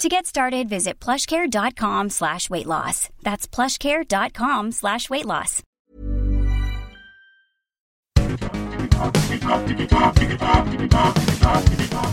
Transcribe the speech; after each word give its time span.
To 0.00 0.08
get 0.08 0.24
started, 0.24 0.66
visit 0.66 0.98
plushcare.com 0.98 2.08
slash 2.08 2.48
weight 2.48 2.64
loss. 2.64 3.10
That's 3.22 3.46
plushcare.com 3.46 4.72
slash 4.72 5.10
weight 5.10 5.26
loss. 5.26 5.62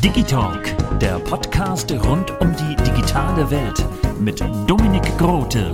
Digitalk, 0.02 0.99
der 0.99 1.19
Podcast 1.19 1.89
rund 1.91 2.30
um 2.41 2.53
die 2.58 2.75
digitale 2.83 3.49
Welt 3.49 3.85
mit 4.19 4.41
Dominik 4.67 5.17
Grote. 5.17 5.73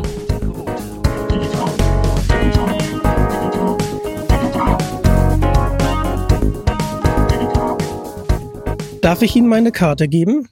Darf 9.02 9.23
ich 9.23 9.36
Ihnen 9.36 9.47
meine 9.47 9.72
Karte 9.72 10.08
geben? 10.08 10.47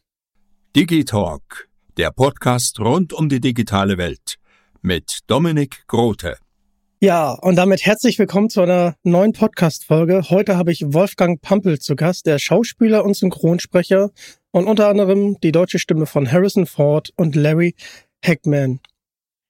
Digitalk, 0.73 1.67
der 1.97 2.11
Podcast 2.11 2.79
rund 2.79 3.11
um 3.11 3.27
die 3.27 3.41
digitale 3.41 3.97
Welt 3.97 4.37
mit 4.81 5.19
Dominik 5.27 5.83
Grote. 5.87 6.37
Ja, 7.01 7.31
und 7.31 7.57
damit 7.57 7.85
herzlich 7.85 8.17
willkommen 8.17 8.49
zu 8.49 8.61
einer 8.61 8.95
neuen 9.03 9.33
Podcast-Folge. 9.33 10.29
Heute 10.29 10.55
habe 10.55 10.71
ich 10.71 10.93
Wolfgang 10.93 11.41
Pampel 11.41 11.79
zu 11.79 11.97
Gast, 11.97 12.25
der 12.25 12.39
Schauspieler 12.39 13.03
und 13.03 13.17
Synchronsprecher 13.17 14.11
und 14.51 14.65
unter 14.65 14.87
anderem 14.87 15.35
die 15.43 15.51
deutsche 15.51 15.77
Stimme 15.77 16.05
von 16.05 16.31
Harrison 16.31 16.65
Ford 16.65 17.09
und 17.17 17.35
Larry 17.35 17.75
Hackman. 18.23 18.79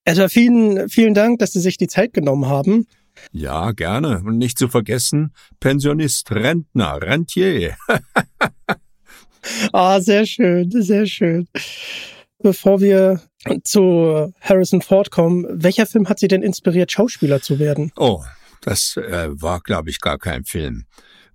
Also 0.05 0.27
vielen, 0.27 0.89
vielen 0.89 1.13
Dank, 1.13 1.37
dass 1.37 1.51
Sie 1.51 1.61
sich 1.61 1.77
die 1.77 1.87
Zeit 1.87 2.13
genommen 2.13 2.47
haben. 2.47 2.87
Ja, 3.31 3.73
gerne. 3.73 4.23
Und 4.25 4.39
nicht 4.39 4.57
zu 4.57 4.69
vergessen, 4.69 5.35
Pensionist, 5.59 6.31
Rentner, 6.31 6.99
Rentier. 6.99 7.75
Ah, 9.73 9.99
sehr 9.99 10.25
schön, 10.25 10.69
sehr 10.71 11.05
schön. 11.05 11.47
Bevor 12.39 12.81
wir 12.81 13.21
zu 13.63 14.33
Harrison 14.41 14.81
Ford 14.81 15.11
kommen, 15.11 15.45
welcher 15.49 15.85
Film 15.85 16.09
hat 16.09 16.19
Sie 16.19 16.27
denn 16.27 16.43
inspiriert, 16.43 16.91
Schauspieler 16.91 17.41
zu 17.41 17.59
werden? 17.59 17.91
Oh, 17.95 18.23
das 18.61 18.97
äh, 18.97 19.29
war, 19.31 19.59
glaube 19.61 19.89
ich, 19.89 19.99
gar 19.99 20.17
kein 20.17 20.43
Film. 20.45 20.85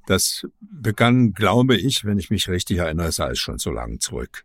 Das 0.06 0.46
begann, 0.60 1.32
glaube 1.32 1.76
ich, 1.76 2.04
wenn 2.04 2.18
ich 2.18 2.30
mich 2.30 2.48
richtig 2.48 2.78
erinnere, 2.78 3.10
sei 3.10 3.30
es 3.30 3.38
schon 3.38 3.58
so 3.58 3.70
lange 3.70 3.98
zurück. 3.98 4.44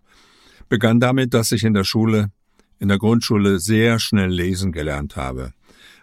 Begann 0.70 1.00
damit, 1.00 1.34
dass 1.34 1.52
ich 1.52 1.64
in 1.64 1.74
der 1.74 1.84
Schule, 1.84 2.32
in 2.80 2.88
der 2.88 2.98
Grundschule 2.98 3.60
sehr 3.60 4.00
schnell 4.00 4.30
lesen 4.30 4.72
gelernt 4.72 5.16
habe. 5.16 5.54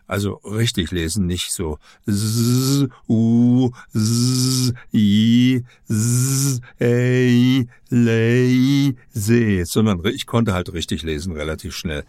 Also 0.08 0.40
richtig 0.42 0.90
lesen, 0.90 1.26
nicht 1.26 1.52
so 1.52 1.78
z, 2.06 2.88
u, 3.06 3.70
z, 3.92 4.72
i, 4.92 5.62
z, 5.86 6.60
ei, 6.80 7.66
lei, 7.90 8.94
se, 9.12 9.66
sondern 9.66 10.00
ich 10.06 10.24
konnte 10.24 10.54
halt 10.54 10.72
richtig 10.72 11.02
lesen, 11.02 11.32
relativ 11.32 11.76
schnell. 11.76 12.04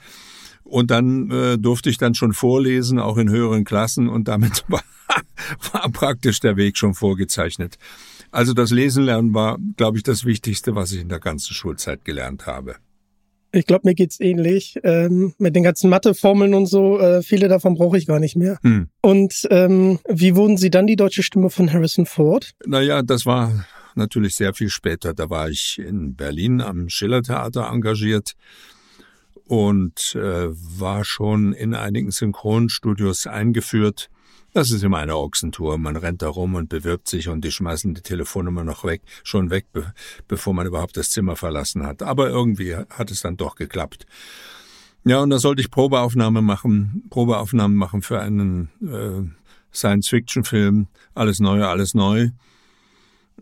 Und 0.64 0.92
dann 0.92 1.30
äh, 1.30 1.58
durfte 1.58 1.90
ich 1.90 1.98
dann 1.98 2.16
schon 2.16 2.32
vorlesen, 2.32 3.00
auch 3.00 3.18
in 3.18 3.30
höheren 3.30 3.66
Klassen, 3.66 4.08
und 4.08 4.30
damit 4.30 4.64
war, 4.70 4.84
war 5.74 5.90
praktisch 5.92 6.40
der 6.40 6.56
Weg 6.56 6.78
schon 6.78 6.94
vorgezeichnet. 6.94 7.78
Also 8.32 8.54
das 8.54 8.72
Lesen 8.72 9.04
lernen 9.04 9.34
war, 9.34 9.58
glaube 9.76 9.98
ich, 9.98 10.04
das 10.04 10.24
Wichtigste, 10.24 10.74
was 10.74 10.94
ich 10.94 11.02
in 11.02 11.10
der 11.10 11.20
ganzen 11.20 11.54
Schulzeit 11.54 12.06
gelernt 12.06 12.46
habe. 12.46 12.78
Ich 13.52 13.66
glaube, 13.66 13.88
mir 13.88 13.96
geht's 13.96 14.20
ähnlich. 14.20 14.80
Ähm, 14.84 15.34
mit 15.38 15.56
den 15.56 15.64
ganzen 15.64 15.90
Matheformeln 15.90 16.54
und 16.54 16.68
so, 16.68 17.00
äh, 17.00 17.24
viele 17.24 17.48
davon 17.48 17.76
brauche 17.76 17.98
ich 17.98 18.06
gar 18.06 18.20
nicht 18.20 18.36
mehr. 18.36 18.60
Hm. 18.62 18.90
Und 19.02 19.48
ähm, 19.50 20.00
wie 20.08 20.36
wurden 20.36 20.58
Sie 20.58 20.70
dann 20.70 20.88
die 20.88 20.96
deutsche 20.96 21.24
Stimme 21.24 21.50
von 21.50 21.72
Harrison 21.72 22.06
Ford? 22.06 22.52
Naja, 22.66 23.02
das 23.02 23.26
war 23.26 23.66
natürlich 23.96 24.36
sehr 24.36 24.54
viel 24.54 24.70
später. 24.70 25.14
Da 25.14 25.30
war 25.30 25.50
ich 25.50 25.80
in 25.80 26.16
Berlin 26.16 26.62
am 26.62 26.90
Schillertheater 26.90 27.68
engagiert 27.72 28.34
und 29.46 30.16
äh, 30.16 30.48
war 30.50 31.04
schon 31.04 31.54
in 31.54 31.74
einigen 31.74 32.12
Synchronstudios 32.12 33.26
eingeführt. 33.26 34.10
Das 34.54 34.72
ist 34.72 34.84
immer 34.84 34.98
eine 34.98 35.16
Ochsentour. 35.16 35.78
Man 35.78 35.96
rennt 35.96 36.22
da 36.22 36.30
rum 36.30 36.56
und 36.56 36.70
bewirbt 36.70 37.08
sich 37.08 37.28
und 37.28 37.42
die 37.46 37.52
schmeißen 37.52 37.94
die 37.94 38.02
Telefonnummer 38.02 38.64
noch 38.64 38.84
weg, 38.84 39.02
schon 39.24 39.50
weg, 39.50 39.68
be 39.72 39.94
bevor 40.28 40.54
man 40.54 40.66
überhaupt 40.66 40.98
das 40.98 41.12
Zimmer 41.12 41.36
verlassen 41.36 41.86
hat. 41.86 42.02
Aber 42.02 42.30
irgendwie 42.30 42.76
hat 42.76 43.12
es 43.12 43.22
dann 43.22 43.38
doch 43.38 43.56
geklappt. 43.56 44.06
Ja, 45.06 45.22
und 45.22 45.30
da 45.30 45.40
sollte 45.40 45.62
ich 45.62 45.72
Probeaufnahme 45.72 46.42
machen, 46.42 47.04
Probeaufnahmen 47.10 47.78
machen 47.78 48.02
für 48.02 48.20
einen 48.20 48.70
äh, 48.82 49.24
Science-Fiction-Film. 49.74 50.88
Alles 51.14 51.40
neu, 51.40 51.64
alles 51.64 51.94
neu. 51.94 52.30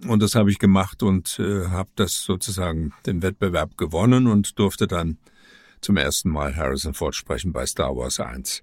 Und 0.08 0.22
das 0.22 0.36
habe 0.36 0.52
ich 0.52 0.60
gemacht 0.60 1.02
und 1.02 1.40
äh, 1.40 1.68
habe 1.68 1.90
das 1.96 2.22
sozusagen 2.24 2.94
den 3.06 3.24
Wettbewerb 3.24 3.78
gewonnen 3.78 4.28
und 4.28 4.60
durfte 4.60 4.88
dann 4.88 5.18
zum 5.82 5.98
ersten 5.98 6.30
Mal 6.30 6.56
Harrison 6.56 6.94
Ford 6.94 7.16
sprechen 7.16 7.54
bei 7.54 7.66
Star 7.66 7.96
Wars 7.96 8.20
1. 8.20 8.62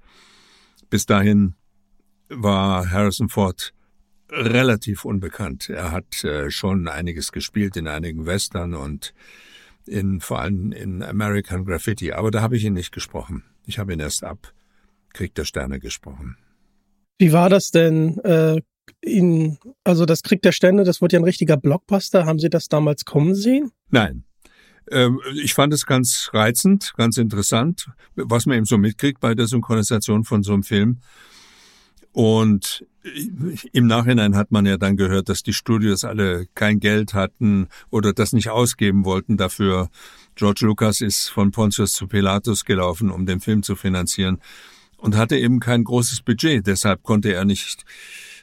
Bis 0.90 1.06
dahin 1.06 1.54
war 2.36 2.90
Harrison 2.90 3.28
Ford 3.28 3.72
relativ 4.30 5.04
unbekannt. 5.04 5.68
Er 5.68 5.92
hat 5.92 6.24
äh, 6.24 6.50
schon 6.50 6.88
einiges 6.88 7.32
gespielt 7.32 7.76
in 7.76 7.88
einigen 7.88 8.26
Western 8.26 8.74
und 8.74 9.14
in 9.86 10.20
vor 10.20 10.40
allem 10.40 10.72
in 10.72 11.02
American 11.02 11.64
Graffiti, 11.64 12.12
aber 12.12 12.30
da 12.30 12.40
habe 12.40 12.56
ich 12.56 12.64
ihn 12.64 12.72
nicht 12.72 12.92
gesprochen. 12.92 13.44
Ich 13.66 13.78
habe 13.78 13.92
ihn 13.92 14.00
erst 14.00 14.24
ab 14.24 14.52
Krieg 15.12 15.34
der 15.34 15.44
Sterne 15.44 15.78
gesprochen. 15.78 16.36
Wie 17.18 17.32
war 17.32 17.48
das 17.48 17.70
denn? 17.70 18.18
Äh, 18.20 18.60
ihn, 19.04 19.58
also 19.84 20.04
das 20.04 20.22
Krieg 20.22 20.42
der 20.42 20.52
Sterne, 20.52 20.84
das 20.84 21.00
wurde 21.00 21.14
ja 21.14 21.20
ein 21.20 21.24
richtiger 21.24 21.56
Blockbuster. 21.56 22.26
Haben 22.26 22.38
Sie 22.38 22.50
das 22.50 22.68
damals 22.68 23.04
kommen 23.04 23.34
sehen? 23.34 23.70
Nein. 23.90 24.24
Ähm, 24.90 25.20
ich 25.34 25.54
fand 25.54 25.72
es 25.72 25.86
ganz 25.86 26.30
reizend, 26.32 26.92
ganz 26.96 27.16
interessant, 27.16 27.88
was 28.16 28.46
man 28.46 28.56
eben 28.56 28.66
so 28.66 28.76
mitkriegt 28.76 29.20
bei 29.20 29.34
der 29.34 29.46
Synchronisation 29.46 30.24
von 30.24 30.42
so 30.42 30.52
einem 30.52 30.62
Film. 30.62 31.00
Und 32.14 32.86
im 33.72 33.88
Nachhinein 33.88 34.36
hat 34.36 34.52
man 34.52 34.66
ja 34.66 34.76
dann 34.76 34.96
gehört, 34.96 35.28
dass 35.28 35.42
die 35.42 35.52
Studios 35.52 36.04
alle 36.04 36.46
kein 36.54 36.78
Geld 36.78 37.12
hatten 37.12 37.66
oder 37.90 38.12
das 38.12 38.32
nicht 38.32 38.50
ausgeben 38.50 39.04
wollten 39.04 39.36
dafür. 39.36 39.90
George 40.36 40.64
Lucas 40.64 41.00
ist 41.00 41.28
von 41.28 41.50
Pontius 41.50 41.92
zu 41.92 42.06
Pilatus 42.06 42.64
gelaufen, 42.64 43.10
um 43.10 43.26
den 43.26 43.40
Film 43.40 43.64
zu 43.64 43.74
finanzieren 43.74 44.40
und 44.96 45.16
hatte 45.16 45.36
eben 45.36 45.58
kein 45.58 45.82
großes 45.82 46.22
Budget. 46.22 46.68
Deshalb 46.68 47.02
konnte 47.02 47.32
er 47.32 47.44
nicht 47.44 47.84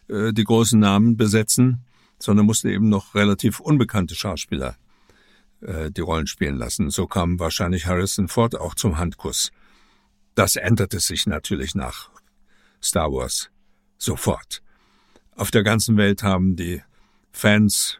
äh, 0.10 0.34
die 0.34 0.44
großen 0.44 0.78
Namen 0.78 1.16
besetzen, 1.16 1.86
sondern 2.20 2.46
musste 2.46 2.70
eben 2.70 2.90
noch 2.90 3.16
relativ 3.16 3.62
unbekannte 3.62 4.16
Schauspieler 4.16 4.76
äh, 5.62 5.92
die 5.92 6.02
Rollen 6.02 6.28
spielen 6.28 6.58
lassen. 6.58 6.90
So 6.90 7.08
kam 7.08 7.40
wahrscheinlich 7.40 7.86
Harrison 7.86 8.28
Ford 8.28 8.60
auch 8.60 8.76
zum 8.76 8.98
Handkuss. 8.98 9.50
Das 10.36 10.58
änderte 10.58 11.00
sich 11.00 11.26
natürlich 11.26 11.74
nach 11.74 12.10
Star 12.82 13.10
Wars 13.14 13.50
sofort. 14.02 14.62
Auf 15.36 15.52
der 15.52 15.64
ganzen 15.64 15.98
Welt 15.98 16.24
haben 16.24 16.56
die 16.56 16.82
Fans 17.32 18.00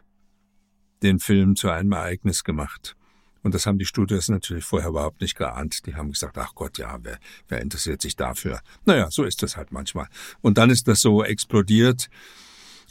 den 1.02 1.18
Film 1.18 1.56
zu 1.56 1.70
einem 1.70 1.92
Ereignis 1.92 2.44
gemacht. 2.44 2.96
Und 3.42 3.54
das 3.54 3.66
haben 3.66 3.78
die 3.78 3.86
Studios 3.86 4.28
natürlich 4.28 4.64
vorher 4.64 4.90
überhaupt 4.90 5.20
nicht 5.20 5.36
geahnt. 5.36 5.84
Die 5.86 5.96
haben 5.96 6.12
gesagt, 6.12 6.38
ach 6.38 6.54
Gott, 6.54 6.78
ja, 6.78 6.98
wer, 7.02 7.18
wer 7.48 7.60
interessiert 7.60 8.00
sich 8.00 8.14
dafür? 8.14 8.60
Naja, 8.84 9.10
so 9.10 9.24
ist 9.24 9.42
das 9.42 9.56
halt 9.56 9.72
manchmal. 9.72 10.06
Und 10.42 10.58
dann 10.58 10.70
ist 10.70 10.86
das 10.86 11.00
so 11.00 11.24
explodiert. 11.24 12.08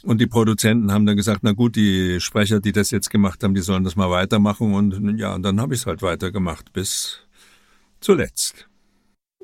Und 0.02 0.20
die 0.20 0.26
Produzenten 0.26 0.92
haben 0.92 1.06
dann 1.06 1.16
gesagt, 1.16 1.40
na 1.42 1.52
gut, 1.52 1.76
die 1.76 2.20
Sprecher, 2.20 2.60
die 2.60 2.72
das 2.72 2.90
jetzt 2.90 3.08
gemacht 3.08 3.42
haben, 3.42 3.54
die 3.54 3.62
sollen 3.62 3.84
das 3.84 3.96
mal 3.96 4.10
weitermachen. 4.10 4.74
Und 4.74 5.18
ja, 5.18 5.34
und 5.34 5.42
dann 5.42 5.60
habe 5.60 5.74
ich 5.74 5.80
es 5.80 5.86
halt 5.86 6.02
weitergemacht 6.02 6.72
bis 6.72 7.20
zuletzt. 8.00 8.68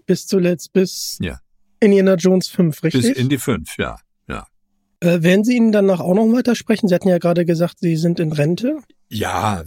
Bis 0.04 0.26
zuletzt, 0.26 0.72
bis 0.72 1.16
ja 1.20 1.40
Indiana 1.80 2.14
Jones 2.14 2.48
5, 2.48 2.82
richtig? 2.82 3.02
Bis 3.02 3.16
in 3.16 3.28
die 3.28 3.38
fünf, 3.38 3.76
ja. 3.78 3.98
ja. 4.28 4.46
Äh, 5.00 5.22
werden 5.22 5.44
Sie 5.44 5.56
ihn 5.56 5.72
danach 5.72 6.00
auch 6.00 6.14
noch 6.14 6.26
weitersprechen? 6.32 6.88
Sie 6.88 6.94
hatten 6.94 7.08
ja 7.08 7.18
gerade 7.18 7.44
gesagt, 7.44 7.78
Sie 7.80 7.96
sind 7.96 8.20
in 8.20 8.32
Rente. 8.32 8.78
Ja, 9.08 9.62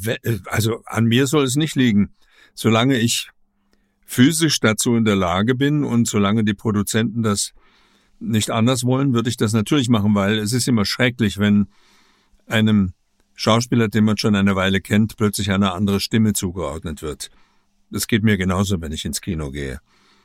also 0.45 0.83
an 0.85 1.05
mir 1.05 1.27
soll 1.27 1.45
es 1.45 1.55
nicht 1.55 1.75
liegen. 1.75 2.13
Solange 2.53 2.97
ich 2.97 3.29
physisch 4.05 4.59
dazu 4.59 4.95
in 4.95 5.05
der 5.05 5.15
Lage 5.15 5.55
bin 5.55 5.83
und 5.83 6.07
solange 6.07 6.43
die 6.43 6.53
Produzenten 6.53 7.23
das 7.23 7.53
nicht 8.19 8.51
anders 8.51 8.83
wollen, 8.83 9.13
würde 9.13 9.29
ich 9.29 9.37
das 9.37 9.53
natürlich 9.53 9.89
machen, 9.89 10.13
weil 10.13 10.37
es 10.37 10.53
ist 10.53 10.67
immer 10.67 10.85
schrecklich, 10.85 11.39
wenn 11.39 11.67
einem 12.45 12.93
Schauspieler, 13.33 13.87
den 13.87 14.03
man 14.03 14.17
schon 14.17 14.35
eine 14.35 14.55
Weile 14.55 14.81
kennt, 14.81 15.17
plötzlich 15.17 15.49
eine 15.49 15.71
andere 15.71 15.99
Stimme 15.99 16.33
zugeordnet 16.33 17.01
wird. 17.01 17.31
Das 17.89 18.07
geht 18.07 18.23
mir 18.23 18.37
genauso, 18.37 18.79
wenn 18.81 18.91
ich 18.91 19.05
ins 19.05 19.21
Kino 19.21 19.49
gehe. 19.49 19.79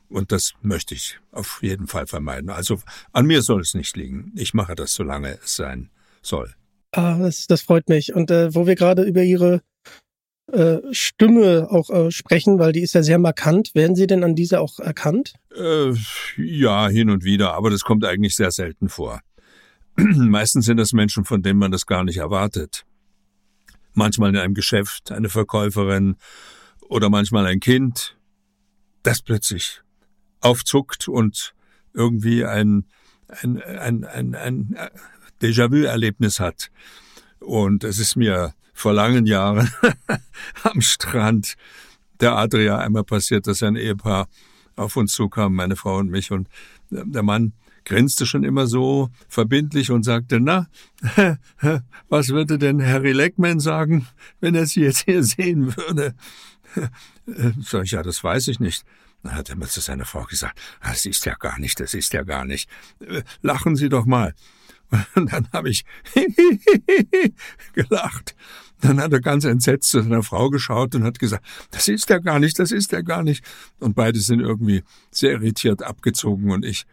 Und 0.09 0.33
das 0.33 0.55
möchte 0.63 0.95
ich 0.95 1.19
auf 1.33 1.61
jeden 1.63 1.87
Fall 1.87 2.07
vermeiden. 2.07 2.51
Also 2.51 2.81
an 3.13 3.27
mir 3.27 3.43
soll 3.43 3.61
es 3.61 3.75
nicht 3.75 3.97
liegen. 3.97 4.33
Ich 4.37 4.55
mache 4.55 4.75
das, 4.75 4.93
solange 4.93 5.39
es 5.43 5.57
sein 5.57 5.91
soll. 6.23 6.55
Ah, 6.93 7.19
das, 7.19 7.47
das 7.47 7.63
freut 7.63 7.89
mich. 7.89 8.15
Und 8.15 8.31
äh, 8.31 8.55
wo 8.55 8.67
wir 8.67 8.75
gerade 8.75 9.03
über 9.03 9.23
Ihre 9.23 9.63
äh, 10.53 10.79
Stimme 10.93 11.69
auch 11.71 11.91
äh, 11.91 12.11
sprechen, 12.11 12.59
weil 12.59 12.73
die 12.73 12.83
ist 12.83 12.95
ja 12.95 13.03
sehr 13.03 13.19
markant, 13.19 13.75
werden 13.75 13.97
Sie 13.97 14.07
denn 14.07 14.23
an 14.23 14.37
dieser 14.37 14.61
auch 14.61 14.79
erkannt? 14.79 15.35
Äh, 15.55 15.93
ja, 16.37 16.89
hin 16.89 17.11
und 17.11 17.25
wieder, 17.25 17.55
aber 17.55 17.71
das 17.71 17.83
kommt 17.83 18.05
eigentlich 18.05 18.37
sehr 18.37 18.53
selten 18.53 18.89
vor. 18.89 19.21
Meistens 19.97 20.67
sind 20.67 20.77
das 20.77 20.93
Menschen, 20.93 21.25
von 21.25 21.43
denen 21.43 21.59
man 21.59 21.73
das 21.73 21.87
gar 21.87 22.05
nicht 22.05 22.19
erwartet. 22.19 22.85
Manchmal 23.93 24.31
in 24.31 24.37
einem 24.37 24.55
Geschäft 24.55 25.11
eine 25.11 25.29
Verkäuferin 25.29 26.17
oder 26.89 27.11
manchmal 27.11 27.47
ein 27.47 27.61
Kind, 27.61 28.17
das 29.03 29.23
plötzlich 29.23 29.81
aufzuckt 30.41 31.09
und 31.09 31.55
irgendwie 31.93 32.45
ein, 32.45 32.85
ein, 33.29 33.63
ein, 33.63 34.05
ein, 34.05 34.35
ein 34.35 34.77
Déjà-vu-Erlebnis 35.43 36.41
hat. 36.41 36.71
Und 37.41 37.85
es 37.85 37.99
ist 37.99 38.17
mir 38.17 38.55
vor 38.73 38.93
langen 38.93 39.27
Jahren 39.27 39.71
am 40.63 40.81
Strand 40.81 41.55
der 42.21 42.37
Adria 42.37 42.79
einmal 42.79 43.05
passiert, 43.05 43.47
dass 43.47 43.63
ein 43.63 43.77
Ehepaar 43.77 44.29
auf 44.77 44.97
uns 44.97 45.13
zukam, 45.13 45.55
meine 45.55 45.77
Frau 45.77 45.99
und 45.99 46.11
mich, 46.11 46.31
und 46.31 46.49
der 46.91 47.23
Mann 47.23 47.53
grinste 47.85 48.27
schon 48.27 48.45
immer 48.45 48.67
so 48.67 49.11
verbindlich 49.29 49.91
und 49.91 50.03
sagte, 50.03 50.41
na, 50.41 50.67
was 52.09 52.29
würde 52.29 52.59
denn 52.59 52.85
Harry 52.85 53.13
Leckman 53.13 53.61
sagen, 53.61 54.07
wenn 54.41 54.55
er 54.55 54.67
Sie 54.67 54.81
jetzt 54.81 55.05
hier 55.05 55.23
sehen 55.23 55.77
würde? 55.77 56.15
Sag 57.63 57.85
ich, 57.85 57.93
ja, 57.93 58.03
das 58.03 58.23
weiß 58.23 58.49
ich 58.49 58.61
nicht. 58.61 58.85
Dann 59.23 59.35
hat 59.35 59.51
er 59.51 59.57
mir 59.57 59.67
zu 59.67 59.81
seiner 59.81 60.05
Frau 60.05 60.25
gesagt, 60.25 60.59
das 60.83 61.07
ist 61.07 61.25
ja 61.27 61.35
gar 61.35 61.59
nicht, 61.59 61.81
das 61.81 61.95
ist 61.95 62.13
ja 62.13 62.23
gar 62.23 62.45
nicht. 62.45 62.69
Lachen 63.43 63.77
Sie 63.77 63.89
doch 63.89 64.05
mal. 64.07 64.35
Und 65.15 65.33
dann 65.33 65.49
habe 65.53 65.71
ich 65.71 65.85
gelacht. 67.73 68.37
Dann 68.81 69.01
hat 69.01 69.13
er 69.13 69.21
ganz 69.21 69.45
entsetzt 69.45 69.91
zu 69.91 70.03
seiner 70.03 70.23
Frau 70.23 70.51
geschaut 70.51 70.95
und 70.95 71.05
hat 71.05 71.19
gesagt, 71.19 71.45
das 71.71 71.89
ist 71.89 72.09
ja 72.11 72.19
gar 72.19 72.39
nicht, 72.39 72.59
das 72.59 72.71
ist 72.71 72.93
ja 72.93 73.01
gar 73.01 73.23
nicht. 73.23 73.45
Und 73.81 73.95
beide 73.95 74.21
sind 74.21 74.41
irgendwie 74.41 74.83
sehr 75.11 75.33
irritiert 75.33 75.83
abgezogen 75.83 76.51
und 76.51 76.65
ich 76.65 76.85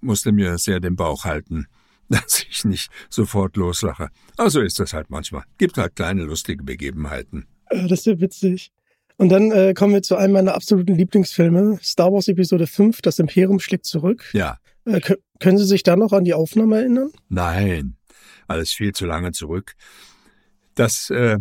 musste 0.00 0.32
mir 0.32 0.58
sehr 0.58 0.80
den 0.80 0.96
Bauch 0.96 1.24
halten, 1.24 1.66
dass 2.08 2.44
ich 2.48 2.64
nicht 2.64 2.90
sofort 3.10 3.56
loslache. 3.56 4.08
Aber 4.36 4.50
so 4.50 4.60
ist 4.60 4.78
das 4.78 4.92
halt 4.92 5.10
manchmal. 5.10 5.44
Gibt 5.58 5.78
halt 5.78 5.96
kleine 5.96 6.24
lustige 6.24 6.62
Begebenheiten. 6.62 7.46
Das 7.70 7.92
ist 7.92 8.06
ja 8.06 8.20
witzig. 8.20 8.72
Und 9.16 9.30
dann 9.30 9.50
äh, 9.50 9.74
kommen 9.74 9.92
wir 9.94 10.02
zu 10.02 10.16
einem 10.16 10.32
meiner 10.32 10.54
absoluten 10.54 10.94
Lieblingsfilme, 10.94 11.78
Star 11.82 12.12
Wars 12.12 12.28
Episode 12.28 12.66
5, 12.66 13.02
Das 13.02 13.18
Imperium 13.18 13.60
schlägt 13.60 13.86
zurück. 13.86 14.24
Ja. 14.32 14.58
Äh, 14.84 15.00
können 15.38 15.58
Sie 15.58 15.66
sich 15.66 15.82
da 15.82 15.96
noch 15.96 16.12
an 16.12 16.24
die 16.24 16.34
Aufnahme 16.34 16.78
erinnern? 16.78 17.10
Nein, 17.28 17.96
alles 18.48 18.72
viel 18.72 18.92
zu 18.92 19.06
lange 19.06 19.32
zurück. 19.32 19.74
Das 20.74 21.10
äh, 21.10 21.38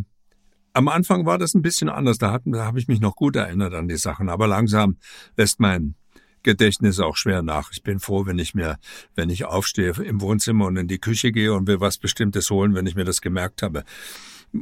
am 0.73 0.87
Anfang 0.87 1.25
war 1.25 1.37
das 1.37 1.53
ein 1.53 1.61
bisschen 1.61 1.89
anders. 1.89 2.17
Da, 2.17 2.31
hatten, 2.31 2.51
da 2.51 2.65
habe 2.65 2.79
ich 2.79 2.87
mich 2.87 2.99
noch 2.99 3.15
gut 3.15 3.35
erinnert 3.35 3.73
an 3.73 3.87
die 3.87 3.97
Sachen. 3.97 4.29
Aber 4.29 4.47
langsam 4.47 4.97
lässt 5.37 5.59
mein 5.59 5.95
Gedächtnis 6.43 6.99
auch 6.99 7.17
schwer 7.17 7.41
nach. 7.41 7.71
Ich 7.71 7.83
bin 7.83 7.99
froh, 7.99 8.25
wenn 8.25 8.39
ich 8.39 8.53
mir, 8.55 8.77
wenn 9.15 9.29
ich 9.29 9.45
aufstehe 9.45 9.93
im 10.03 10.21
Wohnzimmer 10.21 10.65
und 10.65 10.77
in 10.77 10.87
die 10.87 10.99
Küche 10.99 11.31
gehe 11.31 11.53
und 11.53 11.67
will 11.67 11.79
was 11.79 11.97
Bestimmtes 11.97 12.49
holen, 12.49 12.73
wenn 12.73 12.87
ich 12.87 12.95
mir 12.95 13.05
das 13.05 13.21
gemerkt 13.21 13.61
habe. 13.61 13.83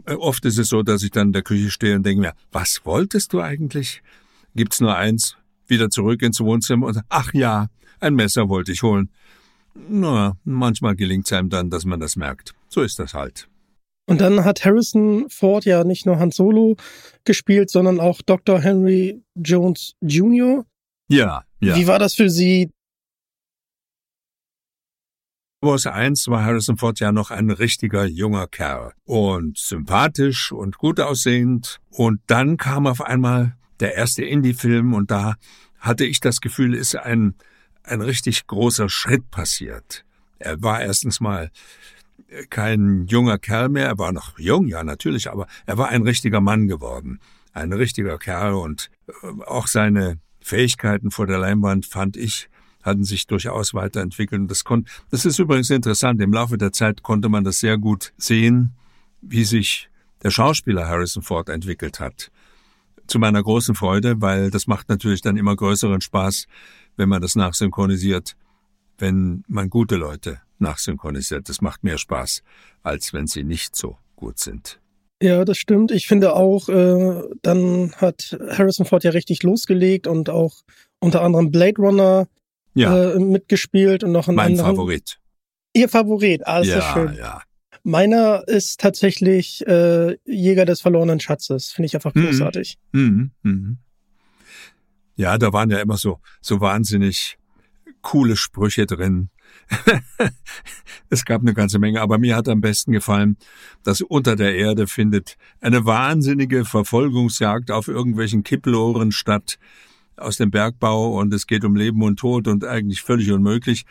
Oft 0.05 0.45
ist 0.45 0.57
es 0.57 0.69
so, 0.69 0.83
dass 0.83 1.03
ich 1.03 1.11
dann 1.11 1.29
in 1.29 1.33
der 1.33 1.41
Küche 1.41 1.71
stehe 1.71 1.95
und 1.95 2.05
denke 2.05 2.21
mir, 2.21 2.33
was 2.51 2.81
wolltest 2.83 3.33
du 3.33 3.41
eigentlich? 3.41 4.03
Gibt's 4.55 4.81
nur 4.81 4.95
eins, 4.95 5.35
wieder 5.67 5.89
zurück 5.89 6.21
ins 6.21 6.39
Wohnzimmer 6.39 6.87
und 6.87 7.01
ach 7.09 7.33
ja, 7.33 7.67
ein 7.99 8.15
Messer 8.15 8.49
wollte 8.49 8.71
ich 8.71 8.83
holen. 8.83 9.09
Na, 9.89 10.37
manchmal 10.43 10.95
gelingt 10.95 11.25
es 11.25 11.33
einem 11.33 11.49
dann, 11.49 11.69
dass 11.69 11.85
man 11.85 11.99
das 11.99 12.15
merkt. 12.15 12.53
So 12.69 12.81
ist 12.81 12.99
das 12.99 13.13
halt. 13.13 13.47
Und 14.05 14.21
dann 14.21 14.43
hat 14.43 14.65
Harrison 14.65 15.29
Ford 15.29 15.65
ja 15.65 15.83
nicht 15.83 16.07
nur 16.07 16.17
Han 16.17 16.31
Solo 16.31 16.77
gespielt, 17.25 17.69
sondern 17.69 17.99
auch 17.99 18.21
Dr. 18.23 18.59
Henry 18.59 19.21
Jones 19.35 19.93
Jr. 20.01 20.65
Ja, 21.07 21.43
ja. 21.61 21.75
Wie 21.75 21.85
war 21.85 21.99
das 21.99 22.15
für 22.15 22.29
Sie? 22.29 22.71
Wars 25.61 25.85
1 25.85 26.29
war 26.29 26.45
Harrison 26.45 26.77
Ford 26.77 27.01
ja 27.01 27.11
noch 27.11 27.31
ein 27.31 27.49
richtiger 27.49 28.05
junger 28.05 28.47
Kerl 28.47 28.93
und 29.03 29.57
sympathisch 29.57 30.53
und 30.53 30.77
gut 30.77 31.01
aussehend. 31.01 31.81
Und 31.89 32.21
dann 32.27 32.55
kam 32.55 32.87
auf 32.87 33.01
einmal 33.01 33.57
der 33.81 33.95
erste 33.95 34.23
Indie-Film 34.23 34.93
und 34.93 35.11
da 35.11 35.35
hatte 35.77 36.05
ich 36.05 36.21
das 36.21 36.39
Gefühl, 36.39 36.73
ist 36.73 36.95
ein, 36.95 37.35
ein 37.83 37.99
richtig 37.99 38.47
großer 38.47 38.87
Schritt 38.87 39.29
passiert. 39.31 40.05
Er 40.37 40.61
war 40.63 40.81
erstens 40.81 41.19
mal 41.19 41.51
kein 42.49 43.07
junger 43.07 43.37
Kerl 43.37 43.67
mehr, 43.67 43.87
er 43.87 43.97
war 43.97 44.13
noch 44.13 44.39
jung, 44.39 44.67
ja 44.67 44.85
natürlich, 44.85 45.29
aber 45.29 45.45
er 45.65 45.77
war 45.77 45.89
ein 45.89 46.03
richtiger 46.03 46.39
Mann 46.39 46.69
geworden. 46.69 47.19
Ein 47.51 47.73
richtiger 47.73 48.17
Kerl 48.17 48.53
und 48.53 48.89
äh, 49.07 49.43
auch 49.45 49.67
seine 49.67 50.19
Fähigkeiten 50.39 51.11
vor 51.11 51.27
der 51.27 51.39
Leinwand, 51.39 51.85
fand 51.85 52.15
ich, 52.15 52.49
hatten 52.83 53.03
sich 53.03 53.27
durchaus 53.27 53.73
weiterentwickelt. 53.73 54.49
Das, 54.49 54.63
kon 54.63 54.85
das 55.11 55.25
ist 55.25 55.39
übrigens 55.39 55.69
interessant. 55.69 56.21
Im 56.21 56.33
Laufe 56.33 56.57
der 56.57 56.71
Zeit 56.71 57.03
konnte 57.03 57.29
man 57.29 57.43
das 57.43 57.59
sehr 57.59 57.77
gut 57.77 58.13
sehen, 58.17 58.73
wie 59.21 59.43
sich 59.43 59.89
der 60.23 60.31
Schauspieler 60.31 60.87
Harrison 60.87 61.23
Ford 61.23 61.49
entwickelt 61.49 61.99
hat. 61.99 62.31
Zu 63.07 63.19
meiner 63.19 63.41
großen 63.41 63.75
Freude, 63.75 64.21
weil 64.21 64.51
das 64.51 64.67
macht 64.67 64.89
natürlich 64.89 65.21
dann 65.21 65.37
immer 65.37 65.55
größeren 65.55 66.01
Spaß, 66.01 66.45
wenn 66.95 67.09
man 67.09 67.21
das 67.21 67.35
nachsynchronisiert, 67.35 68.35
wenn 68.97 69.43
man 69.47 69.69
gute 69.69 69.95
Leute 69.95 70.41
nachsynchronisiert. 70.59 71.49
Das 71.49 71.61
macht 71.61 71.83
mehr 71.83 71.97
Spaß, 71.97 72.43
als 72.83 73.13
wenn 73.13 73.27
sie 73.27 73.43
nicht 73.43 73.75
so 73.75 73.97
gut 74.15 74.39
sind. 74.39 74.79
Ja, 75.21 75.43
das 75.43 75.57
stimmt. 75.57 75.91
Ich 75.91 76.07
finde 76.07 76.33
auch, 76.33 76.69
äh, 76.69 77.21
dann 77.41 77.93
hat 77.97 78.37
Harrison 78.51 78.85
Ford 78.85 79.03
ja 79.03 79.11
richtig 79.11 79.43
losgelegt 79.43 80.07
und 80.07 80.29
auch 80.29 80.63
unter 80.99 81.21
anderem 81.23 81.51
Blade 81.51 81.81
Runner 81.81 82.27
ja. 82.73 83.11
äh, 83.13 83.19
mitgespielt 83.19 84.03
und 84.03 84.11
noch 84.11 84.27
ein 84.27 84.35
Mein 84.35 84.51
anderen. 84.51 84.75
Favorit. 84.75 85.19
Ihr 85.73 85.89
Favorit, 85.89 86.45
ah, 86.47 86.59
ist 86.59 86.67
ja, 86.67 86.79
ja 86.79 86.93
schön. 86.93 87.13
Ja. 87.15 87.41
Meiner 87.83 88.43
ist 88.47 88.79
tatsächlich 88.79 89.65
äh, 89.67 90.17
Jäger 90.25 90.65
des 90.65 90.81
verlorenen 90.81 91.19
Schatzes. 91.19 91.71
Finde 91.71 91.87
ich 91.87 91.95
einfach 91.95 92.13
Mhm. 92.13 92.25
großartig. 92.25 92.77
Mhm, 92.91 93.31
mhm. 93.43 93.77
Ja, 95.15 95.37
da 95.37 95.53
waren 95.53 95.69
ja 95.69 95.79
immer 95.79 95.97
so, 95.97 96.19
so 96.41 96.61
wahnsinnig 96.61 97.37
coole 98.01 98.35
Sprüche 98.37 98.85
drin. 98.85 99.29
es 101.09 101.25
gab 101.25 101.41
eine 101.41 101.53
ganze 101.53 101.79
Menge, 101.79 102.01
aber 102.01 102.17
mir 102.17 102.35
hat 102.35 102.47
am 102.47 102.61
besten 102.61 102.91
gefallen, 102.91 103.37
dass 103.83 104.01
unter 104.01 104.35
der 104.35 104.55
Erde 104.55 104.87
findet 104.87 105.37
eine 105.59 105.85
wahnsinnige 105.85 106.65
Verfolgungsjagd 106.65 107.71
auf 107.71 107.87
irgendwelchen 107.87 108.43
Kippelohren 108.43 109.11
statt 109.11 109.57
aus 110.19 110.37
dem 110.37 110.51
Bergbau 110.51 111.19
und 111.19 111.33
es 111.33 111.47
geht 111.47 111.63
um 111.65 111.75
Leben 111.75 112.01
und 112.03 112.17
Tod 112.19 112.47
und 112.47 112.63
eigentlich 112.65 113.01
völlig 113.01 113.31
unmöglich. 113.31 113.85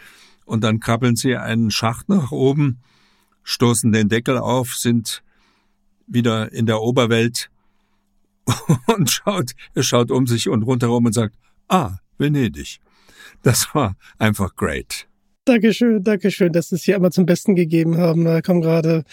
Und 0.44 0.64
dann 0.64 0.80
krabbeln 0.80 1.16
sie 1.16 1.36
einen 1.36 1.70
Schacht 1.70 2.08
nach 2.08 2.30
oben, 2.30 2.78
stoßen 3.42 3.92
den 3.92 4.08
Deckel 4.08 4.38
auf, 4.38 4.74
sind 4.74 5.22
wieder 6.06 6.52
in 6.52 6.66
der 6.66 6.80
Oberwelt 6.80 7.50
und 8.86 9.10
schaut, 9.10 9.52
er 9.74 9.82
schaut 9.82 10.10
um 10.10 10.26
sich 10.26 10.48
und 10.48 10.62
rundherum 10.62 11.06
und 11.06 11.12
sagt, 11.12 11.36
ah, 11.68 11.98
Venedig. 12.16 12.80
Das 13.42 13.74
war 13.74 13.96
einfach 14.18 14.56
great. 14.56 15.07
Dankeschön, 15.48 16.02
Dankeschön, 16.02 16.52
dass 16.52 16.68
Sie 16.68 16.74
es 16.76 16.82
hier 16.82 16.96
einmal 16.96 17.10
zum 17.10 17.24
Besten 17.24 17.54
gegeben 17.56 17.96
haben. 17.96 18.26
Da 18.26 18.42
kommen 18.42 18.60
gerade 18.60 19.04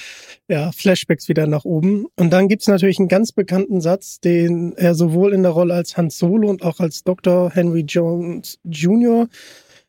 ja, 0.50 0.72
Flashbacks 0.74 1.30
wieder 1.30 1.48
nach 1.48 1.64
oben. 1.64 2.08
Und 2.18 2.32
dann 2.32 2.50
gibt's 2.50 2.68
natürlich 2.68 3.00
einen 3.00 3.08
ganz 3.08 3.32
bekannten 3.32 3.80
Satz, 3.80 4.20
den 4.20 4.74
er 4.74 4.96
sowohl 4.96 5.34
in 5.34 5.44
der 5.44 5.54
Rolle 5.54 5.74
als 5.74 5.96
Han 5.96 6.10
Solo 6.10 6.50
und 6.50 6.62
auch 6.62 6.82
als 6.82 7.04
Dr. 7.04 7.52
Henry 7.52 7.86
Jones 7.88 8.60
Jr. 8.66 9.30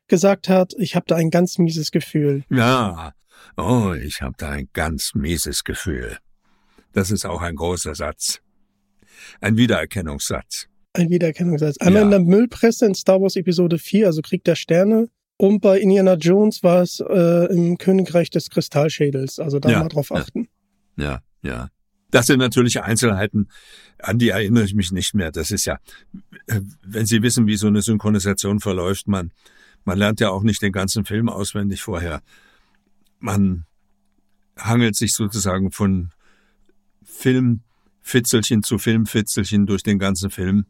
gesagt 0.06 0.48
hat, 0.48 0.72
ich 0.78 0.94
habe 0.94 1.06
da 1.08 1.16
ein 1.16 1.30
ganz 1.30 1.58
mieses 1.58 1.90
Gefühl. 1.90 2.44
Ja, 2.48 3.12
oh, 3.56 3.92
ich 3.92 4.22
habe 4.22 4.34
da 4.38 4.50
ein 4.50 4.68
ganz 4.72 5.14
mieses 5.14 5.64
Gefühl. 5.64 6.16
Das 6.92 7.10
ist 7.10 7.26
auch 7.26 7.42
ein 7.42 7.56
großer 7.56 7.96
Satz. 7.96 8.40
Ein 9.40 9.56
Wiedererkennungssatz. 9.56 10.68
Ein 10.92 11.10
Wiedererkennungssatz. 11.10 11.78
Einmal 11.78 12.02
Ja. 12.02 12.04
in 12.06 12.10
der 12.12 12.20
Müllpresse 12.20 12.86
in 12.86 12.94
Star 12.94 13.20
Wars 13.20 13.34
Episode 13.34 13.78
4, 13.78 14.06
also 14.06 14.22
Krieg 14.22 14.44
der 14.44 14.54
Sterne, 14.54 15.08
Und 15.38 15.60
bei 15.60 15.78
Indiana 15.78 16.14
Jones 16.14 16.62
war 16.62 16.82
es 16.82 17.00
äh, 17.00 17.52
im 17.52 17.76
Königreich 17.78 18.30
des 18.30 18.48
Kristallschädels. 18.48 19.38
Also 19.38 19.58
da 19.58 19.70
Ja, 19.70 19.80
mal 19.80 19.88
drauf 19.88 20.10
ja. 20.10 20.16
achten. 20.16 20.48
Ja, 20.96 21.20
ja. 21.42 21.68
Das 22.10 22.26
sind 22.26 22.38
natürlich 22.38 22.80
Einzelheiten, 22.80 23.48
an 23.98 24.18
die 24.18 24.30
erinnere 24.30 24.64
ich 24.64 24.74
mich 24.74 24.92
nicht 24.92 25.14
mehr. 25.14 25.32
Das 25.32 25.50
ist 25.50 25.66
ja, 25.66 25.78
äh, 26.46 26.60
wenn 26.82 27.04
Sie 27.04 27.22
wissen, 27.22 27.46
wie 27.46 27.56
so 27.56 27.66
eine 27.66 27.82
Synchronisation 27.82 28.60
verläuft, 28.60 29.08
man, 29.08 29.32
man 29.84 29.98
lernt 29.98 30.20
ja 30.20 30.30
auch 30.30 30.42
nicht 30.42 30.62
den 30.62 30.72
ganzen 30.72 31.04
Film 31.04 31.28
auswendig 31.28 31.82
vorher. 31.82 32.22
Man 33.18 33.66
hangelt 34.58 34.96
sich 34.96 35.14
sozusagen 35.14 35.70
von 35.70 36.12
Filmfitzelchen 37.02 38.62
zu 38.62 38.78
Filmfitzelchen 38.78 39.66
durch 39.66 39.82
den 39.82 39.98
ganzen 39.98 40.30
Film. 40.30 40.64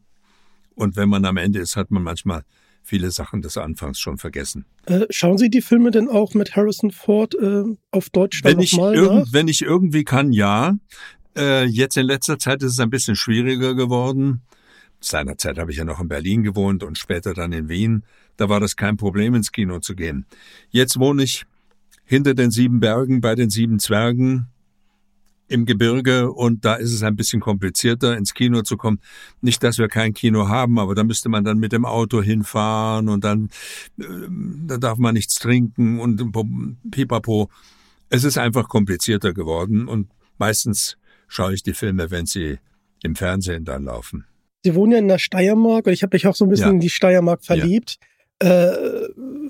Und 0.75 0.95
wenn 0.95 1.07
man 1.07 1.23
am 1.25 1.37
Ende 1.37 1.59
ist, 1.59 1.75
hat 1.75 1.91
man 1.91 2.03
manchmal 2.03 2.43
viele 2.87 3.11
Sachen 3.11 3.41
des 3.41 3.57
Anfangs 3.57 3.99
schon 3.99 4.17
vergessen. 4.17 4.65
Äh, 4.85 5.05
schauen 5.09 5.37
Sie 5.37 5.49
die 5.49 5.61
Filme 5.61 5.91
denn 5.91 6.07
auch 6.07 6.33
mit 6.33 6.55
Harrison 6.55 6.91
Ford 6.91 7.35
äh, 7.35 7.63
auf 7.91 8.09
Deutsch 8.09 8.43
Wenn 8.43 8.59
ich, 8.59 8.73
nochmal 8.73 8.95
irgend, 8.95 9.33
wenn 9.33 9.47
ich 9.47 9.61
irgendwie 9.61 10.03
kann, 10.03 10.31
ja. 10.31 10.75
Äh, 11.37 11.65
jetzt 11.65 11.97
in 11.97 12.05
letzter 12.05 12.39
Zeit 12.39 12.63
ist 12.63 12.71
es 12.71 12.79
ein 12.79 12.89
bisschen 12.89 13.15
schwieriger 13.15 13.75
geworden. 13.75 14.41
Seinerzeit 14.99 15.59
habe 15.59 15.71
ich 15.71 15.77
ja 15.77 15.85
noch 15.85 15.99
in 15.99 16.07
Berlin 16.07 16.43
gewohnt 16.43 16.83
und 16.83 16.97
später 16.97 17.33
dann 17.33 17.51
in 17.51 17.69
Wien. 17.69 18.03
Da 18.37 18.49
war 18.49 18.59
das 18.59 18.75
kein 18.75 18.97
Problem, 18.97 19.35
ins 19.35 19.51
Kino 19.51 19.79
zu 19.79 19.95
gehen. 19.95 20.25
Jetzt 20.69 20.97
wohne 20.99 21.23
ich 21.23 21.45
hinter 22.05 22.33
den 22.33 22.51
sieben 22.51 22.79
Bergen 22.79 23.21
bei 23.21 23.35
den 23.35 23.49
sieben 23.49 23.79
Zwergen 23.79 24.47
im 25.47 25.65
Gebirge 25.65 26.31
und 26.31 26.65
da 26.65 26.75
ist 26.75 26.93
es 26.93 27.03
ein 27.03 27.15
bisschen 27.15 27.39
komplizierter, 27.39 28.17
ins 28.17 28.33
Kino 28.33 28.61
zu 28.63 28.77
kommen. 28.77 28.99
Nicht, 29.41 29.63
dass 29.63 29.77
wir 29.77 29.87
kein 29.87 30.13
Kino 30.13 30.47
haben, 30.47 30.77
aber 30.79 30.93
da 30.95 31.03
müsste 31.03 31.29
man 31.29 31.43
dann 31.43 31.57
mit 31.57 31.71
dem 31.71 31.85
Auto 31.85 32.21
hinfahren 32.21 33.09
und 33.09 33.23
dann 33.23 33.49
äh, 33.99 34.03
da 34.65 34.77
darf 34.77 34.97
man 34.97 35.13
nichts 35.13 35.35
trinken 35.35 35.99
und 35.99 36.21
pipapo. 36.91 37.49
Es 38.09 38.23
ist 38.23 38.37
einfach 38.37 38.67
komplizierter 38.69 39.33
geworden 39.33 39.87
und 39.87 40.09
meistens 40.37 40.97
schaue 41.27 41.53
ich 41.53 41.63
die 41.63 41.73
Filme, 41.73 42.11
wenn 42.11 42.25
sie 42.25 42.57
im 43.03 43.15
Fernsehen 43.15 43.65
dann 43.65 43.83
laufen. 43.85 44.25
Sie 44.63 44.75
wohnen 44.75 44.91
ja 44.93 44.97
in 44.97 45.07
der 45.07 45.19
Steiermark 45.19 45.85
und 45.87 45.93
ich 45.93 46.03
habe 46.03 46.15
mich 46.15 46.27
auch 46.27 46.35
so 46.35 46.45
ein 46.45 46.49
bisschen 46.49 46.67
Ja. 46.67 46.73
in 46.73 46.79
die 46.79 46.89
Steiermark 46.89 47.43
verliebt. 47.45 47.97
Äh, 48.39 48.71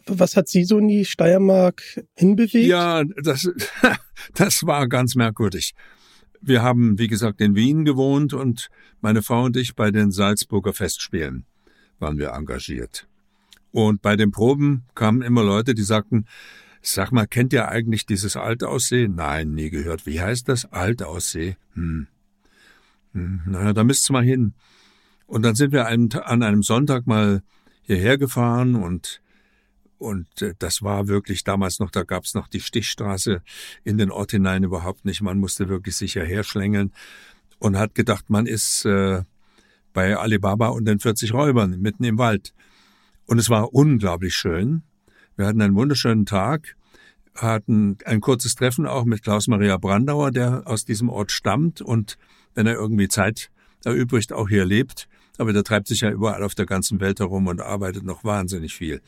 was 0.09 0.35
hat 0.35 0.47
Sie 0.47 0.63
so 0.63 0.77
in 0.77 0.87
die 0.87 1.05
Steiermark 1.05 1.83
hinbewegt? 2.15 2.67
Ja, 2.67 3.03
das, 3.03 3.49
das 4.33 4.63
war 4.63 4.87
ganz 4.87 5.15
merkwürdig. 5.15 5.73
Wir 6.41 6.61
haben, 6.61 6.99
wie 6.99 7.07
gesagt, 7.07 7.41
in 7.41 7.55
Wien 7.55 7.85
gewohnt 7.85 8.33
und 8.33 8.69
meine 9.01 9.21
Frau 9.21 9.43
und 9.43 9.57
ich 9.57 9.75
bei 9.75 9.91
den 9.91 10.11
Salzburger 10.11 10.73
Festspielen 10.73 11.45
waren 11.99 12.17
wir 12.17 12.29
engagiert. 12.29 13.07
Und 13.71 14.01
bei 14.01 14.15
den 14.15 14.31
Proben 14.31 14.85
kamen 14.95 15.21
immer 15.21 15.43
Leute, 15.43 15.73
die 15.73 15.83
sagten, 15.83 16.25
sag 16.81 17.11
mal, 17.11 17.27
kennt 17.27 17.53
ihr 17.53 17.67
eigentlich 17.69 18.05
dieses 18.05 18.37
Altaussee? 18.37 19.07
Nein, 19.07 19.51
nie 19.51 19.69
gehört. 19.69 20.05
Wie 20.05 20.21
heißt 20.21 20.47
das? 20.47 20.65
Altaussee? 20.71 21.57
Hm. 21.73 22.07
hm. 23.13 23.41
Naja, 23.45 23.73
da 23.73 23.83
müsst's 23.83 24.09
mal 24.09 24.23
hin. 24.23 24.53
Und 25.25 25.43
dann 25.43 25.55
sind 25.55 25.73
wir 25.73 25.87
an 25.87 26.43
einem 26.43 26.63
Sonntag 26.63 27.05
mal 27.05 27.41
hierher 27.81 28.17
gefahren 28.17 28.75
und 28.75 29.21
und 29.97 30.41
äh, 30.41 30.53
das 30.59 30.81
war 30.81 31.07
wirklich 31.07 31.43
damals 31.43 31.79
noch, 31.79 31.91
da 31.91 32.03
gab's 32.03 32.33
noch 32.33 32.47
die 32.47 32.59
Stichstraße 32.59 33.41
in 33.83 33.97
den 33.97 34.11
Ort 34.11 34.31
hinein 34.31 34.63
überhaupt 34.63 35.05
nicht. 35.05 35.21
Man 35.21 35.39
musste 35.39 35.69
wirklich 35.69 35.95
sich 35.95 36.13
hierher 36.13 36.43
schlängeln 36.43 36.93
und 37.59 37.77
hat 37.77 37.95
gedacht, 37.95 38.29
man 38.29 38.45
ist 38.45 38.85
äh, 38.85 39.23
bei 39.93 40.15
Alibaba 40.15 40.67
und 40.67 40.85
den 40.85 40.99
40 40.99 41.33
Räubern 41.33 41.79
mitten 41.79 42.03
im 42.03 42.17
Wald. 42.17 42.53
Und 43.25 43.39
es 43.39 43.49
war 43.49 43.73
unglaublich 43.73 44.35
schön. 44.35 44.83
Wir 45.35 45.47
hatten 45.47 45.61
einen 45.61 45.75
wunderschönen 45.75 46.25
Tag, 46.25 46.75
hatten 47.35 47.97
ein 48.05 48.21
kurzes 48.21 48.55
Treffen 48.55 48.85
auch 48.85 49.05
mit 49.05 49.23
Klaus-Maria 49.23 49.77
Brandauer, 49.77 50.31
der 50.31 50.63
aus 50.65 50.85
diesem 50.85 51.09
Ort 51.09 51.31
stammt 51.31 51.81
und 51.81 52.17
wenn 52.55 52.67
er 52.67 52.75
irgendwie 52.75 53.07
Zeit 53.07 53.51
erübrigt, 53.83 54.33
auch 54.33 54.49
hier 54.49 54.65
lebt. 54.65 55.07
Aber 55.37 55.53
der 55.53 55.63
treibt 55.63 55.87
sich 55.87 56.01
ja 56.01 56.09
überall 56.09 56.43
auf 56.43 56.55
der 56.55 56.65
ganzen 56.65 56.99
Welt 56.99 57.19
herum 57.19 57.47
und 57.47 57.61
arbeitet 57.61 58.03
noch 58.03 58.23
wahnsinnig 58.23 58.75
viel. 58.75 59.01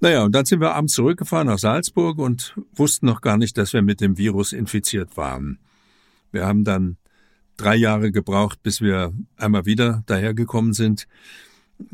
Naja, 0.00 0.24
und 0.24 0.32
dann 0.32 0.44
sind 0.44 0.60
wir 0.60 0.74
abends 0.74 0.94
zurückgefahren 0.94 1.46
nach 1.46 1.58
Salzburg 1.58 2.18
und 2.18 2.54
wussten 2.74 3.06
noch 3.06 3.22
gar 3.22 3.38
nicht, 3.38 3.56
dass 3.56 3.72
wir 3.72 3.82
mit 3.82 4.00
dem 4.00 4.18
Virus 4.18 4.52
infiziert 4.52 5.16
waren. 5.16 5.58
Wir 6.32 6.46
haben 6.46 6.64
dann 6.64 6.98
drei 7.56 7.76
Jahre 7.76 8.12
gebraucht, 8.12 8.62
bis 8.62 8.80
wir 8.80 9.12
einmal 9.36 9.64
wieder 9.64 10.02
dahergekommen 10.06 10.74
sind. 10.74 11.06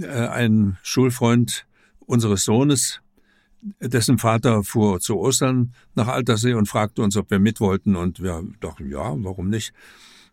Äh, 0.01 0.07
Ein 0.09 0.79
Schulfreund 0.83 1.67
unseres 2.01 2.45
Sohnes, 2.45 3.01
dessen 3.81 4.19
Vater 4.19 4.65
fuhr 4.65 4.99
zu 4.99 5.19
Ostern 5.19 5.73
nach 5.95 6.09
Altersee 6.09 6.55
und 6.55 6.69
fragte 6.69 7.03
uns, 7.03 7.17
ob 7.17 7.31
wir 7.31 7.39
mit 7.39 7.61
wollten. 7.61 7.95
Und 7.95 8.21
wir 8.21 8.45
dachten, 8.61 8.91
ja, 8.91 9.15
warum 9.19 9.49
nicht? 9.49 9.73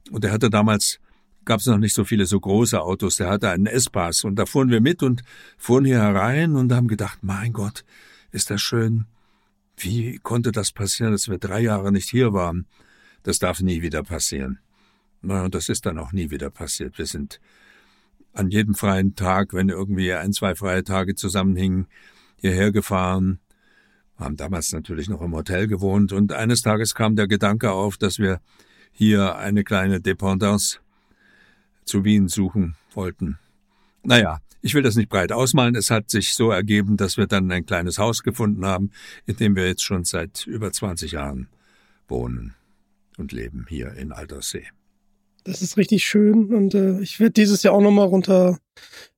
Und 0.09 0.25
er 0.25 0.31
hatte 0.31 0.49
damals, 0.49 0.99
gab 1.45 1.59
es 1.59 1.65
noch 1.65 1.77
nicht 1.77 1.95
so 1.95 2.03
viele 2.03 2.25
so 2.25 2.39
große 2.39 2.79
Autos, 2.81 3.15
der 3.17 3.29
hatte 3.29 3.49
einen 3.49 3.65
S-Pass. 3.65 4.23
Und 4.23 4.35
da 4.35 4.45
fuhren 4.45 4.69
wir 4.69 4.81
mit 4.81 5.03
und 5.03 5.23
fuhren 5.57 5.85
hier 5.85 6.01
herein 6.01 6.55
und 6.55 6.71
haben 6.71 6.87
gedacht, 6.87 7.19
mein 7.21 7.53
Gott, 7.53 7.85
ist 8.31 8.49
das 8.49 8.61
schön. 8.61 9.05
Wie 9.77 10.19
konnte 10.19 10.51
das 10.51 10.71
passieren, 10.71 11.11
dass 11.11 11.29
wir 11.29 11.37
drei 11.37 11.61
Jahre 11.61 11.91
nicht 11.91 12.09
hier 12.09 12.33
waren? 12.33 12.65
Das 13.23 13.39
darf 13.39 13.61
nie 13.61 13.81
wieder 13.81 14.03
passieren. 14.03 14.59
Na, 15.21 15.43
und 15.43 15.55
das 15.55 15.69
ist 15.69 15.85
dann 15.85 15.97
auch 15.97 16.11
nie 16.11 16.31
wieder 16.31 16.49
passiert. 16.49 16.97
Wir 16.97 17.05
sind 17.05 17.39
an 18.33 18.49
jedem 18.49 18.75
freien 18.75 19.15
Tag, 19.15 19.53
wenn 19.53 19.69
irgendwie 19.69 20.13
ein, 20.13 20.33
zwei 20.33 20.55
freie 20.55 20.83
Tage 20.83 21.15
zusammenhingen, 21.15 21.87
hierher 22.37 22.71
gefahren, 22.71 23.39
haben 24.17 24.37
damals 24.37 24.71
natürlich 24.71 25.09
noch 25.09 25.21
im 25.21 25.33
Hotel 25.33 25.67
gewohnt 25.67 26.11
und 26.11 26.33
eines 26.33 26.61
Tages 26.61 26.93
kam 26.93 27.15
der 27.15 27.27
Gedanke 27.27 27.71
auf, 27.71 27.97
dass 27.97 28.19
wir 28.19 28.41
hier 28.91 29.37
eine 29.37 29.63
kleine 29.63 30.01
Dependance 30.01 30.79
zu 31.89 32.03
Wien 32.05 32.27
suchen 32.27 32.75
wollten. 32.93 33.37
Naja, 34.03 34.39
ich 34.61 34.73
will 34.73 34.83
das 34.83 34.95
nicht 34.95 35.09
breit 35.09 35.31
ausmalen. 35.31 35.75
Es 35.75 35.89
hat 35.89 36.09
sich 36.09 36.33
so 36.33 36.51
ergeben, 36.51 36.97
dass 36.97 37.17
wir 37.17 37.27
dann 37.27 37.51
ein 37.51 37.65
kleines 37.65 37.97
Haus 37.97 38.23
gefunden 38.23 38.65
haben, 38.65 38.91
in 39.25 39.35
dem 39.35 39.55
wir 39.55 39.67
jetzt 39.67 39.83
schon 39.83 40.05
seit 40.05 40.45
über 40.47 40.71
20 40.71 41.13
Jahren 41.13 41.47
wohnen 42.07 42.53
und 43.17 43.31
leben 43.31 43.65
hier 43.67 43.93
in 43.93 44.11
Alterssee. 44.11 44.67
Das 45.45 45.61
ist 45.61 45.77
richtig 45.77 46.05
schön 46.05 46.53
und 46.53 46.75
äh, 46.75 46.99
ich 46.99 47.19
werde 47.19 47.31
dieses 47.31 47.63
Jahr 47.63 47.73
auch 47.73 47.81
nochmal 47.81 48.07
runter, 48.07 48.59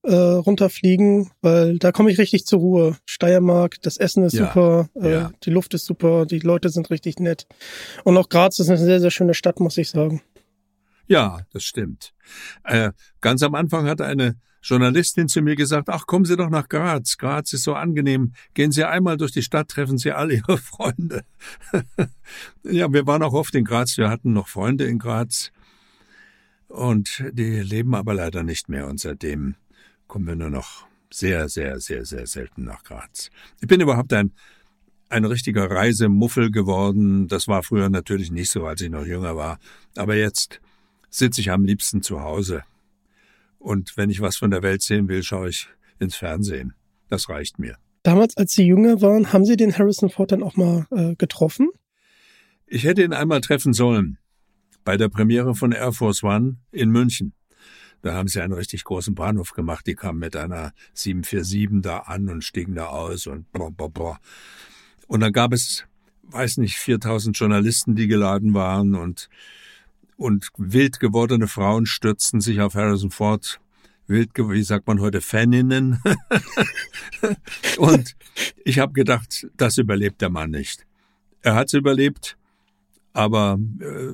äh, 0.03 0.13
runterfliegen, 0.13 1.31
weil 1.41 1.79
da 1.79 1.91
komme 1.91 2.11
ich 2.11 2.19
richtig 2.19 2.45
zur 2.45 2.59
Ruhe. 2.59 2.97
Steiermark, 3.05 3.81
das 3.81 3.97
Essen 3.97 4.23
ist 4.23 4.33
Ja, 4.33 4.47
super, 4.47 4.89
äh, 4.95 5.11
ja. 5.11 5.31
die 5.43 5.49
Luft 5.49 5.73
ist 5.73 5.85
super, 5.85 6.25
die 6.27 6.39
Leute 6.39 6.69
sind 6.69 6.89
richtig 6.91 7.19
nett. 7.19 7.47
Und 8.03 8.17
auch 8.17 8.29
Graz 8.29 8.59
ist 8.59 8.69
eine 8.69 8.77
sehr, 8.77 8.99
sehr 8.99 9.11
schöne 9.11 9.33
Stadt, 9.33 9.59
muss 9.59 9.77
ich 9.77 9.89
sagen. 9.89 10.21
Ja, 11.11 11.41
das 11.51 11.65
stimmt. 11.65 12.13
Äh, 12.63 12.93
ganz 13.19 13.43
am 13.43 13.53
Anfang 13.53 13.85
hat 13.85 13.99
eine 13.99 14.39
Journalistin 14.63 15.27
zu 15.27 15.41
mir 15.41 15.57
gesagt, 15.57 15.89
ach, 15.89 16.07
kommen 16.07 16.23
Sie 16.23 16.37
doch 16.37 16.49
nach 16.49 16.69
Graz. 16.69 17.17
Graz 17.17 17.51
ist 17.51 17.63
so 17.63 17.73
angenehm. 17.73 18.31
Gehen 18.53 18.71
Sie 18.71 18.85
einmal 18.87 19.17
durch 19.17 19.33
die 19.33 19.41
Stadt, 19.41 19.67
treffen 19.67 19.97
Sie 19.97 20.13
alle 20.13 20.35
Ihre 20.35 20.57
Freunde. 20.71 21.25
ja, 22.63 22.93
wir 22.93 23.05
waren 23.07 23.23
auch 23.23 23.33
oft 23.33 23.53
in 23.55 23.65
Graz. 23.65 23.97
Wir 23.97 24.09
hatten 24.09 24.31
noch 24.31 24.47
Freunde 24.47 24.85
in 24.85 24.99
Graz. 24.99 25.51
Und 26.69 27.21
die 27.33 27.59
leben 27.59 27.93
aber 27.93 28.13
leider 28.13 28.43
nicht 28.43 28.69
mehr. 28.69 28.87
Und 28.87 29.01
seitdem 29.01 29.55
kommen 30.07 30.27
wir 30.27 30.37
nur 30.37 30.49
noch 30.49 30.85
sehr, 31.11 31.49
sehr, 31.49 31.81
sehr, 31.81 32.05
sehr 32.05 32.25
selten 32.25 32.63
nach 32.63 32.85
Graz. 32.85 33.31
Ich 33.59 33.67
bin 33.67 33.81
überhaupt 33.81 34.13
ein, 34.13 34.31
ein 35.09 35.25
richtiger 35.25 35.69
Reisemuffel 35.69 36.51
geworden. 36.51 37.27
Das 37.27 37.49
war 37.49 37.63
früher 37.63 37.89
natürlich 37.89 38.31
nicht 38.31 38.49
so, 38.49 38.65
als 38.65 38.79
ich 38.79 38.89
noch 38.89 39.05
jünger 39.05 39.35
war. 39.35 39.59
Aber 39.97 40.15
jetzt 40.15 40.61
sitze 41.11 41.41
ich 41.41 41.51
am 41.51 41.63
liebsten 41.63 42.01
zu 42.01 42.21
Hause. 42.21 42.63
Und 43.59 43.95
wenn 43.95 44.09
ich 44.09 44.21
was 44.21 44.37
von 44.37 44.49
der 44.49 44.63
Welt 44.63 44.81
sehen 44.81 45.07
will, 45.07 45.21
schaue 45.21 45.49
ich 45.49 45.67
ins 45.99 46.15
Fernsehen. 46.15 46.73
Das 47.09 47.29
reicht 47.29 47.59
mir. 47.59 47.77
Damals, 48.01 48.35
als 48.35 48.53
Sie 48.53 48.65
jünger 48.65 49.01
waren, 49.01 49.31
haben 49.31 49.45
Sie 49.45 49.55
den 49.55 49.77
Harrison 49.77 50.09
Ford 50.09 50.31
dann 50.31 50.41
auch 50.41 50.55
mal 50.55 50.87
äh, 50.89 51.15
getroffen? 51.15 51.69
Ich 52.65 52.85
hätte 52.85 53.03
ihn 53.03 53.13
einmal 53.13 53.41
treffen 53.41 53.73
sollen. 53.73 54.17
Bei 54.83 54.97
der 54.97 55.09
Premiere 55.09 55.53
von 55.53 55.73
Air 55.73 55.91
Force 55.91 56.23
One 56.23 56.55
in 56.71 56.89
München. 56.89 57.33
Da 58.01 58.13
haben 58.13 58.27
sie 58.27 58.41
einen 58.41 58.53
richtig 58.53 58.83
großen 58.83 59.13
Bahnhof 59.13 59.51
gemacht. 59.51 59.85
Die 59.85 59.93
kamen 59.93 60.17
mit 60.17 60.35
einer 60.35 60.73
747 60.93 61.83
da 61.83 61.99
an 61.99 62.29
und 62.29 62.43
stiegen 62.43 62.73
da 62.73 62.87
aus 62.87 63.27
und 63.27 63.51
blah, 63.51 63.69
blah, 63.69 63.89
blah. 63.89 64.19
Und 65.05 65.19
dann 65.19 65.33
gab 65.33 65.53
es, 65.53 65.85
weiß 66.23 66.57
nicht, 66.57 66.77
4000 66.77 67.37
Journalisten, 67.37 67.95
die 67.95 68.07
geladen 68.07 68.55
waren 68.55 68.95
und, 68.95 69.29
und 70.21 70.49
wild 70.57 70.99
gewordene 70.99 71.47
Frauen 71.47 71.85
stürzten 71.85 72.41
sich 72.41 72.61
auf 72.61 72.75
Harrison 72.75 73.11
Ford. 73.11 73.59
Wild, 74.07 74.31
wie 74.37 74.63
sagt 74.63 74.87
man 74.87 74.99
heute, 74.99 75.19
Faninnen. 75.19 75.99
und 77.77 78.15
ich 78.63 78.79
habe 78.79 78.93
gedacht, 78.93 79.47
das 79.57 79.77
überlebt 79.77 80.21
der 80.21 80.29
Mann 80.29 80.51
nicht. 80.51 80.85
Er 81.41 81.55
hat's 81.55 81.73
überlebt, 81.73 82.37
aber 83.13 83.57
äh, 83.79 84.13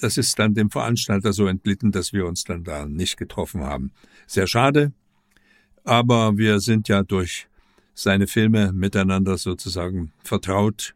das 0.00 0.16
ist 0.16 0.38
dann 0.38 0.54
dem 0.54 0.70
Veranstalter 0.70 1.32
so 1.32 1.46
entglitten, 1.46 1.92
dass 1.92 2.12
wir 2.12 2.26
uns 2.26 2.44
dann 2.44 2.64
da 2.64 2.86
nicht 2.86 3.18
getroffen 3.18 3.62
haben. 3.62 3.92
Sehr 4.26 4.46
schade, 4.46 4.92
aber 5.84 6.38
wir 6.38 6.60
sind 6.60 6.88
ja 6.88 7.02
durch 7.02 7.48
seine 7.94 8.26
Filme 8.28 8.72
miteinander 8.72 9.36
sozusagen 9.36 10.12
vertraut. 10.22 10.94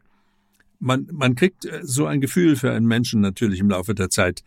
Man, 0.83 1.07
man 1.13 1.35
kriegt 1.35 1.63
äh, 1.63 1.79
so 1.83 2.05
ein 2.07 2.19
Gefühl 2.19 2.57
für 2.57 2.73
einen 2.73 2.85
Menschen 2.85 3.21
natürlich 3.21 3.59
im 3.61 3.69
Laufe 3.69 3.95
der 3.95 4.09
Zeit, 4.09 4.43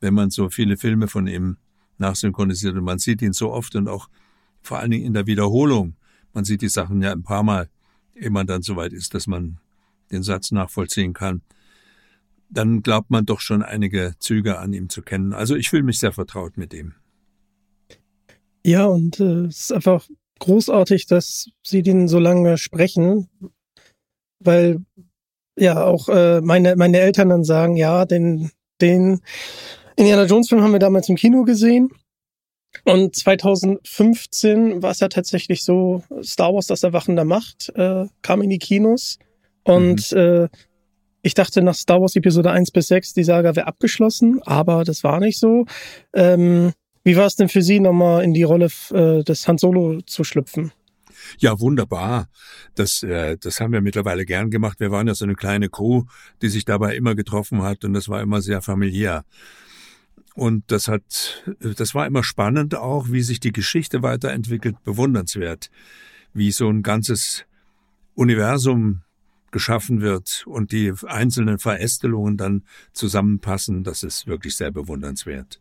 wenn 0.00 0.12
man 0.12 0.30
so 0.30 0.50
viele 0.50 0.76
Filme 0.76 1.06
von 1.06 1.28
ihm 1.28 1.56
nachsynchronisiert 1.98 2.76
und 2.76 2.84
man 2.84 2.98
sieht 2.98 3.22
ihn 3.22 3.32
so 3.32 3.52
oft 3.52 3.76
und 3.76 3.88
auch 3.88 4.08
vor 4.60 4.80
allen 4.80 4.90
Dingen 4.90 5.06
in 5.06 5.14
der 5.14 5.26
Wiederholung. 5.26 5.94
Man 6.32 6.44
sieht 6.44 6.62
die 6.62 6.68
Sachen 6.68 7.00
ja 7.00 7.12
ein 7.12 7.22
paar 7.22 7.44
Mal, 7.44 7.68
ehe 8.16 8.30
man 8.30 8.48
dann 8.48 8.62
soweit 8.62 8.92
ist, 8.92 9.14
dass 9.14 9.28
man 9.28 9.58
den 10.10 10.24
Satz 10.24 10.50
nachvollziehen 10.50 11.12
kann. 11.12 11.42
Dann 12.50 12.82
glaubt 12.82 13.10
man 13.10 13.24
doch 13.24 13.40
schon 13.40 13.62
einige 13.62 14.14
Züge 14.18 14.58
an 14.58 14.72
ihm 14.72 14.88
zu 14.88 15.02
kennen. 15.02 15.32
Also 15.32 15.54
ich 15.54 15.70
fühle 15.70 15.84
mich 15.84 15.98
sehr 15.98 16.12
vertraut 16.12 16.56
mit 16.56 16.74
ihm. 16.74 16.94
Ja, 18.64 18.86
und 18.86 19.20
äh, 19.20 19.44
es 19.46 19.60
ist 19.60 19.72
einfach 19.72 20.08
großartig, 20.40 21.06
dass 21.06 21.50
Sie 21.62 21.82
den 21.82 22.08
so 22.08 22.18
lange 22.18 22.58
sprechen, 22.58 23.28
weil 24.40 24.84
ja 25.58 25.84
auch 25.84 26.08
äh, 26.08 26.40
meine 26.40 26.76
meine 26.76 26.98
Eltern 27.00 27.28
dann 27.28 27.44
sagen, 27.44 27.76
ja, 27.76 28.04
den 28.04 28.50
den 28.80 29.20
Indiana 29.96 30.24
Jones 30.24 30.48
Film 30.48 30.62
haben 30.62 30.72
wir 30.72 30.78
damals 30.78 31.08
im 31.08 31.16
Kino 31.16 31.44
gesehen. 31.44 31.90
Und 32.84 33.16
2015 33.16 34.82
war 34.82 34.90
es 34.90 35.00
ja 35.00 35.08
tatsächlich 35.08 35.64
so, 35.64 36.02
Star 36.22 36.54
Wars, 36.54 36.66
das 36.66 36.82
Erwachen 36.82 37.16
der 37.16 37.24
Macht, 37.24 37.72
äh, 37.74 38.06
kam 38.22 38.42
in 38.42 38.50
die 38.50 38.58
Kinos. 38.58 39.18
Und 39.64 40.12
mhm. 40.12 40.18
äh, 40.18 40.48
ich 41.22 41.34
dachte 41.34 41.62
nach 41.62 41.74
Star 41.74 42.00
Wars 42.00 42.14
Episode 42.16 42.50
1 42.50 42.70
bis 42.70 42.88
6, 42.88 43.14
die 43.14 43.24
Saga 43.24 43.56
wäre 43.56 43.66
abgeschlossen, 43.66 44.40
aber 44.44 44.84
das 44.84 45.02
war 45.02 45.18
nicht 45.20 45.38
so. 45.38 45.64
Ähm, 46.14 46.72
wie 47.04 47.16
war 47.16 47.26
es 47.26 47.36
denn 47.36 47.48
für 47.48 47.62
Sie, 47.62 47.80
nochmal 47.80 48.22
in 48.22 48.34
die 48.34 48.44
Rolle 48.44 48.68
äh, 48.92 49.24
des 49.24 49.48
Han 49.48 49.58
Solo 49.58 50.00
zu 50.02 50.24
schlüpfen? 50.24 50.72
Ja, 51.38 51.60
wunderbar. 51.60 52.28
Das, 52.74 53.02
äh, 53.02 53.36
das 53.38 53.60
haben 53.60 53.72
wir 53.72 53.80
mittlerweile 53.80 54.24
gern 54.24 54.50
gemacht. 54.50 54.80
Wir 54.80 54.90
waren 54.90 55.06
ja 55.06 55.14
so 55.14 55.24
eine 55.24 55.34
kleine 55.34 55.68
Crew, 55.68 56.04
die 56.42 56.48
sich 56.48 56.64
dabei 56.64 56.96
immer 56.96 57.14
getroffen 57.14 57.62
hat 57.62 57.84
und 57.84 57.92
das 57.92 58.08
war 58.08 58.20
immer 58.22 58.40
sehr 58.40 58.62
familiär. 58.62 59.24
Und 60.34 60.70
das 60.70 60.86
hat, 60.86 61.44
das 61.58 61.94
war 61.94 62.06
immer 62.06 62.22
spannend 62.22 62.76
auch, 62.76 63.10
wie 63.10 63.22
sich 63.22 63.40
die 63.40 63.52
Geschichte 63.52 64.02
weiterentwickelt, 64.02 64.82
bewundernswert, 64.84 65.68
wie 66.32 66.52
so 66.52 66.68
ein 66.68 66.82
ganzes 66.82 67.44
Universum 68.14 69.02
geschaffen 69.50 70.00
wird 70.00 70.44
und 70.46 70.72
die 70.72 70.92
einzelnen 71.06 71.58
Verästelungen 71.58 72.36
dann 72.36 72.64
zusammenpassen. 72.92 73.82
Das 73.82 74.02
ist 74.02 74.26
wirklich 74.26 74.56
sehr 74.56 74.70
bewundernswert. 74.70 75.60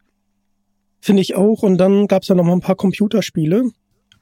Finde 1.00 1.22
ich 1.22 1.36
auch. 1.36 1.64
Und 1.64 1.78
dann 1.78 2.08
gab 2.08 2.24
es 2.24 2.28
ja 2.28 2.36
noch 2.36 2.44
mal 2.44 2.54
ein 2.54 2.62
paar 2.62 2.76
Computerspiele, 2.76 3.72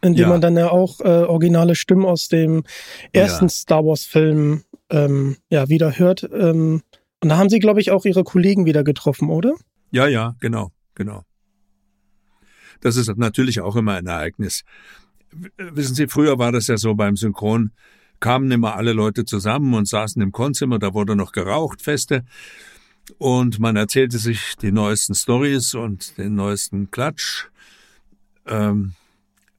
in 0.06 0.14
denen 0.14 0.28
ja. 0.28 0.30
man 0.30 0.42
dann 0.42 0.56
ja 0.56 0.70
auch 0.70 1.00
äh, 1.02 1.24
originale 1.24 1.76
Stimmen 1.76 2.06
aus 2.06 2.28
dem 2.28 2.64
ersten 3.12 3.46
ja. 3.46 3.50
Star 3.50 3.86
Wars-Film 3.86 4.64
ähm, 4.90 5.38
ja, 5.50 5.70
wieder 5.70 5.98
hört. 5.98 6.30
Ähm, 6.32 6.82
und 7.22 7.30
da 7.30 7.38
haben 7.38 7.50
sie, 7.50 7.60
glaube 7.60 7.82
ich, 7.82 7.92
auch 7.92 8.06
ihre 8.06 8.24
Kollegen 8.24 8.66
wieder 8.66 8.84
getroffen, 8.84 9.30
oder? 9.30 9.56
Ja, 9.92 10.08
ja, 10.08 10.36
genau, 10.40 10.72
genau. 10.94 11.24
Das 12.82 12.98
ist 12.98 13.16
natürlich 13.18 13.62
auch 13.62 13.76
immer 13.76 13.94
ein 13.94 14.06
Ereignis. 14.06 14.64
Wissen 15.58 15.96
Sie, 15.96 16.08
früher 16.08 16.38
war 16.38 16.52
das 16.52 16.68
ja 16.68 16.78
so 16.78 16.94
beim 16.94 17.16
Synchron, 17.16 17.72
kamen 18.20 18.52
immer 18.52 18.76
alle 18.76 18.94
Leute 18.94 19.26
zusammen 19.26 19.74
und 19.74 19.88
saßen 19.88 20.22
im 20.22 20.32
Konzimmer, 20.32 20.80
da 20.80 20.94
wurde 20.94 21.16
noch 21.16 21.32
geraucht, 21.32 21.82
feste, 21.82 22.24
und 23.18 23.60
man 23.60 23.76
erzählte 23.76 24.18
sich 24.18 24.56
die 24.62 24.72
neuesten 24.72 25.14
Stories 25.16 25.74
und 25.76 26.18
den 26.18 26.36
neuesten 26.36 26.90
Klatsch. 26.92 27.48
Ähm, 28.48 28.94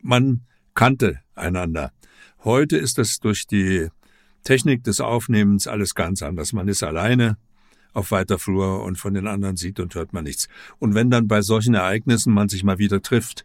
man 0.06 0.42
kannte 0.74 1.20
einander. 1.34 1.92
Heute 2.44 2.76
ist 2.76 2.98
das 2.98 3.18
durch 3.18 3.46
die 3.46 3.88
Technik 4.44 4.84
des 4.84 5.00
Aufnehmens 5.00 5.66
alles 5.66 5.94
ganz 5.94 6.22
anders. 6.22 6.52
Man 6.52 6.68
ist 6.68 6.82
alleine, 6.82 7.36
auf 7.92 8.10
weiter 8.10 8.38
Flur 8.38 8.82
und 8.82 8.96
von 8.98 9.14
den 9.14 9.26
anderen 9.26 9.56
sieht 9.56 9.80
und 9.80 9.94
hört 9.94 10.12
man 10.12 10.24
nichts. 10.24 10.48
Und 10.78 10.94
wenn 10.94 11.10
dann 11.10 11.28
bei 11.28 11.40
solchen 11.40 11.74
Ereignissen 11.74 12.32
man 12.32 12.48
sich 12.48 12.62
mal 12.62 12.78
wieder 12.78 13.00
trifft, 13.00 13.44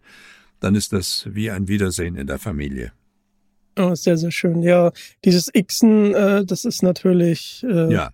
dann 0.59 0.75
ist 0.75 0.93
das 0.93 1.25
wie 1.31 1.49
ein 1.49 1.67
Wiedersehen 1.67 2.15
in 2.15 2.27
der 2.27 2.37
Familie. 2.37 2.91
Oh, 3.79 3.95
sehr, 3.95 4.17
sehr 4.17 4.31
schön. 4.31 4.61
Ja, 4.61 4.91
dieses 5.23 5.49
Xen, 5.53 6.13
äh, 6.13 6.45
das 6.45 6.65
ist 6.65 6.83
natürlich 6.83 7.65
äh, 7.67 7.91
ja. 7.93 8.11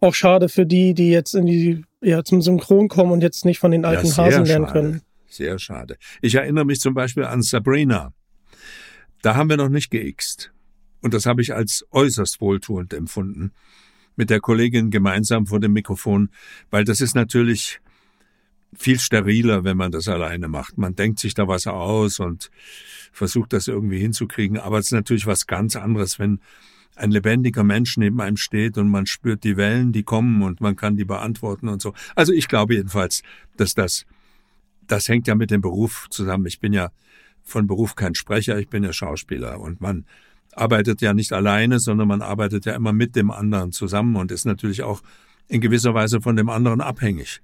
auch 0.00 0.14
schade 0.14 0.48
für 0.48 0.66
die, 0.66 0.92
die 0.92 1.10
jetzt 1.10 1.34
in 1.34 1.46
die, 1.46 1.84
ja, 2.02 2.24
zum 2.24 2.42
Synchron 2.42 2.88
kommen 2.88 3.12
und 3.12 3.22
jetzt 3.22 3.44
nicht 3.44 3.60
von 3.60 3.70
den 3.70 3.84
alten 3.84 4.08
ja, 4.08 4.16
Hasen 4.16 4.44
lernen 4.44 4.66
schade. 4.66 4.72
können. 4.72 5.02
Sehr 5.28 5.58
schade. 5.58 5.96
Ich 6.22 6.34
erinnere 6.34 6.64
mich 6.64 6.80
zum 6.80 6.94
Beispiel 6.94 7.24
an 7.24 7.42
Sabrina. 7.42 8.12
Da 9.22 9.34
haben 9.34 9.50
wir 9.50 9.56
noch 9.56 9.68
nicht 9.68 9.90
geixt. 9.90 10.52
Und 11.02 11.14
das 11.14 11.26
habe 11.26 11.42
ich 11.42 11.54
als 11.54 11.86
äußerst 11.90 12.40
wohltuend 12.40 12.92
empfunden 12.92 13.52
mit 14.16 14.30
der 14.30 14.40
Kollegin 14.40 14.90
gemeinsam 14.90 15.46
vor 15.46 15.60
dem 15.60 15.72
Mikrofon, 15.72 16.30
weil 16.70 16.84
das 16.84 17.00
ist 17.00 17.14
natürlich 17.14 17.80
viel 18.74 18.98
steriler, 18.98 19.64
wenn 19.64 19.76
man 19.76 19.92
das 19.92 20.08
alleine 20.08 20.48
macht. 20.48 20.78
Man 20.78 20.94
denkt 20.94 21.18
sich 21.18 21.34
da 21.34 21.48
was 21.48 21.66
aus 21.66 22.18
und 22.18 22.50
versucht 23.12 23.52
das 23.52 23.68
irgendwie 23.68 23.98
hinzukriegen, 23.98 24.58
aber 24.58 24.78
es 24.78 24.86
ist 24.86 24.92
natürlich 24.92 25.26
was 25.26 25.46
ganz 25.46 25.76
anderes, 25.76 26.18
wenn 26.18 26.40
ein 26.96 27.10
lebendiger 27.10 27.62
Mensch 27.62 27.96
neben 27.98 28.20
einem 28.20 28.36
steht 28.36 28.78
und 28.78 28.88
man 28.88 29.06
spürt 29.06 29.44
die 29.44 29.56
Wellen, 29.56 29.92
die 29.92 30.02
kommen 30.02 30.42
und 30.42 30.60
man 30.60 30.76
kann 30.76 30.96
die 30.96 31.04
beantworten 31.04 31.68
und 31.68 31.80
so. 31.82 31.92
Also 32.14 32.32
ich 32.32 32.48
glaube 32.48 32.74
jedenfalls, 32.74 33.22
dass 33.56 33.74
das, 33.74 34.06
das 34.86 35.08
hängt 35.08 35.26
ja 35.26 35.34
mit 35.34 35.50
dem 35.50 35.60
Beruf 35.60 36.06
zusammen. 36.10 36.46
Ich 36.46 36.60
bin 36.60 36.72
ja 36.72 36.90
von 37.42 37.66
Beruf 37.66 37.94
kein 37.94 38.14
Sprecher, 38.14 38.58
ich 38.58 38.68
bin 38.68 38.82
ja 38.82 38.92
Schauspieler 38.92 39.60
und 39.60 39.80
man 39.80 40.04
arbeitet 40.52 41.00
ja 41.00 41.14
nicht 41.14 41.32
alleine, 41.32 41.78
sondern 41.78 42.08
man 42.08 42.22
arbeitet 42.22 42.64
ja 42.64 42.74
immer 42.74 42.92
mit 42.92 43.14
dem 43.14 43.30
anderen 43.30 43.72
zusammen 43.72 44.16
und 44.16 44.32
ist 44.32 44.46
natürlich 44.46 44.82
auch 44.82 45.02
in 45.48 45.60
gewisser 45.60 45.94
Weise 45.94 46.20
von 46.20 46.36
dem 46.36 46.48
anderen 46.48 46.80
abhängig. 46.80 47.40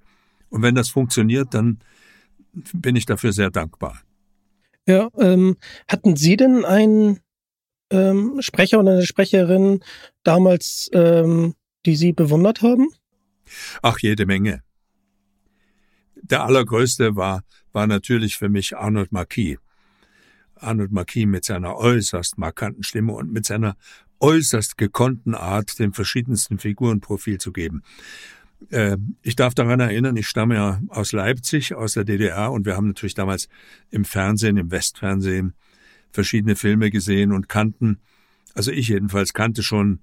Und 0.48 0.62
wenn 0.62 0.74
das 0.74 0.88
funktioniert, 0.88 1.54
dann 1.54 1.78
bin 2.72 2.96
ich 2.96 3.06
dafür 3.06 3.32
sehr 3.32 3.50
dankbar. 3.50 4.00
Ja, 4.86 5.08
ähm, 5.18 5.56
hatten 5.88 6.16
Sie 6.16 6.36
denn 6.36 6.64
einen 6.64 7.20
ähm, 7.90 8.38
Sprecher 8.40 8.80
oder 8.80 8.92
eine 8.92 9.06
Sprecherin 9.06 9.80
damals, 10.24 10.90
ähm, 10.92 11.54
die 11.86 11.96
Sie 11.96 12.12
bewundert 12.12 12.62
haben? 12.62 12.88
Ach, 13.82 13.98
jede 14.00 14.26
Menge. 14.26 14.62
Der 16.22 16.44
allergrößte 16.44 17.16
war, 17.16 17.42
war 17.72 17.86
natürlich 17.86 18.36
für 18.36 18.48
mich 18.48 18.76
Arnold 18.76 19.12
Marquis. 19.12 19.58
Arnold 20.56 20.92
Marquis 20.92 21.26
mit 21.26 21.44
seiner 21.44 21.76
äußerst 21.76 22.38
markanten 22.38 22.84
Stimme 22.84 23.12
und 23.12 23.32
mit 23.32 23.44
seiner 23.44 23.76
äußerst 24.20 24.78
gekonnten 24.78 25.34
Art, 25.34 25.78
den 25.80 25.92
verschiedensten 25.92 26.58
Figuren 26.58 27.00
Profil 27.00 27.38
zu 27.38 27.52
geben. 27.52 27.82
Äh, 28.70 28.96
ich 29.22 29.34
darf 29.34 29.54
daran 29.54 29.80
erinnern, 29.80 30.16
ich 30.16 30.28
stamme 30.28 30.54
ja 30.54 30.80
aus 30.88 31.10
Leipzig, 31.12 31.74
aus 31.74 31.94
der 31.94 32.04
DDR, 32.04 32.52
und 32.52 32.64
wir 32.64 32.76
haben 32.76 32.86
natürlich 32.86 33.14
damals 33.14 33.48
im 33.90 34.04
Fernsehen, 34.04 34.56
im 34.56 34.70
Westfernsehen, 34.70 35.54
verschiedene 36.12 36.54
Filme 36.54 36.90
gesehen 36.90 37.32
und 37.32 37.48
kannten, 37.48 37.98
also 38.54 38.70
ich 38.70 38.88
jedenfalls 38.88 39.32
kannte 39.32 39.64
schon 39.64 40.00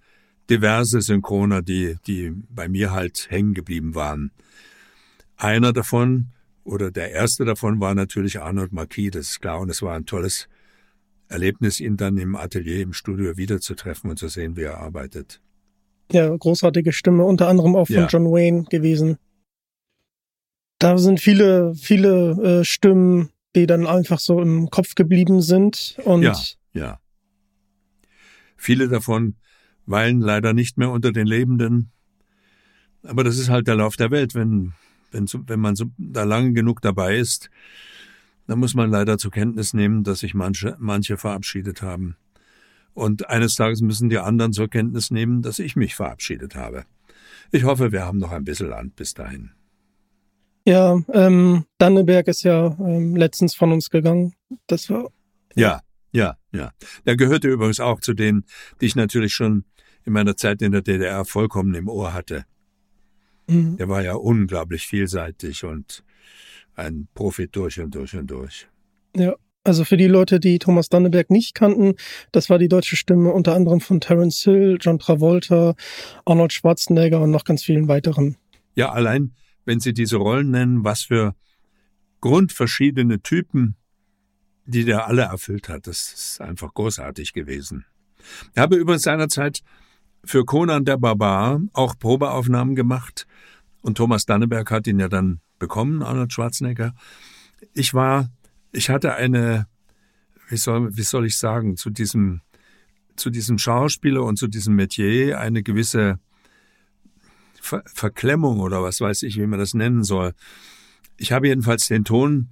diverse 0.50 1.02
Synchroner, 1.02 1.62
die, 1.62 1.96
die 2.08 2.34
bei 2.50 2.68
mir 2.68 2.92
halt 2.92 3.28
hängen 3.30 3.54
geblieben 3.54 3.96
waren. 3.96 4.32
Einer 5.40 5.72
davon 5.72 6.28
oder 6.66 6.92
der 6.92 7.12
erste 7.12 7.46
davon 7.46 7.80
war 7.80 7.96
natürlich 7.96 8.42
Arnold 8.42 8.74
Marquis, 8.74 9.12
das 9.12 9.30
ist 9.30 9.40
klar, 9.40 9.62
und 9.62 9.70
es 9.70 9.82
war 9.82 9.96
ein 9.96 10.06
tolles 10.06 10.50
Erlebnis, 11.30 11.80
ihn 11.80 11.96
dann 11.96 12.18
im 12.18 12.36
Atelier, 12.36 12.82
im 12.82 12.92
Studio 12.92 13.38
wiederzutreffen 13.38 14.10
und 14.10 14.18
zu 14.18 14.28
sehen, 14.28 14.58
wie 14.58 14.64
er 14.64 14.80
arbeitet. 14.80 15.42
Ja, 16.12 16.36
großartige 16.36 16.92
Stimme, 16.92 17.24
unter 17.24 17.48
anderem 17.48 17.76
auch 17.78 17.86
von 17.86 17.96
ja. 17.96 18.08
John 18.08 18.26
Wayne 18.26 18.64
gewesen. 18.64 19.18
Da 20.78 20.98
sind 20.98 21.22
viele, 21.22 21.74
viele 21.74 22.60
äh, 22.60 22.66
Stimmen, 22.66 23.30
die 23.56 23.66
dann 23.66 23.88
einfach 23.88 24.20
so 24.20 24.42
im 24.42 24.70
Kopf 24.70 24.96
geblieben 24.96 25.42
sind. 25.42 25.98
Und 26.04 26.24
ja, 26.24 26.36
ja. 26.74 27.00
Viele 28.58 28.90
davon 28.90 29.36
weilen 29.86 30.20
leider 30.20 30.54
nicht 30.54 30.78
mehr 30.78 30.90
unter 30.92 31.14
den 31.14 31.28
Lebenden. 31.28 31.92
Aber 33.04 33.24
das 33.24 33.38
ist 33.38 33.50
halt 33.50 33.68
der 33.68 33.76
Lauf 33.76 33.96
der 33.96 34.12
Welt. 34.12 34.36
Wenn 34.36 34.74
wenn, 35.12 35.26
wenn 35.48 35.60
man 35.60 35.76
so 35.76 35.86
da 35.98 36.24
lange 36.24 36.54
genug 36.54 36.82
dabei 36.82 37.18
ist, 37.18 37.50
dann 38.48 38.60
muss 38.60 38.74
man 38.74 38.90
leider 38.90 39.18
zur 39.18 39.32
Kenntnis 39.32 39.74
nehmen, 39.74 40.04
dass 40.04 40.20
sich 40.20 40.34
manche, 40.34 40.76
manche 40.80 41.18
verabschiedet 41.18 41.82
haben. 41.82 42.16
Und 42.94 43.30
eines 43.30 43.56
Tages 43.56 43.82
müssen 43.82 44.10
die 44.10 44.18
anderen 44.18 44.54
zur 44.54 44.68
Kenntnis 44.68 45.12
nehmen, 45.12 45.42
dass 45.42 45.60
ich 45.60 45.76
mich 45.76 45.96
verabschiedet 45.96 46.56
habe. 46.56 46.86
Ich 47.52 47.64
hoffe, 47.64 47.92
wir 47.92 48.06
haben 48.06 48.18
noch 48.18 48.32
ein 48.32 48.44
bisschen 48.44 48.70
Land 48.70 48.96
bis 48.96 49.14
dahin. 49.14 49.52
Ja, 50.66 51.00
ähm, 51.14 51.66
Danneberg 51.78 52.28
ist 52.28 52.44
ja 52.44 52.76
ähm, 52.80 53.16
letztens 53.16 53.56
von 53.56 53.72
uns 53.72 53.90
gegangen. 53.90 54.34
Das 54.68 54.90
war. 54.90 55.10
Ja, 55.56 55.82
ja, 56.12 56.38
ja. 56.52 56.72
Der 57.06 57.16
gehörte 57.16 57.48
übrigens 57.48 57.80
auch 57.80 58.02
zu 58.02 58.14
denen, 58.14 58.46
die 58.82 58.88
ich 58.88 58.96
natürlich 58.96 59.34
schon 59.34 59.66
in 60.06 60.14
meiner 60.14 60.36
Zeit 60.36 60.62
in 60.62 60.72
der 60.72 60.82
DDR 60.82 61.26
vollkommen 61.26 61.74
im 61.76 61.88
Ohr 61.88 62.14
hatte. 62.14 62.46
Mhm. 63.50 63.78
Der 63.78 63.90
war 63.90 64.02
ja 64.02 64.14
unglaublich 64.14 64.86
vielseitig 64.88 65.64
und 65.64 66.04
ein 66.76 67.08
Profi 67.14 67.48
durch 67.48 67.80
und 67.80 67.96
durch 67.96 68.16
und 68.16 68.30
durch. 68.32 68.68
Ja, 69.16 69.36
Also 69.64 69.84
für 69.84 69.98
die 69.98 70.08
Leute, 70.08 70.40
die 70.40 70.60
Thomas 70.60 70.90
Danneberg 70.90 71.30
nicht 71.30 71.54
kannten, 71.54 71.96
das 72.32 72.50
war 72.50 72.58
die 72.58 72.70
deutsche 72.70 72.96
Stimme 72.96 73.32
unter 73.32 73.56
anderem 73.56 73.82
von 73.82 74.00
Terence 74.00 74.42
Hill, 74.44 74.78
John 74.80 75.00
Travolta, 75.00 75.76
Arnold 76.26 76.54
Schwarzenegger 76.54 77.22
und 77.22 77.32
noch 77.32 77.44
ganz 77.44 77.64
vielen 77.64 77.88
weiteren. 77.88 78.38
Ja, 78.76 78.92
allein 78.92 79.34
wenn 79.66 79.80
Sie 79.80 79.94
diese 79.94 80.18
Rollen 80.18 80.50
nennen, 80.50 80.84
was 80.84 81.04
für 81.04 81.36
grundverschiedene 82.22 83.22
Typen, 83.22 83.76
die 84.66 84.84
der 84.84 85.08
alle 85.08 85.24
erfüllt 85.24 85.70
hat, 85.70 85.86
das 85.86 86.14
ist 86.14 86.42
einfach 86.42 86.74
großartig 86.74 87.34
gewesen. 87.34 87.86
Ich 88.54 88.60
habe 88.60 88.78
übrigens 88.78 89.04
seinerzeit 89.04 89.62
für 90.26 90.44
Conan 90.44 90.86
der 90.86 90.98
Barbar 90.98 91.62
auch 91.74 91.98
Probeaufnahmen 91.98 92.76
gemacht 92.76 93.28
und 93.82 93.98
Thomas 93.98 94.26
Danneberg 94.26 94.70
hat 94.72 94.88
ihn 94.88 95.00
ja 95.00 95.08
dann 95.08 95.42
bekommen, 95.58 96.04
Arnold 96.04 96.34
Schwarzenegger. 96.34 96.94
Ich 97.74 97.94
war, 97.94 98.30
ich 98.72 98.90
hatte 98.90 99.16
eine, 99.16 99.68
wie 100.50 100.58
soll, 100.58 100.96
wie 100.96 101.04
soll 101.04 101.26
ich 101.26 101.38
sagen, 101.38 101.78
zu 101.78 101.90
diesem, 101.90 102.42
zu 103.16 103.30
diesem 103.30 103.58
Schauspieler 103.58 104.24
und 104.24 104.38
zu 104.38 104.48
diesem 104.48 104.76
Metier 104.76 105.40
eine 105.40 105.64
gewisse 105.64 106.20
Ver 107.62 107.84
Verklemmung 107.86 108.62
oder 108.62 108.82
was 108.82 109.02
weiß 109.02 109.24
ich, 109.24 109.38
wie 109.38 109.46
man 109.46 109.60
das 109.60 109.74
nennen 109.74 110.04
soll. 110.04 110.34
Ich 111.18 111.34
habe 111.34 111.48
jedenfalls 111.50 111.88
den 111.88 112.06
Ton 112.06 112.50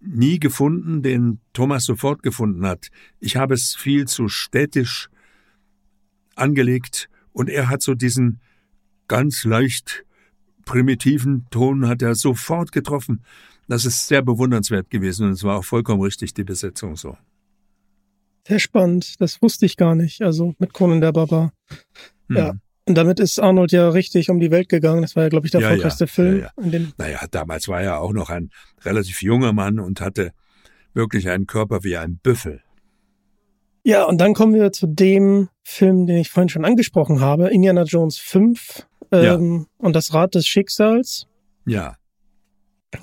nie 0.00 0.38
gefunden, 0.38 1.02
den 1.02 1.40
Thomas 1.54 1.84
sofort 1.84 2.22
gefunden 2.22 2.66
hat. 2.66 2.90
Ich 3.18 3.36
habe 3.36 3.54
es 3.54 3.74
viel 3.74 4.06
zu 4.06 4.28
städtisch 4.28 5.08
angelegt 6.34 7.08
und 7.32 7.48
er 7.48 7.68
hat 7.68 7.82
so 7.82 7.94
diesen 7.94 8.40
ganz 9.08 9.44
leicht 9.44 10.04
primitiven 10.64 11.46
Ton 11.50 11.88
hat 11.88 12.02
er 12.02 12.14
sofort 12.14 12.72
getroffen. 12.72 13.22
Das 13.68 13.84
ist 13.84 14.08
sehr 14.08 14.22
bewundernswert 14.22 14.90
gewesen 14.90 15.26
und 15.26 15.32
es 15.32 15.44
war 15.44 15.58
auch 15.58 15.64
vollkommen 15.64 16.02
richtig, 16.02 16.34
die 16.34 16.44
Besetzung 16.44 16.96
so. 16.96 17.16
Sehr 18.46 18.58
spannend, 18.58 19.20
das 19.20 19.40
wusste 19.40 19.66
ich 19.66 19.76
gar 19.76 19.94
nicht, 19.94 20.22
also 20.22 20.54
mit 20.58 20.72
Conan 20.72 21.00
der 21.00 21.12
Barbar. 21.12 21.52
Hm. 22.28 22.36
Ja. 22.36 22.52
Und 22.84 22.96
damit 22.96 23.20
ist 23.20 23.38
Arnold 23.38 23.70
ja 23.70 23.88
richtig 23.90 24.28
um 24.28 24.40
die 24.40 24.50
Welt 24.50 24.68
gegangen. 24.68 25.02
Das 25.02 25.14
war 25.14 25.22
ja, 25.22 25.28
glaube 25.28 25.46
ich, 25.46 25.52
der 25.52 25.60
ja, 25.60 25.68
erfolgreichste 25.68 26.04
ja, 26.04 26.08
Film. 26.08 26.40
Ja, 26.40 26.50
ja. 26.60 26.80
naja, 26.98 27.20
damals 27.30 27.68
war 27.68 27.80
er 27.80 28.00
auch 28.00 28.12
noch 28.12 28.28
ein 28.28 28.50
relativ 28.84 29.22
junger 29.22 29.52
Mann 29.52 29.78
und 29.78 30.00
hatte 30.00 30.32
wirklich 30.92 31.28
einen 31.28 31.46
Körper 31.46 31.84
wie 31.84 31.96
ein 31.96 32.18
Büffel. 32.18 32.60
Ja, 33.84 34.04
und 34.04 34.20
dann 34.20 34.34
kommen 34.34 34.54
wir 34.54 34.72
zu 34.72 34.86
dem 34.86 35.48
Film, 35.62 36.06
den 36.06 36.18
ich 36.18 36.30
vorhin 36.30 36.48
schon 36.48 36.64
angesprochen 36.64 37.20
habe, 37.20 37.48
Indiana 37.48 37.84
Jones 37.84 38.18
5 38.18 38.86
ähm, 39.12 39.66
und 39.78 39.94
das 39.94 40.14
Rad 40.14 40.34
des 40.34 40.46
Schicksals. 40.46 41.26
Ja. 41.66 41.96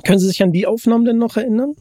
Können 0.06 0.20
Sie 0.20 0.28
sich 0.28 0.44
an 0.44 0.52
die 0.52 0.68
Aufnahmen 0.68 1.06
denn 1.06 1.18
noch 1.18 1.38
erinnern? 1.38 1.76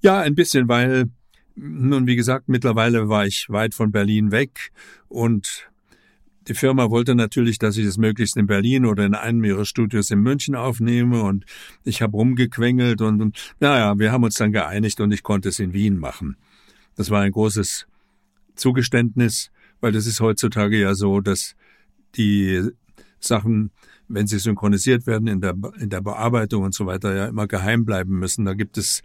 Ja, 0.00 0.20
ein 0.20 0.34
bisschen, 0.34 0.68
weil 0.68 1.06
nun, 1.54 2.06
wie 2.06 2.16
gesagt, 2.16 2.48
mittlerweile 2.48 3.08
war 3.08 3.26
ich 3.26 3.48
weit 3.48 3.74
von 3.74 3.90
Berlin 3.90 4.30
weg 4.30 4.70
und 5.08 5.68
die 6.46 6.54
Firma 6.54 6.90
wollte 6.90 7.14
natürlich, 7.14 7.58
dass 7.58 7.76
ich 7.76 7.84
das 7.84 7.98
möglichst 7.98 8.36
in 8.36 8.46
Berlin 8.46 8.86
oder 8.86 9.04
in 9.04 9.14
einem 9.14 9.44
ihrer 9.44 9.66
Studios 9.66 10.10
in 10.10 10.20
München 10.20 10.54
aufnehme 10.54 11.22
und 11.22 11.44
ich 11.84 12.00
habe 12.00 12.16
rumgequengelt 12.16 13.02
und, 13.02 13.20
und 13.20 13.54
naja, 13.60 13.98
wir 13.98 14.12
haben 14.12 14.24
uns 14.24 14.36
dann 14.36 14.52
geeinigt 14.52 15.00
und 15.00 15.12
ich 15.12 15.22
konnte 15.22 15.50
es 15.50 15.58
in 15.58 15.72
Wien 15.72 15.98
machen. 15.98 16.36
Das 16.96 17.10
war 17.10 17.20
ein 17.20 17.32
großes 17.32 17.86
Zugeständnis, 18.54 19.50
weil 19.80 19.92
das 19.92 20.06
ist 20.06 20.20
heutzutage 20.20 20.80
ja 20.80 20.94
so, 20.94 21.20
dass 21.20 21.54
die 22.16 22.70
Sachen, 23.20 23.70
wenn 24.08 24.26
sie 24.26 24.38
synchronisiert 24.38 25.06
werden 25.06 25.28
in 25.28 25.40
der, 25.40 25.54
in 25.78 25.90
der 25.90 26.00
Bearbeitung 26.00 26.64
und 26.64 26.74
so 26.74 26.86
weiter, 26.86 27.14
ja 27.14 27.26
immer 27.26 27.46
geheim 27.46 27.84
bleiben 27.84 28.18
müssen. 28.18 28.44
Da 28.44 28.54
gibt 28.54 28.78
es 28.78 29.02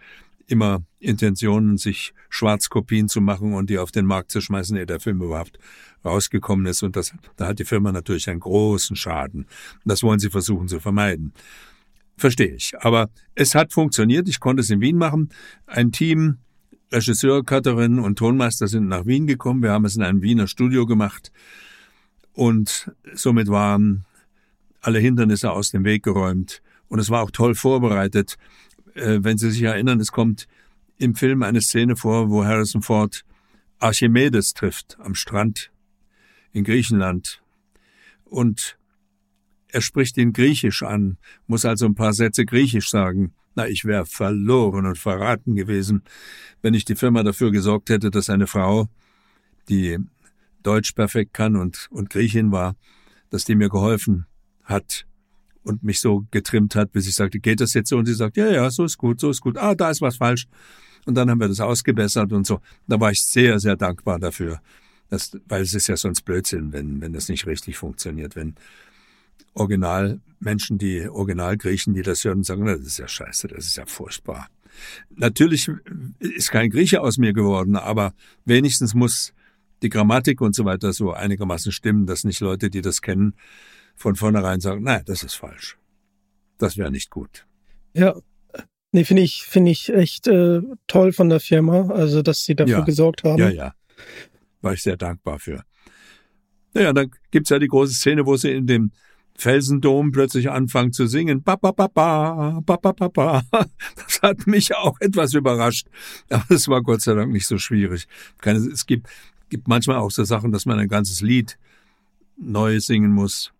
immer 0.48 0.84
Intentionen, 1.00 1.78
sich 1.78 2.14
Schwarzkopien 2.30 3.08
zu 3.08 3.22
machen 3.22 3.54
und 3.54 3.70
die 3.70 3.78
auf 3.78 3.92
den 3.92 4.06
Markt 4.06 4.32
zu 4.32 4.42
schmeißen, 4.42 4.76
ehe 4.78 4.86
der 4.86 5.00
Film 5.00 5.22
überhaupt 5.22 5.58
rausgekommen 6.04 6.66
ist. 6.66 6.84
Und 6.84 6.96
das, 6.96 7.14
da 7.36 7.48
hat 7.48 7.60
die 7.60 7.66
Firma 7.66 7.92
natürlich 7.92 8.30
einen 8.30 8.40
großen 8.40 8.96
Schaden. 8.96 9.46
Das 9.86 10.04
wollen 10.04 10.20
sie 10.20 10.30
versuchen 10.30 10.68
zu 10.68 10.80
vermeiden. 10.80 11.34
Verstehe 12.18 12.54
ich. 12.54 12.74
Aber 12.80 13.10
es 13.36 13.56
hat 13.56 13.74
funktioniert. 13.74 14.30
Ich 14.30 14.40
konnte 14.40 14.62
es 14.62 14.70
in 14.70 14.82
Wien 14.82 14.98
machen. 14.98 15.30
Ein 15.66 15.92
Team 15.92 16.38
Regisseur, 16.92 17.44
Cutterin 17.44 17.98
und 17.98 18.20
Tonmeister 18.20 18.68
sind 18.68 18.88
nach 18.88 19.06
Wien 19.08 19.26
gekommen. 19.26 19.64
Wir 19.64 19.72
haben 19.72 19.86
es 19.86 19.96
in 19.96 20.04
einem 20.04 20.22
Wiener 20.22 20.48
Studio 20.48 20.86
gemacht 20.86 21.32
und 22.34 22.92
somit 23.14 23.48
waren 23.48 24.06
alle 24.82 25.00
Hindernisse 25.00 25.52
aus 25.52 25.72
dem 25.72 25.86
Weg 25.86 26.04
geräumt 26.04 26.62
und 26.90 27.00
es 27.00 27.10
war 27.10 27.22
auch 27.22 27.32
toll 27.32 27.56
vorbereitet. 27.56 28.38
Äh, 28.96 29.20
wenn 29.22 29.38
Sie 29.38 29.52
sich 29.52 29.64
erinnern, 29.64 30.00
es 30.00 30.12
kommt 30.12 30.48
im 30.98 31.16
Film 31.16 31.44
eine 31.44 31.62
Szene 31.62 31.96
vor, 31.96 32.30
wo 32.30 32.46
Harrison 32.46 32.82
Ford 32.82 33.24
Archimedes 33.80 34.54
trifft 34.54 34.98
am 35.00 35.16
Strand 35.16 35.72
in 36.52 36.64
Griechenland 36.64 37.42
und 38.26 38.78
er 39.68 39.82
spricht 39.82 40.18
ihn 40.18 40.34
griechisch 40.34 40.84
an, 40.84 41.18
muss 41.48 41.66
also 41.66 41.86
ein 41.88 41.96
paar 41.96 42.14
Sätze 42.14 42.46
griechisch 42.46 42.90
sagen. 42.90 43.34
Na, 43.56 43.68
ich 43.68 43.86
wäre 43.86 44.06
verloren 44.06 44.86
und 44.86 44.98
verraten 44.98 45.56
gewesen, 45.56 46.04
wenn 46.62 46.74
ich 46.74 46.86
die 46.86 46.96
Firma 46.96 47.24
dafür 47.24 47.52
gesorgt 47.52 47.90
hätte, 47.90 48.12
dass 48.12 48.30
eine 48.30 48.48
Frau, 48.48 48.88
die 49.70 49.98
Deutsch 50.64 50.94
perfekt 50.94 51.34
kann 51.34 51.56
und, 51.56 51.88
und 51.92 52.10
Griechin 52.10 52.52
war, 52.52 52.76
dass 53.30 53.46
die 53.46 53.56
mir 53.56 53.70
geholfen 53.70 54.26
hat 54.64 55.06
und 55.64 55.84
mich 55.84 56.00
so 56.00 56.26
getrimmt 56.32 56.76
hat, 56.76 56.92
bis 56.92 57.08
ich 57.08 57.16
sagte, 57.16 57.40
geht 57.40 57.62
das 57.62 57.74
jetzt 57.74 57.90
so? 57.90 57.98
Und 57.98 58.06
sie 58.06 58.14
sagt, 58.14 58.38
ja, 58.38 58.50
ja, 58.50 58.70
so 58.70 58.84
ist 58.84 58.98
gut, 58.98 59.20
so 59.20 59.30
ist 59.30 59.42
gut. 59.42 59.58
Ah, 59.58 59.76
da 59.76 59.90
ist 59.90 60.02
was 60.02 60.18
falsch. 60.18 60.48
Und 61.06 61.16
dann 61.16 61.30
haben 61.30 61.40
wir 61.40 61.48
das 61.48 61.60
ausgebessert 61.60 62.32
und 62.32 62.46
so. 62.46 62.62
Da 62.88 63.00
war 63.00 63.12
ich 63.12 63.24
sehr, 63.26 63.60
sehr 63.60 63.76
dankbar 63.76 64.20
dafür. 64.20 64.62
Das, 65.10 65.38
weil 65.48 65.62
es 65.62 65.74
ist 65.74 65.88
ja 65.88 65.98
sonst 65.98 66.22
Blödsinn, 66.24 66.74
wenn, 66.74 67.02
wenn 67.02 67.14
das 67.14 67.30
nicht 67.30 67.46
richtig 67.46 67.78
funktioniert, 67.78 68.36
wenn 68.36 68.56
Originalmenschen, 69.54 70.78
die 70.78 71.08
Originalgriechen, 71.08 71.94
die 71.94 72.02
das 72.02 72.24
hören, 72.24 72.44
sagen, 72.44 72.66
das 72.66 72.80
ist 72.80 72.98
ja 72.98 73.08
scheiße, 73.08 73.48
das 73.48 73.66
ist 73.66 73.78
ja 73.78 73.86
furchtbar. 73.86 74.48
Natürlich 75.16 75.70
ist 76.20 76.50
kein 76.50 76.72
Grieche 76.72 77.02
aus 77.02 77.18
mir 77.18 77.34
geworden, 77.34 77.76
aber 77.76 78.14
wenigstens 78.46 78.96
muss 78.96 79.34
die 79.84 79.90
Grammatik 79.90 80.42
und 80.42 80.56
so 80.56 80.66
weiter 80.66 80.94
so 80.94 81.12
einigermaßen 81.12 81.72
stimmen, 81.72 82.06
dass 82.06 82.24
nicht 82.24 82.40
Leute, 82.40 82.70
die 82.70 82.82
das 82.82 83.02
kennen, 83.02 83.36
von 83.96 84.16
vornherein 84.16 84.60
sagen, 84.60 84.84
nein, 84.84 85.04
das 85.06 85.24
ist 85.24 85.36
falsch. 85.36 85.78
Das 86.58 86.78
wäre 86.78 86.92
nicht 86.92 87.10
gut. 87.10 87.46
Ja, 87.94 88.16
nee, 88.92 89.04
finde 89.04 89.22
ich, 89.22 89.44
finde 89.44 89.72
ich 89.72 89.94
echt 89.94 90.28
äh, 90.28 90.62
toll 90.88 91.12
von 91.12 91.30
der 91.30 91.40
Firma, 91.40 91.90
also 91.90 92.22
dass 92.22 92.44
sie 92.44 92.56
dafür 92.56 92.80
ja. 92.80 92.84
gesorgt 92.84 93.24
haben. 93.24 93.38
Ja, 93.38 93.50
ja. 93.50 93.76
War 94.62 94.74
ich 94.74 94.82
sehr 94.82 94.98
dankbar 94.98 95.40
für. 95.40 95.64
Naja, 96.74 96.94
dann 96.94 97.12
gibt's 97.30 97.50
ja 97.50 97.60
die 97.60 97.68
große 97.68 97.94
Szene, 97.94 98.26
wo 98.26 98.36
sie 98.36 98.52
in 98.52 98.66
dem 98.66 98.92
Felsendom 99.36 100.12
plötzlich 100.12 100.50
anfangen 100.50 100.94
zu 100.94 101.08
singen. 101.08 101.44
Ba, 101.44 101.56
ba, 101.56 101.72
ba, 101.72 101.88
ba, 101.88 102.62
ba, 102.62 102.78
ba, 102.78 102.94
ba, 102.94 103.08
ba. 103.10 103.44
Das 103.96 104.22
hat 104.22 104.48
mich 104.48 104.76
auch 104.76 105.00
etwas 105.00 105.34
überrascht. 105.34 105.88
Aber 106.30 106.50
es 106.50 106.68
war 106.68 106.82
Gott 106.82 107.02
sei 107.02 107.14
Dank 107.14 107.32
nicht 107.32 107.48
so 107.48 107.58
schwierig. 107.58 108.08
Es 108.44 108.86
gibt, 108.86 109.08
gibt 109.54 109.68
manchmal 109.68 109.98
auch 109.98 110.10
so 110.10 110.24
Sachen, 110.24 110.52
dass 110.52 110.66
man 110.66 110.80
ein 110.80 110.88
ganzes 110.88 111.22
Lied 111.22 111.60
neu 112.38 112.80
singen 112.80 113.12
muss. 113.12 113.54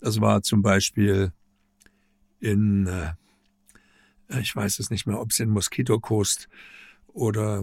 Das 0.00 0.20
war 0.20 0.42
zum 0.42 0.60
Beispiel 0.60 1.32
in, 2.40 2.88
äh, 2.88 4.40
ich 4.40 4.56
weiß 4.56 4.80
es 4.80 4.90
nicht 4.90 5.06
mehr, 5.06 5.20
ob 5.20 5.30
es 5.30 5.38
in 5.38 5.50
Mosquito 5.50 6.00
Coast 6.00 6.48
oder 7.06 7.62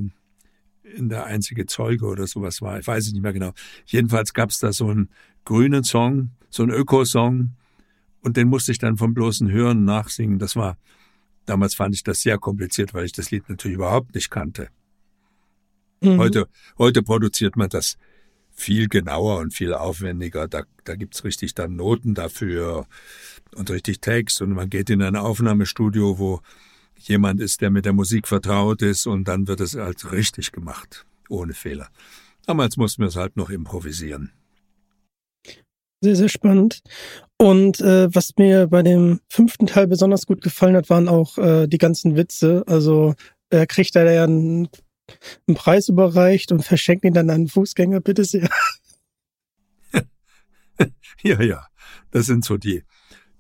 in 0.83 1.09
der 1.09 1.25
einzige 1.25 1.65
Zeuge 1.65 2.05
oder 2.05 2.25
sowas 2.25 2.61
war. 2.61 2.79
Ich 2.79 2.87
weiß 2.87 3.07
es 3.07 3.11
nicht 3.11 3.21
mehr 3.21 3.33
genau. 3.33 3.51
Jedenfalls 3.85 4.33
gab 4.33 4.49
es 4.49 4.59
da 4.59 4.71
so 4.71 4.87
einen 4.87 5.09
grünen 5.43 5.83
Song, 5.83 6.29
so 6.49 6.63
einen 6.63 6.71
Öko-Song, 6.71 7.51
und 8.21 8.37
den 8.37 8.47
musste 8.47 8.71
ich 8.71 8.77
dann 8.77 8.95
vom 8.95 9.13
bloßen 9.13 9.51
Hören 9.51 9.83
nachsingen. 9.83 10.39
Das 10.39 10.55
war, 10.55 10.77
damals 11.45 11.75
fand 11.75 11.95
ich 11.95 12.03
das 12.03 12.21
sehr 12.21 12.37
kompliziert, 12.37 12.93
weil 12.93 13.03
ich 13.03 13.11
das 13.11 13.29
Lied 13.29 13.49
natürlich 13.49 13.75
überhaupt 13.75 14.15
nicht 14.15 14.29
kannte. 14.29 14.69
Mhm. 16.03 16.17
Heute, 16.17 16.47
heute 16.77 17.01
produziert 17.01 17.55
man 17.55 17.69
das 17.69 17.97
viel 18.51 18.87
genauer 18.87 19.39
und 19.39 19.53
viel 19.53 19.73
aufwendiger. 19.73 20.47
Da, 20.47 20.63
da 20.83 20.95
gibt's 20.95 21.23
richtig 21.23 21.55
dann 21.55 21.75
Noten 21.75 22.13
dafür 22.13 22.85
und 23.55 23.69
richtig 23.69 24.01
Text 24.01 24.41
und 24.41 24.51
man 24.51 24.69
geht 24.69 24.89
in 24.89 25.01
ein 25.01 25.15
Aufnahmestudio, 25.15 26.19
wo 26.19 26.41
jemand 26.97 27.41
ist, 27.41 27.61
der 27.61 27.69
mit 27.69 27.85
der 27.85 27.93
Musik 27.93 28.27
vertraut 28.27 28.81
ist 28.81 29.07
und 29.07 29.27
dann 29.27 29.47
wird 29.47 29.59
es 29.59 29.75
halt 29.75 30.11
richtig 30.11 30.51
gemacht, 30.51 31.05
ohne 31.29 31.53
Fehler. 31.53 31.89
Damals 32.45 32.77
mussten 32.77 33.01
wir 33.01 33.07
es 33.07 33.15
halt 33.15 33.37
noch 33.37 33.49
improvisieren. 33.49 34.31
Sehr, 36.01 36.17
sehr 36.17 36.29
spannend. 36.29 36.81
Und 37.37 37.79
äh, 37.79 38.13
was 38.13 38.33
mir 38.37 38.67
bei 38.67 38.83
dem 38.83 39.21
fünften 39.29 39.67
Teil 39.67 39.87
besonders 39.87 40.25
gut 40.25 40.41
gefallen 40.41 40.75
hat, 40.75 40.89
waren 40.89 41.07
auch 41.07 41.37
äh, 41.37 41.67
die 41.67 41.77
ganzen 41.77 42.17
Witze. 42.17 42.63
Also 42.67 43.15
er 43.49 43.67
kriegt 43.67 43.95
da 43.95 44.03
ja 44.11 44.25
einen, 44.25 44.67
einen 45.47 45.55
Preis 45.55 45.89
überreicht 45.89 46.51
und 46.51 46.63
verschenkt 46.63 47.05
ihn 47.05 47.13
dann 47.13 47.29
an 47.29 47.35
einen 47.35 47.47
Fußgänger, 47.47 48.01
bitte 48.01 48.23
sehr. 48.23 48.49
ja, 51.23 51.41
ja. 51.41 51.67
Das 52.11 52.25
sind 52.25 52.45
so 52.45 52.57
die 52.57 52.83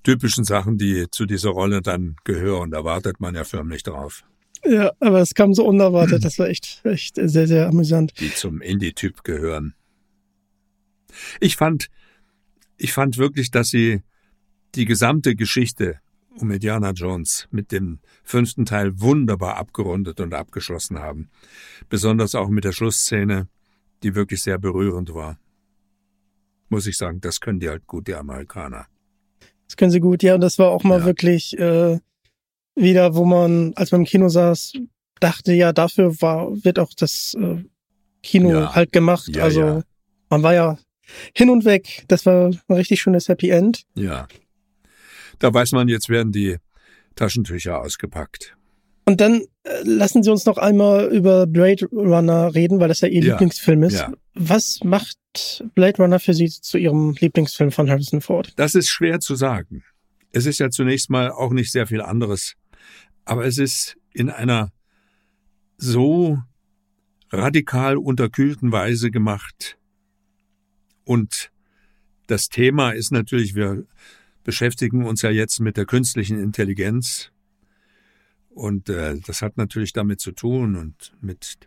typischen 0.03 0.43
Sachen, 0.43 0.77
die 0.77 1.07
zu 1.09 1.25
dieser 1.25 1.51
Rolle 1.51 1.81
dann 1.81 2.15
gehören. 2.23 2.71
Da 2.71 2.83
wartet 2.83 3.19
man 3.19 3.35
ja 3.35 3.43
förmlich 3.43 3.83
drauf. 3.83 4.23
Ja, 4.65 4.91
aber 4.99 5.21
es 5.21 5.33
kam 5.33 5.53
so 5.53 5.65
unerwartet. 5.65 6.23
Das 6.23 6.39
war 6.39 6.47
echt, 6.47 6.81
echt 6.85 7.15
sehr, 7.15 7.47
sehr 7.47 7.67
amüsant. 7.67 8.13
Die 8.19 8.33
zum 8.33 8.61
Indie-Typ 8.61 9.23
gehören. 9.23 9.75
Ich 11.39 11.55
fand, 11.57 11.89
ich 12.77 12.93
fand 12.93 13.17
wirklich, 13.17 13.51
dass 13.51 13.69
sie 13.69 14.01
die 14.75 14.85
gesamte 14.85 15.35
Geschichte 15.35 15.99
um 16.39 16.51
Indiana 16.51 16.91
Jones 16.91 17.47
mit 17.51 17.71
dem 17.71 17.99
fünften 18.23 18.65
Teil 18.65 18.99
wunderbar 18.99 19.57
abgerundet 19.57 20.19
und 20.19 20.33
abgeschlossen 20.33 20.99
haben. 20.99 21.29
Besonders 21.89 22.35
auch 22.35 22.49
mit 22.49 22.63
der 22.63 22.71
Schlussszene, 22.71 23.47
die 24.03 24.15
wirklich 24.15 24.41
sehr 24.41 24.57
berührend 24.57 25.13
war. 25.13 25.39
Muss 26.69 26.87
ich 26.87 26.97
sagen, 26.97 27.21
das 27.21 27.39
können 27.39 27.59
die 27.59 27.69
halt 27.69 27.85
gut, 27.87 28.07
die 28.07 28.15
Amerikaner. 28.15 28.87
Das 29.67 29.77
können 29.77 29.91
sie 29.91 29.99
gut, 29.99 30.23
ja, 30.23 30.35
und 30.35 30.41
das 30.41 30.59
war 30.59 30.69
auch 30.71 30.83
mal 30.83 30.99
Ja. 30.99 31.05
wirklich 31.05 31.57
äh, 31.57 31.99
wieder, 32.75 33.15
wo 33.15 33.25
man, 33.25 33.73
als 33.75 33.91
man 33.91 34.01
im 34.01 34.05
Kino 34.07 34.29
saß, 34.29 34.73
dachte, 35.19 35.53
ja, 35.53 35.71
dafür 35.71 36.19
war, 36.21 36.51
wird 36.63 36.79
auch 36.79 36.91
das 36.97 37.33
äh, 37.39 37.63
Kino 38.23 38.49
Ja. 38.51 38.75
halt 38.75 38.91
gemacht. 38.91 39.29
Ja, 39.35 39.43
also 39.43 39.83
man 40.29 40.43
war 40.43 40.53
ja 40.53 40.77
hin 41.35 41.49
und 41.49 41.65
weg. 41.65 42.05
Das 42.07 42.25
war 42.25 42.47
ein 42.47 42.75
richtig 42.75 43.01
schönes 43.01 43.27
Happy 43.29 43.49
End. 43.49 43.83
Ja. 43.95 44.27
Da 45.39 45.53
weiß 45.53 45.71
man, 45.73 45.87
jetzt 45.87 46.09
werden 46.09 46.31
die 46.31 46.57
Taschentücher 47.15 47.81
ausgepackt. 47.81 48.55
Und 49.05 49.19
dann 49.19 49.41
äh, 49.63 49.81
lassen 49.83 50.23
Sie 50.23 50.31
uns 50.31 50.45
noch 50.45 50.57
einmal 50.57 51.07
über 51.13 51.45
Blade 51.45 51.85
Runner 51.91 52.53
reden, 52.55 52.79
weil 52.79 52.87
das 52.87 53.01
ja 53.01 53.07
Ihr 53.09 53.21
Ja, 53.23 53.31
Lieblingsfilm 53.33 53.83
ist. 53.83 53.93
ja. 53.95 54.13
Was 54.33 54.79
macht 54.83 55.17
Blade 55.75 55.97
Runner 56.01 56.19
für 56.19 56.33
Sie 56.33 56.47
zu 56.49 56.77
Ihrem 56.77 57.13
Lieblingsfilm 57.19 57.71
von 57.71 57.89
Harrison 57.89 58.21
Ford? 58.21 58.53
Das 58.55 58.75
ist 58.75 58.89
schwer 58.89 59.19
zu 59.19 59.35
sagen. 59.35 59.83
Es 60.31 60.45
ist 60.45 60.59
ja 60.59 60.69
zunächst 60.69 61.09
mal 61.09 61.31
auch 61.31 61.51
nicht 61.51 61.71
sehr 61.71 61.85
viel 61.85 62.01
anderes, 62.01 62.55
aber 63.25 63.45
es 63.45 63.57
ist 63.57 63.97
in 64.13 64.29
einer 64.29 64.71
so 65.77 66.39
radikal 67.31 67.97
unterkühlten 67.97 68.71
Weise 68.71 69.11
gemacht. 69.11 69.77
Und 71.03 71.51
das 72.27 72.47
Thema 72.47 72.91
ist 72.91 73.11
natürlich, 73.11 73.53
wir 73.53 73.85
beschäftigen 74.43 75.05
uns 75.05 75.21
ja 75.21 75.29
jetzt 75.29 75.59
mit 75.59 75.77
der 75.77 75.85
künstlichen 75.85 76.39
Intelligenz. 76.39 77.31
Und 78.49 78.89
äh, 78.89 79.17
das 79.25 79.41
hat 79.41 79.57
natürlich 79.57 79.93
damit 79.93 80.19
zu 80.19 80.31
tun 80.31 80.75
und 80.75 81.13
mit, 81.21 81.57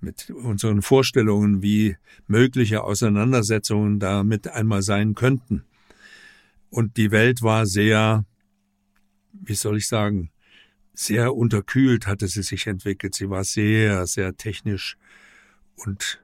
mit 0.00 0.30
unseren 0.30 0.82
Vorstellungen, 0.82 1.62
wie 1.62 1.96
mögliche 2.26 2.82
Auseinandersetzungen 2.82 4.00
damit 4.00 4.48
einmal 4.48 4.82
sein 4.82 5.14
könnten. 5.14 5.64
Und 6.70 6.96
die 6.96 7.10
Welt 7.10 7.42
war 7.42 7.66
sehr, 7.66 8.24
wie 9.32 9.54
soll 9.54 9.76
ich 9.76 9.88
sagen, 9.88 10.30
sehr 10.94 11.36
unterkühlt 11.36 12.08
hatte 12.08 12.26
sie 12.26 12.42
sich 12.42 12.66
entwickelt. 12.66 13.14
Sie 13.14 13.30
war 13.30 13.44
sehr, 13.44 14.06
sehr 14.08 14.36
technisch. 14.36 14.96
Und 15.76 16.20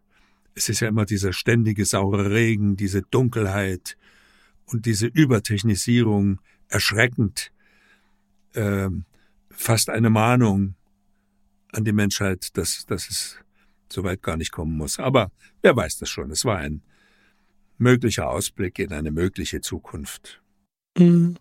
es 0.57 0.69
ist 0.69 0.81
ja 0.81 0.89
immer 0.89 1.05
dieser 1.05 1.33
ständige 1.33 1.85
saure 1.85 2.33
Regen, 2.33 2.77
diese 2.77 3.03
Dunkelheit 3.03 3.97
und 4.67 4.87
diese 4.87 5.07
Übertechnisierung 5.07 6.41
erschreckend. 6.69 7.53
Ähm, 8.55 9.05
fast 9.51 9.91
eine 9.91 10.11
Mahnung 10.11 10.75
an 11.73 11.85
die 11.85 11.93
Menschheit, 11.93 12.57
dass, 12.57 12.87
dass 12.87 13.09
es 13.09 13.37
so 13.93 14.05
weit 14.05 14.23
gar 14.23 14.37
nicht 14.37 14.53
kommen 14.53 14.77
muss. 14.77 14.99
Aber 14.99 15.31
wer 15.63 15.77
weiß 15.77 15.99
das 15.99 16.09
schon. 16.09 16.31
Es 16.31 16.45
war 16.45 16.59
ein 16.59 16.83
möglicher 17.79 18.29
Ausblick 18.29 18.79
in 18.79 18.93
eine 18.93 19.11
mögliche 19.11 19.61
Zukunft. 19.61 20.43
Mhm. 20.99 21.37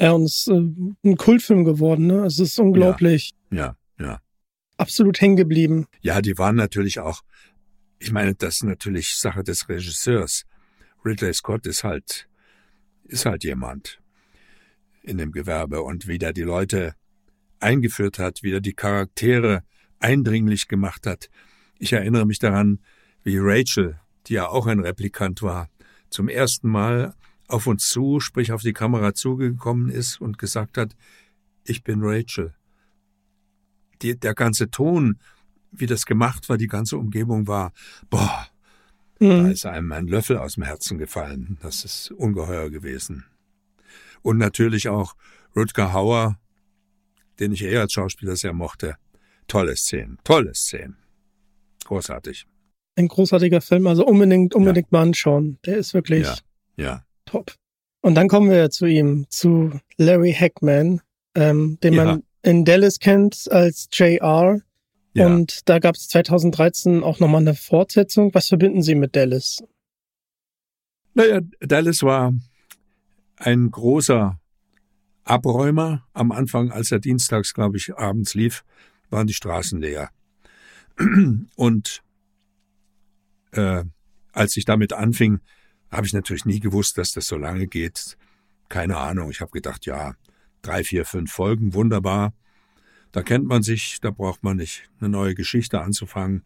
Ja, 0.00 0.12
und 0.12 0.24
es 0.24 0.46
ist 0.46 0.48
äh, 0.48 1.08
ein 1.10 1.16
Kultfilm 1.16 1.64
geworden, 1.64 2.06
ne? 2.06 2.24
Es 2.24 2.38
ist 2.38 2.58
unglaublich. 2.58 3.32
Ja, 3.50 3.76
ja. 3.98 4.20
Absolut 4.78 5.20
hängen 5.20 5.36
geblieben. 5.36 5.86
Ja, 6.00 6.22
die 6.22 6.38
waren 6.38 6.56
natürlich 6.56 7.00
auch, 7.00 7.20
ich 7.98 8.10
meine, 8.10 8.34
das 8.34 8.56
ist 8.56 8.62
natürlich 8.64 9.16
Sache 9.16 9.44
des 9.44 9.68
Regisseurs. 9.68 10.46
Ridley 11.04 11.32
Scott 11.34 11.66
ist 11.66 11.84
halt, 11.84 12.28
ist 13.04 13.26
halt 13.26 13.44
jemand 13.44 14.00
in 15.02 15.18
dem 15.18 15.32
Gewerbe 15.32 15.82
und 15.82 16.06
wie 16.06 16.18
der 16.18 16.32
die 16.32 16.42
Leute 16.42 16.94
eingeführt 17.58 18.18
hat, 18.18 18.42
wie 18.42 18.52
er 18.52 18.60
die 18.60 18.74
Charaktere 18.74 19.62
eindringlich 19.98 20.68
gemacht 20.68 21.06
hat. 21.06 21.30
Ich 21.78 21.92
erinnere 21.92 22.26
mich 22.26 22.38
daran, 22.38 22.80
wie 23.22 23.38
Rachel, 23.38 23.98
die 24.26 24.34
ja 24.34 24.48
auch 24.48 24.66
ein 24.66 24.80
Replikant 24.80 25.42
war, 25.42 25.68
zum 26.10 26.28
ersten 26.28 26.68
Mal 26.68 27.14
auf 27.48 27.66
uns 27.66 27.88
zu, 27.88 28.20
sprich 28.20 28.52
auf 28.52 28.62
die 28.62 28.72
Kamera 28.72 29.14
zugekommen 29.14 29.90
ist 29.90 30.20
und 30.20 30.38
gesagt 30.38 30.76
hat, 30.76 30.96
ich 31.64 31.82
bin 31.82 32.00
Rachel. 32.02 32.54
Die, 34.02 34.18
der 34.18 34.34
ganze 34.34 34.70
Ton, 34.70 35.18
wie 35.70 35.86
das 35.86 36.06
gemacht 36.06 36.48
war, 36.48 36.56
die 36.56 36.66
ganze 36.66 36.96
Umgebung 36.96 37.46
war, 37.46 37.72
boah, 38.08 38.48
da 39.20 39.26
Mhm. 39.26 39.50
ist 39.50 39.66
einem 39.66 39.92
ein 39.92 40.06
Löffel 40.06 40.38
aus 40.38 40.54
dem 40.54 40.62
Herzen 40.64 40.96
gefallen. 40.98 41.58
Das 41.62 41.84
ist 41.84 42.10
ungeheuer 42.10 42.70
gewesen. 42.70 43.24
Und 44.22 44.38
natürlich 44.38 44.88
auch 44.88 45.14
Rutger 45.54 45.92
Hauer, 45.92 46.38
den 47.38 47.52
ich 47.52 47.62
eher 47.62 47.80
als 47.82 47.92
Schauspieler 47.92 48.36
sehr 48.36 48.52
mochte. 48.52 48.96
Tolle 49.46 49.76
Szenen, 49.76 50.18
tolle 50.24 50.54
Szenen. 50.54 50.96
Großartig. 51.84 52.46
Ein 52.96 53.08
großartiger 53.08 53.60
Film, 53.60 53.86
also 53.86 54.06
unbedingt, 54.06 54.54
unbedingt 54.54 54.92
mal 54.92 55.02
anschauen. 55.02 55.58
Der 55.64 55.76
ist 55.78 55.94
wirklich 55.94 56.26
Ja. 56.26 56.36
Ja. 56.76 57.04
top. 57.24 57.54
Und 58.02 58.14
dann 58.14 58.28
kommen 58.28 58.50
wir 58.50 58.70
zu 58.70 58.86
ihm, 58.86 59.26
zu 59.28 59.78
Larry 59.96 60.32
Hackman, 60.32 61.00
ähm, 61.34 61.78
den 61.82 61.94
Ja. 61.94 62.04
man 62.04 62.22
in 62.42 62.64
Dallas 62.64 62.98
kennt 62.98 63.50
als 63.50 63.88
JR. 63.92 64.60
Ja. 65.12 65.26
Und 65.26 65.68
da 65.68 65.78
gab 65.78 65.96
es 65.96 66.08
2013 66.08 67.02
auch 67.02 67.18
nochmal 67.18 67.40
eine 67.40 67.54
Fortsetzung. 67.54 68.32
Was 68.34 68.48
verbinden 68.48 68.82
Sie 68.82 68.94
mit 68.94 69.16
Dallas? 69.16 69.62
Naja, 71.14 71.40
Dallas 71.60 72.02
war 72.02 72.32
ein 73.36 73.70
großer 73.70 74.40
Abräumer. 75.24 76.06
Am 76.12 76.30
Anfang, 76.30 76.70
als 76.70 76.92
er 76.92 77.00
dienstags, 77.00 77.54
glaube 77.54 77.76
ich, 77.76 77.94
abends 77.96 78.34
lief, 78.34 78.64
waren 79.10 79.26
die 79.26 79.34
Straßen 79.34 79.80
leer. 79.80 80.10
Und 81.56 82.02
äh, 83.52 83.84
als 84.32 84.56
ich 84.56 84.64
damit 84.64 84.92
anfing, 84.92 85.40
habe 85.90 86.06
ich 86.06 86.12
natürlich 86.12 86.44
nie 86.44 86.60
gewusst, 86.60 86.98
dass 86.98 87.12
das 87.12 87.26
so 87.26 87.36
lange 87.36 87.66
geht. 87.66 88.16
Keine 88.68 88.96
Ahnung. 88.96 89.30
Ich 89.30 89.40
habe 89.40 89.50
gedacht, 89.50 89.86
ja, 89.86 90.14
drei, 90.62 90.84
vier, 90.84 91.04
fünf 91.04 91.32
Folgen, 91.32 91.74
wunderbar. 91.74 92.32
Da 93.12 93.22
kennt 93.22 93.46
man 93.46 93.62
sich, 93.62 94.00
da 94.00 94.10
braucht 94.10 94.42
man 94.42 94.56
nicht 94.56 94.88
eine 95.00 95.08
neue 95.08 95.34
Geschichte 95.34 95.80
anzufangen. 95.80 96.44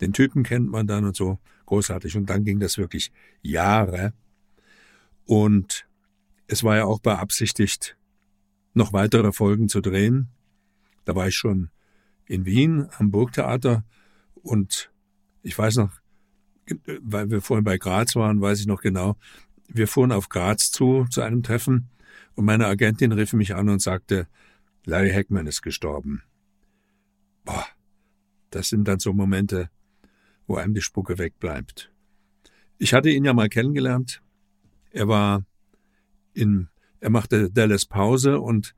Den 0.00 0.12
Typen 0.12 0.42
kennt 0.42 0.70
man 0.70 0.86
dann 0.86 1.04
und 1.04 1.16
so. 1.16 1.38
Großartig. 1.66 2.16
Und 2.16 2.30
dann 2.30 2.44
ging 2.44 2.60
das 2.60 2.78
wirklich 2.78 3.12
Jahre. 3.42 4.12
Und 5.24 5.86
es 6.46 6.62
war 6.62 6.76
ja 6.76 6.84
auch 6.84 7.00
beabsichtigt, 7.00 7.96
noch 8.72 8.92
weitere 8.92 9.32
Folgen 9.32 9.68
zu 9.68 9.80
drehen. 9.80 10.28
Da 11.04 11.14
war 11.14 11.28
ich 11.28 11.34
schon 11.34 11.70
in 12.26 12.44
Wien 12.44 12.88
am 12.98 13.10
Burgtheater 13.10 13.84
und 14.34 14.90
ich 15.42 15.56
weiß 15.56 15.76
noch, 15.76 15.90
weil 17.00 17.30
wir 17.30 17.40
vorhin 17.40 17.64
bei 17.64 17.78
Graz 17.78 18.16
waren, 18.16 18.40
weiß 18.40 18.60
ich 18.60 18.66
noch 18.66 18.82
genau, 18.82 19.16
wir 19.68 19.88
fuhren 19.88 20.12
auf 20.12 20.28
Graz 20.28 20.70
zu, 20.70 21.06
zu 21.10 21.22
einem 21.22 21.42
Treffen 21.42 21.88
und 22.34 22.44
meine 22.44 22.66
Agentin 22.66 23.12
rief 23.12 23.32
mich 23.32 23.54
an 23.54 23.68
und 23.68 23.80
sagte, 23.80 24.26
Larry 24.86 25.10
Hackman 25.10 25.48
ist 25.48 25.62
gestorben. 25.62 26.22
Boah, 27.44 27.66
das 28.50 28.68
sind 28.68 28.86
dann 28.86 29.00
so 29.00 29.12
Momente, 29.12 29.68
wo 30.46 30.56
einem 30.56 30.74
die 30.74 30.80
Spucke 30.80 31.18
wegbleibt. 31.18 31.90
Ich 32.78 32.94
hatte 32.94 33.10
ihn 33.10 33.24
ja 33.24 33.34
mal 33.34 33.48
kennengelernt. 33.48 34.22
Er 34.90 35.08
war 35.08 35.44
in, 36.34 36.68
er 37.00 37.10
machte 37.10 37.50
Dallas 37.50 37.84
Pause 37.84 38.40
und 38.40 38.76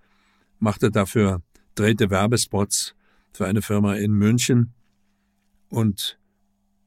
machte 0.58 0.90
dafür, 0.90 1.42
drehte 1.74 2.08
Werbespots 2.08 2.94
für 3.32 3.46
eine 3.46 3.60
Firma 3.60 3.94
in 3.94 4.12
München. 4.12 4.72
Und 5.68 6.18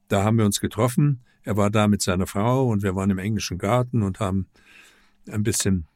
da 0.08 0.24
haben 0.24 0.40
wir 0.40 0.46
uns 0.46 0.60
getroffen. 0.60 1.22
Er 1.44 1.58
war 1.58 1.70
da 1.70 1.88
mit 1.88 2.02
seiner 2.02 2.26
Frau 2.26 2.68
und 2.70 2.82
wir 2.82 2.96
waren 2.96 3.12
im 3.12 3.20
englischen 3.20 3.60
Garten 3.60 4.02
und 4.02 4.20
haben 4.20 4.48
ein 5.30 5.44
bisschen 5.44 5.88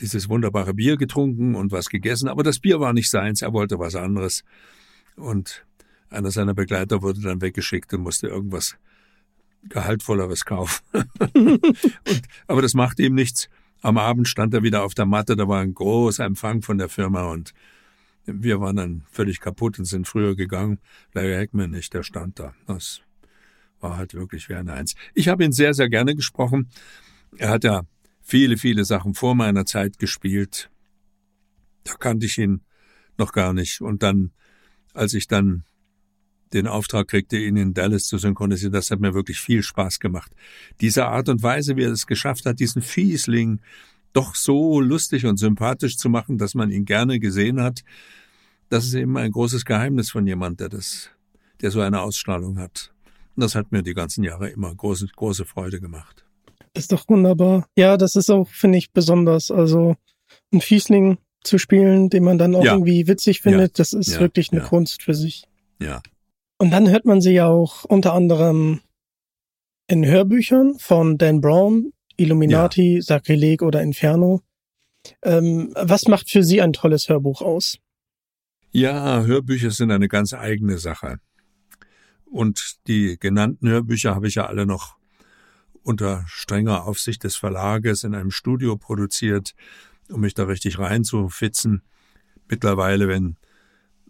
dieses 0.00 0.28
wunderbare 0.28 0.74
Bier 0.74 0.96
getrunken 0.96 1.54
und 1.54 1.72
was 1.72 1.88
gegessen. 1.88 2.28
Aber 2.28 2.42
das 2.42 2.58
Bier 2.58 2.80
war 2.80 2.92
nicht 2.92 3.10
seins. 3.10 3.42
Er 3.42 3.52
wollte 3.52 3.78
was 3.78 3.94
anderes. 3.94 4.44
Und 5.16 5.64
einer 6.08 6.30
seiner 6.30 6.54
Begleiter 6.54 7.02
wurde 7.02 7.20
dann 7.20 7.40
weggeschickt 7.40 7.92
und 7.94 8.02
musste 8.02 8.28
irgendwas 8.28 8.76
Gehaltvolleres 9.68 10.44
kaufen. 10.44 10.82
und, 11.34 12.22
aber 12.46 12.62
das 12.62 12.74
machte 12.74 13.02
ihm 13.02 13.14
nichts. 13.14 13.48
Am 13.80 13.98
Abend 13.98 14.28
stand 14.28 14.54
er 14.54 14.62
wieder 14.62 14.84
auf 14.84 14.94
der 14.94 15.06
Matte, 15.06 15.34
da 15.34 15.48
war 15.48 15.60
ein 15.60 15.74
großer 15.74 16.24
Empfang 16.24 16.62
von 16.62 16.78
der 16.78 16.88
Firma 16.88 17.24
und 17.24 17.52
wir 18.24 18.60
waren 18.60 18.76
dann 18.76 19.04
völlig 19.10 19.40
kaputt 19.40 19.78
und 19.78 19.86
sind 19.86 20.06
früher 20.06 20.36
gegangen. 20.36 20.78
Larry 21.12 21.34
Hackman 21.34 21.70
nicht, 21.70 21.92
der 21.92 22.04
stand 22.04 22.38
da. 22.38 22.54
Das 22.66 23.00
war 23.80 23.96
halt 23.96 24.14
wirklich 24.14 24.48
wie 24.48 24.54
ein 24.54 24.68
Eins. 24.68 24.94
Ich 25.14 25.28
habe 25.28 25.44
ihn 25.44 25.50
sehr, 25.50 25.74
sehr 25.74 25.88
gerne 25.88 26.14
gesprochen. 26.14 26.68
Er 27.36 27.48
hat 27.48 27.64
ja 27.64 27.82
viele, 28.22 28.56
viele 28.56 28.84
Sachen 28.84 29.14
vor 29.14 29.34
meiner 29.34 29.66
Zeit 29.66 29.98
gespielt. 29.98 30.70
Da 31.84 31.94
kannte 31.94 32.26
ich 32.26 32.38
ihn 32.38 32.62
noch 33.18 33.32
gar 33.32 33.52
nicht. 33.52 33.80
Und 33.80 34.02
dann, 34.02 34.30
als 34.94 35.14
ich 35.14 35.26
dann 35.26 35.64
den 36.52 36.66
Auftrag 36.66 37.08
kriegte, 37.08 37.38
ihn 37.38 37.56
in 37.56 37.74
Dallas 37.74 38.04
zu 38.04 38.18
synchronisieren, 38.18 38.72
das 38.72 38.90
hat 38.90 39.00
mir 39.00 39.14
wirklich 39.14 39.40
viel 39.40 39.62
Spaß 39.62 40.00
gemacht. 40.00 40.32
Diese 40.80 41.06
Art 41.06 41.28
und 41.28 41.42
Weise, 41.42 41.76
wie 41.76 41.84
er 41.84 41.92
es 41.92 42.06
geschafft 42.06 42.46
hat, 42.46 42.60
diesen 42.60 42.82
Fiesling 42.82 43.60
doch 44.12 44.34
so 44.34 44.80
lustig 44.80 45.24
und 45.24 45.38
sympathisch 45.38 45.96
zu 45.96 46.08
machen, 46.10 46.38
dass 46.38 46.54
man 46.54 46.70
ihn 46.70 46.84
gerne 46.84 47.18
gesehen 47.18 47.60
hat, 47.60 47.82
das 48.68 48.84
ist 48.84 48.94
eben 48.94 49.16
ein 49.16 49.32
großes 49.32 49.64
Geheimnis 49.64 50.10
von 50.10 50.26
jemand, 50.26 50.60
der 50.60 50.68
das, 50.68 51.10
der 51.60 51.70
so 51.70 51.80
eine 51.80 52.00
Ausstrahlung 52.00 52.58
hat. 52.58 52.92
Und 53.34 53.42
das 53.42 53.54
hat 53.54 53.72
mir 53.72 53.82
die 53.82 53.94
ganzen 53.94 54.22
Jahre 54.24 54.50
immer 54.50 54.74
große, 54.74 55.06
große 55.14 55.46
Freude 55.46 55.80
gemacht. 55.80 56.24
Ist 56.74 56.92
doch 56.92 57.08
wunderbar. 57.08 57.66
Ja, 57.76 57.96
das 57.96 58.16
ist 58.16 58.30
auch, 58.30 58.48
finde 58.48 58.78
ich, 58.78 58.92
besonders. 58.92 59.50
Also 59.50 59.96
ein 60.52 60.60
Fiesling 60.60 61.18
zu 61.42 61.58
spielen, 61.58 62.08
den 62.08 62.24
man 62.24 62.38
dann 62.38 62.54
auch 62.54 62.64
ja. 62.64 62.72
irgendwie 62.72 63.06
witzig 63.08 63.40
findet, 63.42 63.78
ja. 63.78 63.82
das 63.82 63.92
ist 63.92 64.14
ja. 64.14 64.20
wirklich 64.20 64.52
eine 64.52 64.62
Kunst 64.62 65.02
für 65.02 65.14
sich. 65.14 65.44
Ja. 65.80 66.00
Und 66.58 66.70
dann 66.70 66.88
hört 66.88 67.04
man 67.04 67.20
sie 67.20 67.32
ja 67.32 67.48
auch 67.48 67.84
unter 67.84 68.12
anderem 68.14 68.80
in 69.88 70.06
Hörbüchern 70.06 70.78
von 70.78 71.18
Dan 71.18 71.40
Brown, 71.40 71.92
Illuminati, 72.16 72.96
ja. 72.96 73.02
Sakrileg 73.02 73.62
oder 73.62 73.82
Inferno. 73.82 74.42
Ähm, 75.22 75.72
was 75.74 76.06
macht 76.06 76.30
für 76.30 76.44
Sie 76.44 76.62
ein 76.62 76.72
tolles 76.72 77.08
Hörbuch 77.08 77.42
aus? 77.42 77.78
Ja, 78.70 79.24
Hörbücher 79.24 79.72
sind 79.72 79.90
eine 79.90 80.08
ganz 80.08 80.32
eigene 80.32 80.78
Sache. 80.78 81.18
Und 82.24 82.76
die 82.86 83.18
genannten 83.18 83.68
Hörbücher 83.68 84.14
habe 84.14 84.28
ich 84.28 84.36
ja 84.36 84.46
alle 84.46 84.64
noch 84.64 84.96
unter 85.82 86.24
strenger 86.26 86.84
Aufsicht 86.84 87.24
des 87.24 87.36
Verlages 87.36 88.04
in 88.04 88.14
einem 88.14 88.30
Studio 88.30 88.76
produziert, 88.76 89.54
um 90.08 90.20
mich 90.20 90.34
da 90.34 90.44
richtig 90.44 90.78
reinzufitzen. 90.78 91.82
Mittlerweile, 92.48 93.08
wenn 93.08 93.36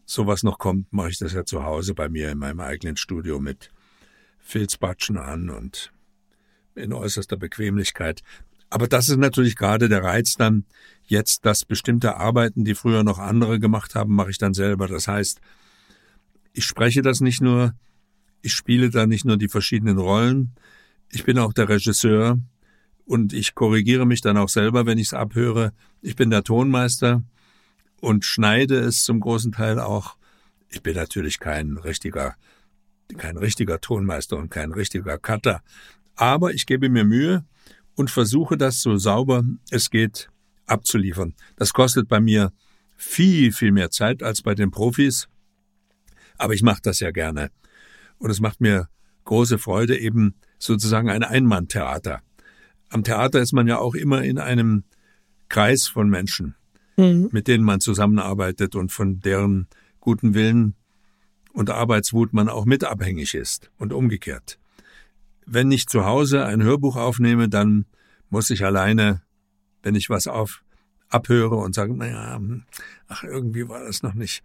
sowas 0.05 0.43
noch 0.43 0.59
kommt, 0.59 0.93
mache 0.93 1.11
ich 1.11 1.19
das 1.19 1.33
ja 1.33 1.45
zu 1.45 1.65
Hause 1.65 1.95
bei 1.95 2.09
mir 2.09 2.31
in 2.31 2.39
meinem 2.39 2.61
eigenen 2.61 2.97
Studio 2.97 3.41
mit 3.41 3.71
Filzbatschen 4.41 5.17
an 5.17 5.51
und 5.51 5.93
in 6.75 6.93
äußerster 6.93 7.37
Bequemlichkeit. 7.37 8.23
Aber 8.71 8.89
das 8.89 9.09
ist 9.09 9.19
natürlich 9.19 9.57
gerade 9.57 9.89
der 9.89 10.03
Reiz 10.03 10.35
dann 10.35 10.65
jetzt, 11.05 11.45
dass 11.45 11.65
bestimmte 11.65 12.17
Arbeiten, 12.17 12.65
die 12.65 12.75
früher 12.75 13.05
noch 13.05 13.19
andere 13.19 13.61
gemacht 13.61 13.95
haben, 13.95 14.15
mache 14.15 14.31
ich 14.31 14.39
dann 14.39 14.55
selber. 14.55 14.89
Das 14.89 15.09
heißt, 15.09 15.41
ich 16.55 16.65
spreche 16.65 17.03
das 17.03 17.21
nicht 17.21 17.43
nur, 17.43 17.75
ich 18.41 18.55
spiele 18.55 18.91
da 18.91 19.07
nicht 19.07 19.25
nur 19.25 19.37
die 19.37 19.49
verschiedenen 19.49 19.99
Rollen, 19.99 20.55
ich 21.13 21.25
bin 21.25 21.39
auch 21.39 21.53
der 21.53 21.69
Regisseur 21.69 22.39
und 23.05 23.33
ich 23.33 23.55
korrigiere 23.55 24.07
mich 24.07 24.23
dann 24.23 24.39
auch 24.39 24.49
selber, 24.49 24.87
wenn 24.87 24.99
ich 24.99 25.09
es 25.09 25.15
abhöre. 25.15 25.73
Ich 26.01 26.17
bin 26.17 26.31
der 26.31 26.43
Tonmeister 26.43 27.23
und 28.01 28.25
schneide 28.25 28.79
es 28.79 29.05
zum 29.05 29.21
großen 29.21 29.53
Teil 29.53 29.79
auch. 29.79 30.17
Ich 30.69 30.83
bin 30.83 30.97
natürlich 30.97 31.39
kein 31.39 31.77
richtiger, 31.77 32.35
kein 33.19 33.37
richtiger 33.37 33.81
Tonmeister 33.81 34.39
und 34.39 34.51
kein 34.51 34.73
richtiger 34.73 35.19
Cutter. 35.19 35.63
Aber 36.17 36.55
ich 36.55 36.65
gebe 36.65 36.89
mir 36.89 37.05
Mühe 37.05 37.45
und 37.95 38.11
versuche 38.11 38.57
das 38.57 38.81
so 38.81 38.97
sauber 38.97 39.45
es 39.71 39.91
geht 39.91 40.31
abzuliefern. 40.67 41.35
Das 41.57 41.75
kostet 41.75 42.09
bei 42.09 42.21
mir 42.21 42.53
viel, 42.97 43.53
viel 43.53 43.73
mehr 43.73 43.91
Zeit 43.91 44.23
als 44.23 44.41
bei 44.41 44.55
den 44.55 44.71
Profis. 44.71 45.29
Aber 46.39 46.55
ich 46.55 46.63
mache 46.63 46.81
das 46.83 47.01
ja 47.01 47.11
gerne. 47.11 47.51
Und 48.19 48.31
es 48.31 48.41
macht 48.41 48.63
mir 48.63 48.89
große 49.25 49.59
Freude, 49.59 49.99
eben 49.99 50.35
sozusagen 50.63 51.11
ein 51.11 51.25
Einmanntheater. 51.25 52.21
Am 52.89 53.05
Theater 53.05 53.41
ist 53.41 53.53
man 53.53 53.67
ja 53.67 53.79
auch 53.79 53.95
immer 53.95 54.23
in 54.23 54.39
einem 54.39 54.85
Kreis 55.49 55.89
von 55.89 56.09
Menschen, 56.09 56.55
mhm. 56.97 57.29
mit 57.33 57.49
denen 57.49 57.65
man 57.65 57.81
zusammenarbeitet 57.81 58.75
und 58.75 58.93
von 58.93 59.21
deren 59.21 59.67
guten 60.01 60.35
Willen 60.35 60.75
und 61.53 61.71
Arbeitswut 61.71 62.33
man 62.33 62.49
auch 62.49 62.65
mit 62.65 62.85
abhängig 62.85 63.35
ist 63.35 63.71
und 63.79 63.93
umgekehrt. 63.93 64.59
Wenn 65.45 65.71
ich 65.73 65.87
zu 65.87 66.05
Hause 66.05 66.45
ein 66.45 66.63
Hörbuch 66.63 66.97
aufnehme, 66.97 67.49
dann 67.49 67.87
muss 68.31 68.51
ich 68.51 68.65
alleine, 68.65 69.23
wenn 69.83 69.95
ich 69.95 70.09
was 70.09 70.27
auf 70.29 70.63
abhöre 71.09 71.57
und 71.57 71.75
sage, 71.75 71.95
naja, 71.95 72.37
hm, 72.37 72.63
ach 73.09 73.25
irgendwie 73.25 73.69
war 73.69 73.85
das 73.85 74.03
noch 74.03 74.15
nicht. 74.15 74.43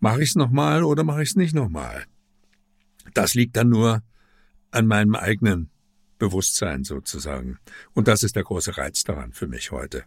Mache 0.00 0.22
ich 0.22 0.30
es 0.30 0.36
nochmal 0.36 0.84
oder 0.84 1.04
mache 1.04 1.22
ich 1.22 1.30
es 1.30 1.36
nicht 1.36 1.54
nochmal? 1.54 2.04
Das 3.12 3.34
liegt 3.34 3.56
dann 3.56 3.68
nur 3.68 4.02
an 4.70 4.86
meinem 4.86 5.14
eigenen 5.14 5.70
Bewusstsein 6.18 6.84
sozusagen. 6.84 7.58
Und 7.94 8.08
das 8.08 8.22
ist 8.22 8.36
der 8.36 8.44
große 8.44 8.76
Reiz 8.76 9.04
daran 9.04 9.32
für 9.32 9.46
mich 9.46 9.70
heute. 9.70 10.04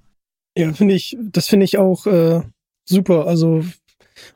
Ja, 0.58 0.74
finde 0.74 0.96
ich, 0.96 1.18
das 1.20 1.48
finde 1.48 1.64
ich 1.64 1.78
auch 1.78 2.06
äh, 2.06 2.42
super. 2.86 3.28
Also 3.28 3.64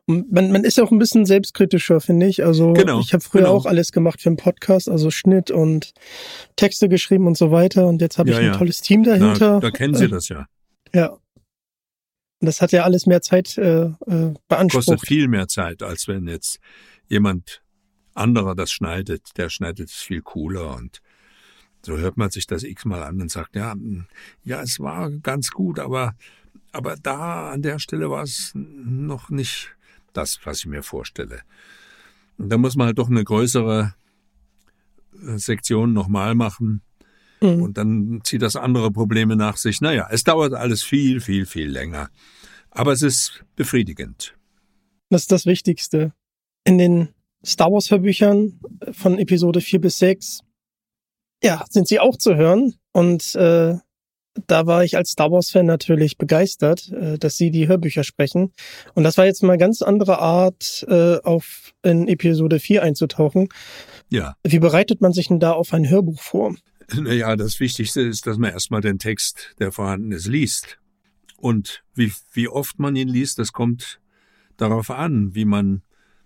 man, 0.08 0.52
man 0.52 0.64
ist 0.64 0.78
ja 0.78 0.84
auch 0.84 0.92
ein 0.92 1.00
bisschen 1.00 1.26
selbstkritischer, 1.26 2.00
finde 2.00 2.28
ich. 2.28 2.44
Also 2.44 2.74
genau, 2.74 3.00
ich 3.00 3.14
habe 3.14 3.24
früher 3.24 3.44
genau. 3.44 3.56
auch 3.56 3.66
alles 3.66 3.92
gemacht 3.92 4.22
für 4.22 4.30
einen 4.30 4.38
Podcast, 4.38 4.90
also 4.90 5.12
Schnitt 5.12 5.52
und 5.52 5.94
Texte 6.56 6.90
geschrieben 6.90 7.28
und 7.28 7.38
so 7.38 7.52
weiter. 7.52 7.88
Und 7.88 8.02
jetzt 8.02 8.18
habe 8.18 8.30
ja, 8.30 8.38
ich 8.38 8.46
ein 8.46 8.52
ja. 8.54 8.58
tolles 8.58 8.82
Team 8.82 9.04
dahinter. 9.04 9.54
Na, 9.56 9.60
da 9.60 9.72
kennen 9.72 9.96
Sie 9.96 10.08
das 10.08 10.30
ja. 10.30 10.48
Ja. 10.94 11.10
Und 11.10 12.48
das 12.48 12.62
hat 12.62 12.72
ja 12.72 12.84
alles 12.84 13.06
mehr 13.06 13.22
Zeit 13.22 13.58
äh, 13.58 13.86
äh, 13.86 14.34
beansprucht. 14.48 14.88
Kostet 14.88 15.08
viel 15.08 15.28
mehr 15.28 15.48
Zeit, 15.48 15.84
als 15.84 16.08
wenn 16.08 16.28
jetzt 16.28 16.60
jemand 17.08 17.62
anderer 18.16 18.56
das 18.56 18.72
schneidet. 18.72 19.38
Der 19.38 19.50
schneidet 19.50 19.90
es 19.90 19.96
viel 19.96 20.22
cooler 20.22 20.76
und 20.76 21.02
so 21.86 21.98
hört 21.98 22.18
man 22.18 22.32
sich 22.32 22.48
das 22.48 22.64
x-mal 22.64 23.04
an 23.04 23.22
und 23.22 23.30
sagt, 23.30 23.56
ja, 23.56 23.74
hm, 23.74 24.08
ja, 24.44 24.62
es 24.62 24.80
war 24.80 25.12
ganz 25.12 25.52
gut, 25.52 25.78
aber, 25.78 26.16
aber 26.72 26.96
da 26.96 27.52
an 27.52 27.62
der 27.62 27.78
Stelle 27.78 28.10
war 28.10 28.24
es 28.24 28.52
noch 28.56 29.30
nicht 29.30 29.76
das, 30.14 30.40
was 30.46 30.60
ich 30.60 30.66
mir 30.66 30.82
vorstelle. 30.82 31.42
Und 32.38 32.50
da 32.50 32.58
muss 32.58 32.76
man 32.76 32.88
halt 32.88 32.98
doch 32.98 33.10
eine 33.10 33.24
größere 33.24 33.94
äh, 35.14 35.38
Sektion 35.38 35.94
nochmal 35.94 36.36
machen. 36.36 36.82
Mhm. 37.42 37.62
Und 37.62 37.78
dann 37.78 38.22
zieht 38.24 38.42
das 38.42 38.56
andere 38.56 38.92
Probleme 38.92 39.36
nach 39.36 39.58
sich. 39.58 39.82
Naja, 39.82 40.08
es 40.10 40.24
dauert 40.24 40.54
alles 40.54 40.84
viel, 40.84 41.22
viel, 41.22 41.46
viel 41.46 41.70
länger. 41.70 42.10
Aber 42.72 42.92
es 42.92 43.02
ist 43.02 43.46
befriedigend. 43.56 44.36
Das 45.10 45.22
ist 45.22 45.32
das 45.32 45.46
Wichtigste. 45.46 46.14
In 46.66 46.78
den 46.78 47.10
Star 47.46 47.72
Wars 47.72 47.92
Hörbüchern 47.92 48.60
von 48.92 49.20
Episode 49.20 49.62
4 49.62 49.82
bis 49.82 50.00
6 50.00 50.42
ja, 51.44 51.64
sind 51.70 51.88
sie 51.88 52.00
auch 52.00 52.18
zu 52.18 52.36
hören. 52.36 52.74
Und 52.92 53.36
äh, 53.36 53.76
da 54.48 54.66
war 54.66 54.84
ich 54.84 54.98
als 54.98 55.12
Star 55.12 55.32
Wars-Fan 55.32 55.66
natürlich 55.66 56.18
begeistert, 56.18 56.92
äh, 56.92 57.18
dass 57.18 57.38
sie 57.38 57.52
die 57.52 57.68
Hörbücher 57.68 58.04
sprechen. 58.04 58.52
Und 58.94 59.04
das 59.04 59.18
war 59.18 59.26
jetzt 59.26 59.44
mal 59.44 59.58
ganz 59.58 59.82
andere 59.82 60.20
Art, 60.20 60.86
äh, 60.90 61.18
auf 61.24 61.74
in 61.84 62.08
Episode 62.08 62.60
4 62.60 62.84
einzutauchen. 62.84 63.50
Ja. 64.10 64.36
Wie 64.44 64.60
bereitet 64.60 65.02
man 65.02 65.14
sich 65.14 65.28
denn 65.28 65.40
da 65.40 65.52
auf 65.52 65.74
ein 65.74 65.90
Hörbuch 65.90 66.22
vor? 66.22 66.56
Naja, 66.94 67.36
das 67.36 67.60
Wichtigste 67.60 68.02
ist, 68.02 68.28
dass 68.28 68.38
man 68.38 68.52
erstmal 68.52 68.82
den 68.82 69.00
Text, 69.00 69.56
der 69.60 69.72
vorhanden 69.72 70.12
ist, 70.12 70.28
liest. 70.28 70.80
Und 71.38 71.84
wie, 71.94 72.12
wie 72.32 72.48
oft 72.48 72.80
man 72.80 72.96
ihn 72.96 73.08
liest, 73.08 73.40
das 73.40 73.54
kommt 73.54 74.00
darauf 74.58 74.90
an, 74.90 75.36
wie 75.36 75.46
man 75.46 75.82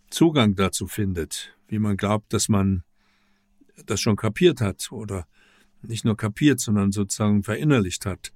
Zugang 0.10 0.56
dazu 0.56 0.88
findet, 0.88 1.56
wie 1.68 1.80
man 1.80 1.98
glaubt, 1.98 2.34
dass 2.34 2.50
man 2.50 2.84
das 3.86 4.02
schon 4.02 4.16
kapiert 4.16 4.62
hat 4.62 4.92
oder 4.92 5.28
nicht 5.82 6.06
nur 6.06 6.18
kapiert, 6.18 6.60
sondern 6.60 6.92
sozusagen 6.92 7.44
verinnerlicht 7.44 8.06
hat. 8.06 8.34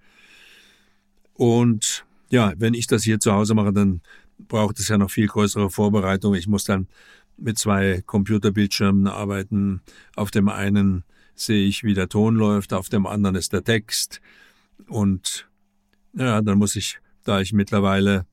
Und 1.34 2.06
ja, 2.30 2.54
wenn 2.58 2.74
ich 2.74 2.88
das 2.88 3.04
hier 3.04 3.20
zu 3.20 3.34
Hause 3.34 3.54
mache, 3.54 3.74
dann 3.74 4.02
braucht 4.38 4.80
es 4.80 4.88
ja 4.88 4.98
noch 4.98 5.12
viel 5.12 5.28
größere 5.28 5.70
Vorbereitung. 5.70 6.36
Ich 6.36 6.48
muss 6.48 6.64
dann 6.64 6.88
mit 7.38 7.58
zwei 7.58 8.02
Computerbildschirmen 8.06 9.08
arbeiten. 9.08 9.82
Auf 10.16 10.32
dem 10.32 10.50
einen 10.50 11.04
sehe 11.36 11.68
ich, 11.68 11.84
wie 11.84 11.94
der 11.94 12.10
Ton 12.10 12.36
läuft, 12.36 12.74
auf 12.74 12.90
dem 12.90 13.06
anderen 13.06 13.36
ist 13.36 13.54
der 13.54 13.64
Text. 13.64 14.22
Und 14.88 15.50
ja, 16.14 16.42
dann 16.42 16.58
muss 16.58 16.76
ich, 16.76 17.00
da 17.24 17.42
ich 17.42 17.54
mittlerweile 17.54 18.26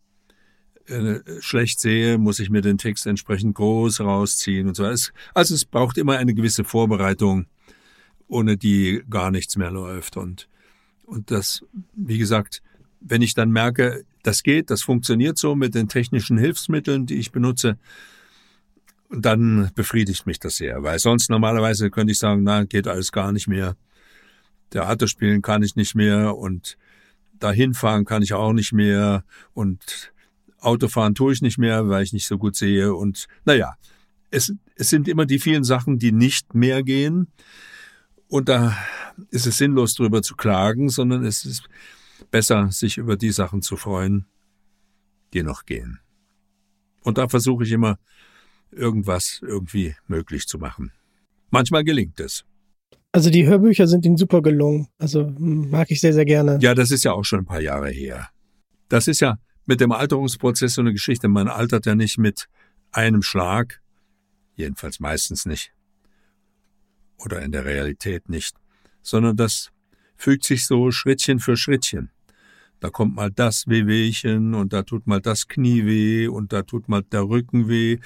äh, 0.90 1.22
schlecht 1.40 1.80
sehe, 1.80 2.18
muss 2.18 2.40
ich 2.40 2.50
mir 2.50 2.60
den 2.60 2.78
Text 2.78 3.06
entsprechend 3.06 3.54
groß 3.54 4.00
rausziehen 4.00 4.68
und 4.68 4.74
so. 4.74 4.84
Also 4.84 5.54
es 5.54 5.64
braucht 5.64 5.98
immer 5.98 6.18
eine 6.18 6.34
gewisse 6.34 6.64
Vorbereitung, 6.64 7.46
ohne 8.28 8.56
die 8.56 9.02
gar 9.08 9.30
nichts 9.30 9.56
mehr 9.56 9.70
läuft. 9.70 10.16
Und, 10.16 10.48
und 11.04 11.30
das, 11.30 11.64
wie 11.94 12.18
gesagt, 12.18 12.62
wenn 13.00 13.22
ich 13.22 13.34
dann 13.34 13.50
merke, 13.50 14.04
das 14.22 14.42
geht, 14.42 14.70
das 14.70 14.82
funktioniert 14.82 15.38
so 15.38 15.54
mit 15.54 15.74
den 15.74 15.88
technischen 15.88 16.36
Hilfsmitteln, 16.36 17.06
die 17.06 17.16
ich 17.16 17.32
benutze, 17.32 17.78
dann 19.10 19.70
befriedigt 19.74 20.26
mich 20.26 20.38
das 20.38 20.56
sehr, 20.56 20.82
weil 20.82 20.98
sonst 20.98 21.30
normalerweise 21.30 21.90
könnte 21.90 22.12
ich 22.12 22.18
sagen, 22.18 22.42
na, 22.44 22.64
geht 22.64 22.86
alles 22.86 23.10
gar 23.10 23.32
nicht 23.32 23.48
mehr. 23.48 23.76
Theater 24.70 25.08
spielen 25.08 25.42
kann 25.42 25.62
ich 25.62 25.74
nicht 25.74 25.94
mehr 25.94 26.36
und 26.36 26.76
dahin 27.40 27.74
fahren 27.74 28.04
kann 28.04 28.22
ich 28.22 28.34
auch 28.34 28.52
nicht 28.52 28.72
mehr 28.72 29.24
und 29.52 30.12
Autofahren 30.60 31.14
tue 31.14 31.32
ich 31.32 31.42
nicht 31.42 31.58
mehr, 31.58 31.88
weil 31.88 32.02
ich 32.02 32.12
nicht 32.12 32.26
so 32.26 32.38
gut 32.38 32.56
sehe. 32.56 32.94
Und 32.94 33.26
naja, 33.44 33.74
es, 34.30 34.52
es 34.76 34.90
sind 34.90 35.08
immer 35.08 35.26
die 35.26 35.38
vielen 35.38 35.64
Sachen, 35.64 35.98
die 35.98 36.12
nicht 36.12 36.54
mehr 36.54 36.82
gehen. 36.82 37.28
Und 38.28 38.48
da 38.48 38.76
ist 39.30 39.46
es 39.46 39.58
sinnlos 39.58 39.94
drüber 39.94 40.22
zu 40.22 40.36
klagen, 40.36 40.88
sondern 40.88 41.24
es 41.24 41.44
ist 41.44 41.68
besser, 42.30 42.70
sich 42.70 42.96
über 42.96 43.16
die 43.16 43.32
Sachen 43.32 43.62
zu 43.62 43.76
freuen, 43.76 44.26
die 45.32 45.42
noch 45.42 45.64
gehen. 45.66 45.98
Und 47.02 47.18
da 47.18 47.28
versuche 47.28 47.64
ich 47.64 47.72
immer, 47.72 47.98
irgendwas 48.70 49.40
irgendwie 49.42 49.96
möglich 50.06 50.46
zu 50.46 50.58
machen. 50.58 50.92
Manchmal 51.50 51.82
gelingt 51.82 52.20
es. 52.20 52.44
Also 53.12 53.30
die 53.30 53.46
Hörbücher 53.46 53.88
sind 53.88 54.06
Ihnen 54.06 54.16
super 54.16 54.40
gelungen. 54.40 54.86
Also 54.98 55.32
mag 55.38 55.90
ich 55.90 56.00
sehr, 56.00 56.12
sehr 56.12 56.24
gerne. 56.24 56.58
Ja, 56.60 56.74
das 56.74 56.92
ist 56.92 57.02
ja 57.02 57.12
auch 57.12 57.24
schon 57.24 57.40
ein 57.40 57.46
paar 57.46 57.60
Jahre 57.60 57.90
her. 57.90 58.28
Das 58.88 59.08
ist 59.08 59.20
ja 59.20 59.38
mit 59.70 59.80
dem 59.80 59.92
Alterungsprozess 59.92 60.74
so 60.74 60.80
eine 60.80 60.92
Geschichte. 60.92 61.28
Man 61.28 61.46
altert 61.46 61.86
ja 61.86 61.94
nicht 61.94 62.18
mit 62.18 62.48
einem 62.90 63.22
Schlag, 63.22 63.80
jedenfalls 64.56 64.98
meistens 64.98 65.46
nicht. 65.46 65.72
Oder 67.18 67.40
in 67.42 67.52
der 67.52 67.64
Realität 67.64 68.28
nicht. 68.28 68.56
Sondern 69.00 69.36
das 69.36 69.70
fügt 70.16 70.44
sich 70.44 70.66
so 70.66 70.90
Schrittchen 70.90 71.38
für 71.38 71.56
Schrittchen. 71.56 72.10
Da 72.80 72.90
kommt 72.90 73.14
mal 73.14 73.30
das 73.30 73.68
Wehwehchen 73.68 74.54
und 74.54 74.72
da 74.72 74.82
tut 74.82 75.06
mal 75.06 75.20
das 75.20 75.46
Knie 75.46 75.86
weh 75.86 76.26
und 76.26 76.52
da 76.52 76.62
tut 76.62 76.88
mal 76.88 77.04
der 77.04 77.28
Rücken 77.28 77.68
weh 77.68 77.98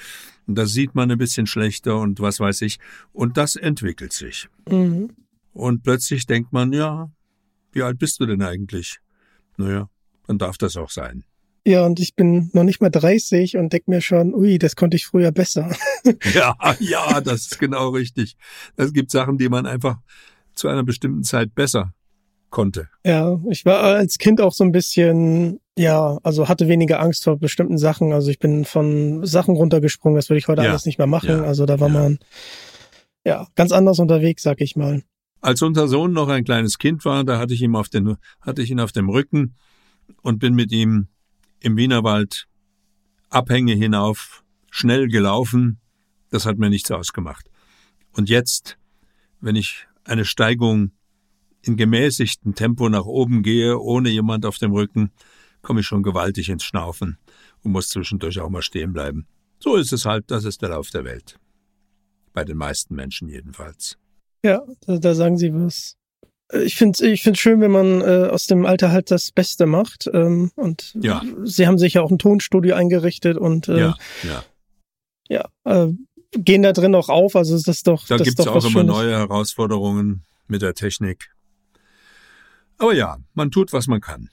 und 0.45 0.53
da 0.53 0.67
sieht 0.67 0.93
man 0.93 1.09
ein 1.09 1.17
bisschen 1.17 1.47
schlechter 1.47 1.97
und 1.97 2.19
was 2.19 2.39
weiß 2.39 2.61
ich. 2.61 2.77
Und 3.11 3.37
das 3.37 3.55
entwickelt 3.55 4.13
sich. 4.13 4.49
Mhm. 4.69 5.09
Und 5.51 5.81
plötzlich 5.81 6.27
denkt 6.27 6.53
man, 6.53 6.73
ja, 6.73 7.09
wie 7.71 7.81
alt 7.81 7.97
bist 7.97 8.19
du 8.19 8.27
denn 8.27 8.43
eigentlich? 8.43 8.99
Naja, 9.57 9.89
dann 10.27 10.37
darf 10.37 10.59
das 10.59 10.77
auch 10.77 10.91
sein. 10.91 11.23
Ja, 11.67 11.83
und 11.85 11.99
ich 11.99 12.15
bin 12.15 12.51
noch 12.53 12.63
nicht 12.63 12.79
mal 12.79 12.91
30 12.91 13.57
und 13.57 13.73
denke 13.73 13.89
mir 13.89 14.01
schon, 14.01 14.35
ui, 14.35 14.59
das 14.59 14.75
konnte 14.75 14.97
ich 14.97 15.07
früher 15.07 15.31
besser. 15.31 15.75
ja, 16.33 16.55
ja, 16.79 17.21
das 17.21 17.47
ist 17.47 17.59
genau 17.59 17.89
richtig. 17.89 18.37
Es 18.75 18.93
gibt 18.93 19.09
Sachen, 19.09 19.39
die 19.39 19.49
man 19.49 19.65
einfach 19.65 19.97
zu 20.53 20.67
einer 20.67 20.83
bestimmten 20.83 21.23
Zeit 21.23 21.55
besser 21.55 21.93
konnte. 22.51 22.87
Ja, 23.03 23.39
ich 23.49 23.65
war 23.65 23.81
als 23.81 24.19
Kind 24.19 24.41
auch 24.41 24.53
so 24.53 24.63
ein 24.63 24.71
bisschen, 24.71 25.59
ja, 25.75 26.19
also 26.21 26.47
hatte 26.47 26.67
weniger 26.67 26.99
Angst 26.99 27.23
vor 27.23 27.37
bestimmten 27.37 27.79
Sachen. 27.79 28.13
Also 28.13 28.29
ich 28.29 28.37
bin 28.37 28.63
von 28.63 29.25
Sachen 29.25 29.55
runtergesprungen, 29.55 30.15
das 30.15 30.29
würde 30.29 30.37
ich 30.37 30.47
heute 30.47 30.63
ja. 30.63 30.69
alles 30.69 30.85
nicht 30.85 30.99
mehr 30.99 31.07
machen. 31.07 31.29
Ja. 31.29 31.43
Also 31.43 31.65
da 31.65 31.79
war 31.79 31.89
ja. 31.89 31.93
man 31.93 32.19
ja 33.25 33.47
ganz 33.55 33.71
anders 33.71 33.97
unterwegs, 33.97 34.43
sag 34.43 34.61
ich 34.61 34.75
mal. 34.75 35.01
Als 35.41 35.63
unser 35.63 35.87
Sohn 35.87 36.13
noch 36.13 36.29
ein 36.29 36.43
kleines 36.43 36.77
Kind 36.77 37.03
war, 37.05 37.23
da 37.23 37.39
hatte 37.39 37.55
ich 37.55 37.61
ihn 37.61 37.75
auf 37.75 37.89
den, 37.89 38.17
hatte 38.39 38.61
ich 38.61 38.69
ihn 38.69 38.79
auf 38.79 38.91
dem 38.91 39.09
Rücken 39.09 39.55
und 40.21 40.37
bin 40.37 40.53
mit 40.53 40.71
ihm 40.71 41.07
im 41.65 41.77
Wienerwald 41.77 42.47
Abhänge 43.29 43.73
hinauf 43.73 44.43
schnell 44.69 45.07
gelaufen. 45.07 45.79
Das 46.29 46.45
hat 46.45 46.59
mir 46.59 46.69
nichts 46.69 46.91
ausgemacht. 46.91 47.49
Und 48.11 48.29
jetzt, 48.29 48.77
wenn 49.41 49.55
ich 49.55 49.87
eine 50.03 50.25
Steigung 50.25 50.91
in 51.63 51.75
gemäßigtem 51.75 52.53
Tempo 52.53 52.87
nach 52.87 53.05
oben 53.05 53.41
gehe, 53.41 53.79
ohne 53.79 54.09
jemand 54.09 54.45
auf 54.45 54.59
dem 54.59 54.73
Rücken, 54.73 55.11
komme 55.63 55.79
ich 55.79 55.87
schon 55.87 56.03
gewaltig 56.03 56.49
ins 56.49 56.63
Schnaufen 56.63 57.17
und 57.63 57.71
muss 57.71 57.89
zwischendurch 57.89 58.39
auch 58.39 58.49
mal 58.49 58.61
stehen 58.61 58.93
bleiben. 58.93 59.25
So 59.57 59.75
ist 59.75 59.91
es 59.91 60.05
halt, 60.05 60.29
das 60.29 60.43
ist 60.43 60.61
der 60.61 60.69
Lauf 60.69 60.91
der 60.91 61.03
Welt. 61.03 61.39
Bei 62.33 62.45
den 62.45 62.57
meisten 62.57 62.93
Menschen 62.93 63.27
jedenfalls. 63.27 63.97
Ja, 64.43 64.61
da, 64.81 64.99
da 64.99 65.15
sagen 65.15 65.37
Sie 65.39 65.51
was. 65.51 65.97
Ich 66.53 66.75
finde 66.75 67.07
ich 67.07 67.23
finde 67.23 67.39
schön, 67.39 67.59
wenn 67.59 67.71
man 67.71 68.01
äh, 68.01 68.29
aus 68.29 68.45
dem 68.45 68.65
Alter 68.65 68.91
halt 68.91 69.09
das 69.09 69.31
Beste 69.31 69.65
macht. 69.65 70.09
Ähm, 70.13 70.51
und 70.55 70.95
ja. 71.01 71.23
Sie 71.43 71.65
haben 71.65 71.79
sich 71.79 71.95
ja 71.95 72.01
auch 72.01 72.11
ein 72.11 72.19
Tonstudio 72.19 72.75
eingerichtet 72.75 73.37
und 73.37 73.67
äh, 73.67 73.79
ja, 73.79 73.95
ja. 74.23 75.49
ja 75.63 75.87
äh, 75.87 75.93
gehen 76.37 76.61
da 76.61 76.71
drin 76.71 76.93
auch 76.93 77.09
auf. 77.09 77.35
Also 77.35 77.55
das 77.55 77.67
ist 77.67 77.87
doch. 77.87 78.05
Da 78.07 78.17
gibt 78.17 78.39
es 78.39 78.47
auch 78.47 78.55
immer 78.55 78.69
Schönes. 78.69 78.87
neue 78.87 79.17
Herausforderungen 79.17 80.23
mit 80.47 80.61
der 80.61 80.75
Technik. 80.75 81.31
Aber 82.77 82.93
ja, 82.93 83.17
man 83.33 83.51
tut, 83.51 83.73
was 83.73 83.87
man 83.87 84.01
kann. 84.01 84.29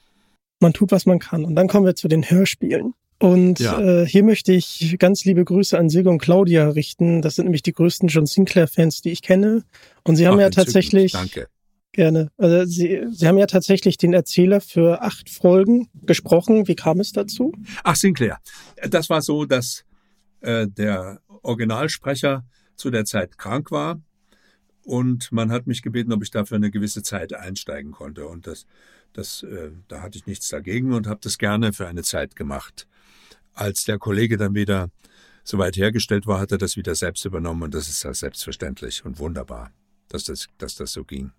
Man 0.59 0.73
tut, 0.73 0.91
was 0.91 1.05
man 1.05 1.19
kann. 1.19 1.45
Und 1.45 1.55
dann 1.55 1.67
kommen 1.67 1.85
wir 1.85 1.95
zu 1.95 2.07
den 2.07 2.29
Hörspielen. 2.29 2.93
Und 3.19 3.59
ja. 3.59 3.79
äh, 3.79 4.05
hier 4.05 4.23
möchte 4.23 4.51
ich 4.51 4.97
ganz 4.99 5.23
liebe 5.23 5.45
Grüße 5.45 5.77
an 5.77 5.89
Silke 5.89 6.09
und 6.09 6.19
Claudia 6.19 6.69
richten. 6.69 7.21
Das 7.21 7.35
sind 7.35 7.45
nämlich 7.45 7.63
die 7.63 7.71
größten 7.71 8.09
John 8.09 8.25
Sinclair-Fans, 8.25 9.01
die 9.01 9.11
ich 9.11 9.21
kenne. 9.21 9.63
Und 10.03 10.17
sie 10.17 10.27
haben 10.27 10.37
Ach, 10.37 10.41
ja 10.41 10.49
tatsächlich. 10.49 11.13
Danke. 11.13 11.47
Gerne. 11.93 12.31
Also 12.37 12.65
sie, 12.65 13.05
sie 13.11 13.27
haben 13.27 13.37
ja 13.37 13.45
tatsächlich 13.45 13.97
den 13.97 14.13
Erzähler 14.13 14.61
für 14.61 15.03
acht 15.03 15.29
Folgen 15.29 15.89
gesprochen. 16.01 16.67
Wie 16.67 16.75
kam 16.75 16.99
es 16.99 17.11
dazu? 17.11 17.53
Ach, 17.83 17.95
Sinclair. 17.95 18.39
Das 18.89 19.11
war 19.11 19.21
so, 19.21 19.45
dass 19.45 19.85
äh, 20.41 20.67
der 20.67 21.21
Originalsprecher 21.43 22.45
zu 22.75 22.89
der 22.89 23.05
Zeit 23.05 23.37
krank 23.37 23.69
war 23.69 24.01
und 24.83 25.31
man 25.31 25.51
hat 25.51 25.67
mich 25.67 25.83
gebeten, 25.83 26.11
ob 26.11 26.23
ich 26.23 26.31
dafür 26.31 26.57
eine 26.57 26.71
gewisse 26.71 27.03
Zeit 27.03 27.33
einsteigen 27.33 27.91
konnte. 27.91 28.27
Und 28.27 28.47
das, 28.47 28.65
das, 29.13 29.43
äh, 29.43 29.71
da 29.87 30.01
hatte 30.01 30.17
ich 30.17 30.25
nichts 30.25 30.49
dagegen 30.49 30.93
und 30.93 31.05
habe 31.05 31.19
das 31.21 31.37
gerne 31.37 31.73
für 31.73 31.87
eine 31.87 32.01
Zeit 32.01 32.35
gemacht. 32.35 32.87
Als 33.53 33.83
der 33.83 33.99
Kollege 33.99 34.37
dann 34.37 34.55
wieder 34.55 34.89
soweit 35.43 35.77
hergestellt 35.77 36.25
war, 36.25 36.39
hat 36.39 36.51
er 36.51 36.57
das 36.57 36.75
wieder 36.75 36.95
selbst 36.95 37.23
übernommen 37.23 37.63
und 37.63 37.73
das 37.75 37.87
ist 37.87 38.03
ja 38.03 38.13
selbstverständlich 38.13 39.05
und 39.05 39.19
wunderbar, 39.19 39.71
dass 40.09 40.23
das, 40.23 40.47
dass 40.57 40.75
das 40.75 40.91
so 40.91 41.03
ging. 41.03 41.31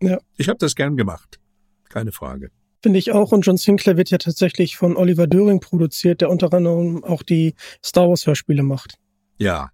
Ja. 0.00 0.18
Ich 0.36 0.48
habe 0.48 0.58
das 0.58 0.74
gern 0.74 0.96
gemacht, 0.96 1.40
keine 1.88 2.12
Frage. 2.12 2.50
Finde 2.82 2.98
ich 2.98 3.12
auch. 3.12 3.32
Und 3.32 3.42
John 3.42 3.56
Sinclair 3.56 3.96
wird 3.96 4.10
ja 4.10 4.18
tatsächlich 4.18 4.76
von 4.76 4.96
Oliver 4.96 5.26
Döring 5.26 5.60
produziert, 5.60 6.20
der 6.20 6.30
unter 6.30 6.52
anderem 6.52 7.02
auch 7.02 7.22
die 7.22 7.54
Star 7.84 8.08
Wars 8.08 8.26
Hörspiele 8.26 8.62
macht. 8.62 8.98
Ja, 9.38 9.70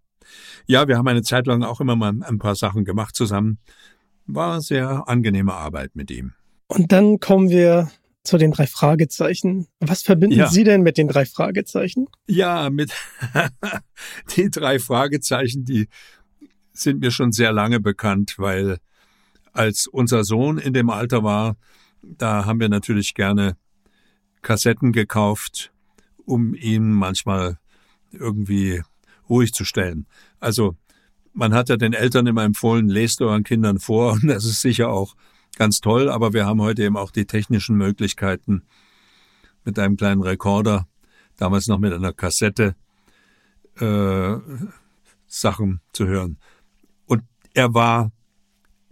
ja, 0.66 0.88
wir 0.88 0.96
haben 0.96 1.08
eine 1.08 1.22
Zeit 1.22 1.46
lang 1.46 1.62
auch 1.62 1.80
immer 1.80 1.96
mal 1.96 2.14
ein 2.22 2.38
paar 2.38 2.54
Sachen 2.54 2.84
gemacht 2.84 3.14
zusammen. 3.14 3.58
War 4.26 4.60
sehr 4.60 5.08
angenehme 5.08 5.52
Arbeit 5.52 5.94
mit 5.94 6.10
ihm. 6.10 6.32
Und 6.66 6.92
dann 6.92 7.20
kommen 7.20 7.50
wir 7.50 7.90
zu 8.22 8.38
den 8.38 8.52
drei 8.52 8.66
Fragezeichen. 8.66 9.66
Was 9.80 10.02
verbinden 10.02 10.38
ja. 10.38 10.48
Sie 10.48 10.64
denn 10.64 10.82
mit 10.82 10.96
den 10.96 11.08
drei 11.08 11.26
Fragezeichen? 11.26 12.06
Ja, 12.26 12.70
mit 12.70 12.90
die 14.36 14.50
drei 14.50 14.78
Fragezeichen, 14.78 15.64
die 15.64 15.88
sind 16.72 17.00
mir 17.00 17.10
schon 17.10 17.32
sehr 17.32 17.52
lange 17.52 17.80
bekannt, 17.80 18.34
weil 18.38 18.78
als 19.54 19.86
unser 19.86 20.24
Sohn 20.24 20.58
in 20.58 20.74
dem 20.74 20.90
Alter 20.90 21.22
war, 21.22 21.56
da 22.02 22.44
haben 22.44 22.60
wir 22.60 22.68
natürlich 22.68 23.14
gerne 23.14 23.56
Kassetten 24.42 24.92
gekauft, 24.92 25.72
um 26.26 26.54
ihn 26.54 26.92
manchmal 26.92 27.58
irgendwie 28.12 28.82
ruhig 29.28 29.54
zu 29.54 29.64
stellen. 29.64 30.06
Also 30.38 30.76
man 31.32 31.54
hat 31.54 31.68
ja 31.68 31.76
den 31.76 31.94
Eltern 31.94 32.26
immer 32.26 32.44
empfohlen, 32.44 32.88
lest 32.88 33.22
euren 33.22 33.44
Kindern 33.44 33.78
vor 33.78 34.12
und 34.12 34.26
das 34.26 34.44
ist 34.44 34.60
sicher 34.60 34.90
auch 34.90 35.14
ganz 35.56 35.80
toll, 35.80 36.10
aber 36.10 36.32
wir 36.32 36.46
haben 36.46 36.60
heute 36.60 36.82
eben 36.82 36.96
auch 36.96 37.10
die 37.10 37.26
technischen 37.26 37.76
Möglichkeiten 37.76 38.64
mit 39.64 39.78
einem 39.78 39.96
kleinen 39.96 40.22
Rekorder, 40.22 40.86
damals 41.36 41.68
noch 41.68 41.78
mit 41.78 41.92
einer 41.92 42.12
Kassette, 42.12 42.74
äh, 43.76 44.36
Sachen 45.26 45.80
zu 45.92 46.06
hören. 46.06 46.38
Und 47.06 47.22
er 47.54 47.72
war, 47.74 48.12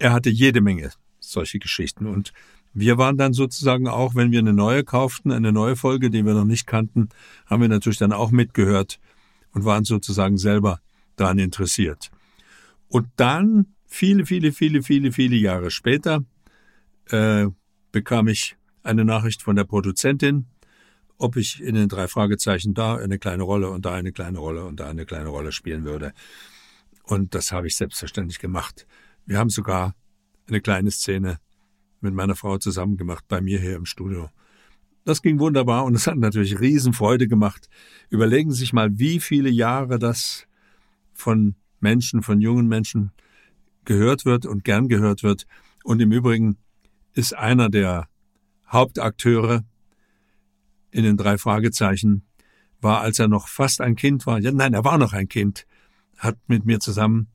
er 0.03 0.11
hatte 0.11 0.29
jede 0.29 0.59
Menge 0.59 0.91
solche 1.21 1.59
Geschichten 1.59 2.07
und 2.07 2.33
wir 2.73 2.97
waren 2.97 3.17
dann 3.17 3.31
sozusagen 3.31 3.87
auch, 3.87 4.15
wenn 4.15 4.33
wir 4.33 4.39
eine 4.39 4.51
neue 4.51 4.83
kauften, 4.83 5.31
eine 5.31 5.53
neue 5.53 5.77
Folge, 5.77 6.09
die 6.09 6.25
wir 6.25 6.33
noch 6.33 6.43
nicht 6.43 6.67
kannten, 6.67 7.07
haben 7.45 7.61
wir 7.61 7.69
natürlich 7.69 7.99
dann 7.99 8.11
auch 8.11 8.29
mitgehört 8.29 8.99
und 9.53 9.63
waren 9.63 9.85
sozusagen 9.85 10.37
selber 10.37 10.81
daran 11.15 11.39
interessiert. 11.39 12.11
Und 12.89 13.07
dann, 13.15 13.75
viele, 13.87 14.25
viele, 14.25 14.51
viele, 14.51 14.83
viele, 14.83 15.13
viele 15.13 15.37
Jahre 15.37 15.71
später, 15.71 16.25
äh, 17.09 17.47
bekam 17.93 18.27
ich 18.27 18.57
eine 18.81 19.05
Nachricht 19.05 19.41
von 19.41 19.55
der 19.55 19.63
Produzentin, 19.63 20.47
ob 21.17 21.37
ich 21.37 21.61
in 21.61 21.75
den 21.75 21.87
drei 21.87 22.09
Fragezeichen 22.09 22.73
da 22.73 22.97
eine 22.97 23.19
kleine 23.19 23.43
Rolle 23.43 23.69
und 23.69 23.85
da 23.85 23.93
eine 23.93 24.11
kleine 24.11 24.39
Rolle 24.39 24.65
und 24.65 24.81
da 24.81 24.89
eine 24.89 25.05
kleine 25.05 25.29
Rolle 25.29 25.53
spielen 25.53 25.85
würde. 25.85 26.11
Und 27.03 27.35
das 27.35 27.53
habe 27.53 27.67
ich 27.67 27.77
selbstverständlich 27.77 28.39
gemacht. 28.39 28.85
Wir 29.25 29.37
haben 29.37 29.49
sogar 29.49 29.95
eine 30.47 30.61
kleine 30.61 30.91
Szene 30.91 31.39
mit 32.01 32.13
meiner 32.13 32.35
Frau 32.35 32.57
zusammen 32.57 32.97
gemacht, 32.97 33.25
bei 33.27 33.41
mir 33.41 33.59
hier 33.59 33.75
im 33.75 33.85
Studio. 33.85 34.29
Das 35.05 35.21
ging 35.21 35.39
wunderbar 35.39 35.85
und 35.85 35.95
es 35.95 36.07
hat 36.07 36.17
natürlich 36.17 36.59
Riesenfreude 36.59 37.27
gemacht. 37.27 37.69
Überlegen 38.09 38.51
Sie 38.51 38.59
sich 38.59 38.73
mal, 38.73 38.97
wie 38.99 39.19
viele 39.19 39.49
Jahre 39.49 39.99
das 39.99 40.47
von 41.13 41.55
Menschen, 41.79 42.23
von 42.23 42.41
jungen 42.41 42.67
Menschen 42.67 43.11
gehört 43.85 44.25
wird 44.25 44.45
und 44.45 44.63
gern 44.63 44.87
gehört 44.87 45.23
wird. 45.23 45.45
Und 45.83 46.01
im 46.01 46.11
Übrigen 46.11 46.57
ist 47.13 47.35
einer 47.35 47.69
der 47.69 48.07
Hauptakteure 48.67 49.63
in 50.91 51.03
den 51.03 51.17
drei 51.17 51.37
Fragezeichen, 51.37 52.23
war, 52.81 53.01
als 53.01 53.19
er 53.19 53.27
noch 53.27 53.47
fast 53.47 53.81
ein 53.81 53.95
Kind 53.95 54.25
war, 54.25 54.39
ja, 54.39 54.51
nein, 54.51 54.73
er 54.73 54.83
war 54.83 54.97
noch 54.97 55.13
ein 55.13 55.29
Kind, 55.29 55.65
hat 56.17 56.37
mit 56.47 56.65
mir 56.65 56.79
zusammen 56.79 57.27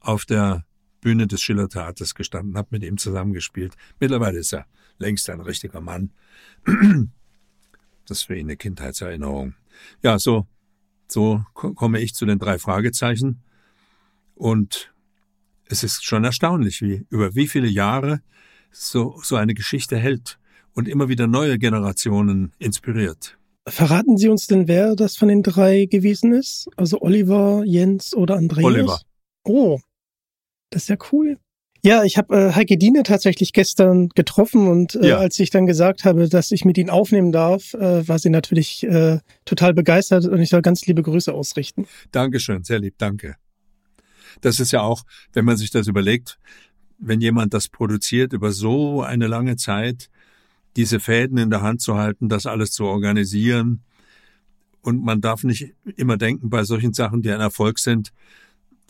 auf 0.00 0.24
der 0.24 0.64
Bühne 1.00 1.26
des 1.26 1.40
Schillertheaters 1.40 2.14
gestanden, 2.14 2.56
hat 2.56 2.72
mit 2.72 2.82
ihm 2.82 2.98
zusammengespielt. 2.98 3.74
Mittlerweile 3.98 4.38
ist 4.38 4.52
er 4.52 4.66
längst 4.98 5.28
ein 5.30 5.40
richtiger 5.40 5.80
Mann. 5.80 6.10
Das 8.06 8.18
ist 8.18 8.22
für 8.24 8.36
ihn 8.36 8.46
eine 8.46 8.56
Kindheitserinnerung. 8.56 9.54
Ja, 10.02 10.18
so, 10.18 10.46
so 11.08 11.44
komme 11.52 12.00
ich 12.00 12.14
zu 12.14 12.26
den 12.26 12.38
drei 12.38 12.58
Fragezeichen. 12.58 13.42
Und 14.34 14.92
es 15.66 15.84
ist 15.84 16.04
schon 16.04 16.24
erstaunlich, 16.24 16.82
wie, 16.82 17.06
über 17.10 17.34
wie 17.34 17.46
viele 17.46 17.68
Jahre 17.68 18.20
so, 18.72 19.20
so 19.22 19.36
eine 19.36 19.54
Geschichte 19.54 19.96
hält 19.96 20.38
und 20.74 20.88
immer 20.88 21.08
wieder 21.08 21.26
neue 21.26 21.58
Generationen 21.58 22.52
inspiriert. 22.58 23.38
Verraten 23.68 24.16
Sie 24.16 24.28
uns 24.28 24.46
denn, 24.46 24.68
wer 24.68 24.96
das 24.96 25.16
von 25.16 25.28
den 25.28 25.42
drei 25.42 25.84
gewesen 25.84 26.32
ist? 26.32 26.68
Also 26.76 27.00
Oliver, 27.00 27.62
Jens 27.64 28.14
oder 28.14 28.36
Andreas? 28.36 28.64
Oliver. 28.64 29.00
Oh, 29.44 29.78
das 30.70 30.82
ist 30.82 30.88
ja 30.88 30.96
cool. 31.12 31.38
Ja, 31.82 32.04
ich 32.04 32.18
habe 32.18 32.36
äh, 32.36 32.52
Heike 32.52 32.76
Diene 32.76 33.02
tatsächlich 33.04 33.54
gestern 33.54 34.10
getroffen 34.10 34.68
und 34.68 34.96
äh, 34.96 35.08
Ja. 35.10 35.18
als 35.18 35.38
ich 35.38 35.48
dann 35.50 35.66
gesagt 35.66 36.04
habe, 36.04 36.28
dass 36.28 36.50
ich 36.50 36.64
mit 36.66 36.76
ihnen 36.76 36.90
aufnehmen 36.90 37.32
darf, 37.32 37.72
äh, 37.74 38.06
war 38.06 38.18
sie 38.18 38.28
natürlich 38.28 38.82
äh, 38.82 39.18
total 39.46 39.72
begeistert 39.72 40.26
und 40.26 40.40
ich 40.40 40.50
soll 40.50 40.60
ganz 40.60 40.84
liebe 40.86 41.02
Grüße 41.02 41.32
ausrichten. 41.32 41.86
Dankeschön, 42.12 42.64
sehr 42.64 42.80
lieb, 42.80 42.94
danke. 42.98 43.36
Das 44.42 44.60
ist 44.60 44.72
ja 44.72 44.82
auch, 44.82 45.04
wenn 45.32 45.46
man 45.46 45.56
sich 45.56 45.70
das 45.70 45.86
überlegt, 45.86 46.38
wenn 46.98 47.22
jemand 47.22 47.54
das 47.54 47.68
produziert 47.68 48.34
über 48.34 48.52
so 48.52 49.00
eine 49.02 49.26
lange 49.26 49.56
Zeit, 49.56 50.10
diese 50.76 51.00
Fäden 51.00 51.38
in 51.38 51.48
der 51.48 51.62
Hand 51.62 51.80
zu 51.80 51.96
halten, 51.96 52.28
das 52.28 52.44
alles 52.44 52.72
zu 52.72 52.84
organisieren. 52.84 53.82
Und 54.82 55.02
man 55.02 55.22
darf 55.22 55.44
nicht 55.44 55.74
immer 55.96 56.16
denken 56.18 56.50
bei 56.50 56.62
solchen 56.64 56.92
Sachen, 56.92 57.22
die 57.22 57.30
ein 57.30 57.40
Erfolg 57.40 57.78
sind, 57.78 58.12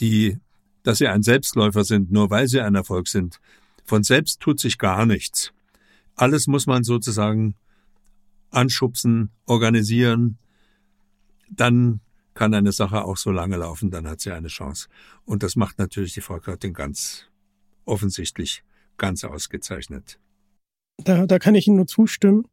die, 0.00 0.38
dass 0.82 0.98
sie 0.98 1.08
ein 1.08 1.22
Selbstläufer 1.22 1.84
sind, 1.84 2.10
nur 2.10 2.30
weil 2.30 2.48
sie 2.48 2.60
ein 2.60 2.74
Erfolg 2.74 3.08
sind. 3.08 3.40
Von 3.84 4.02
selbst 4.02 4.40
tut 4.40 4.60
sich 4.60 4.78
gar 4.78 5.06
nichts. 5.06 5.52
Alles 6.14 6.46
muss 6.46 6.66
man 6.66 6.84
sozusagen 6.84 7.54
anschubsen, 8.50 9.30
organisieren, 9.46 10.38
dann 11.50 12.00
kann 12.34 12.54
eine 12.54 12.72
Sache 12.72 13.04
auch 13.04 13.16
so 13.16 13.30
lange 13.30 13.56
laufen, 13.56 13.90
dann 13.90 14.08
hat 14.08 14.20
sie 14.20 14.30
eine 14.32 14.48
Chance. 14.48 14.88
Und 15.24 15.42
das 15.42 15.56
macht 15.56 15.78
natürlich 15.78 16.14
die 16.14 16.20
Frau 16.20 16.38
Körting 16.38 16.72
ganz 16.72 17.26
offensichtlich 17.84 18.62
ganz 18.96 19.24
ausgezeichnet. 19.24 20.18
Da, 21.04 21.26
da 21.26 21.38
kann 21.38 21.54
ich 21.54 21.66
Ihnen 21.66 21.76
nur 21.76 21.86
zustimmen. 21.86 22.46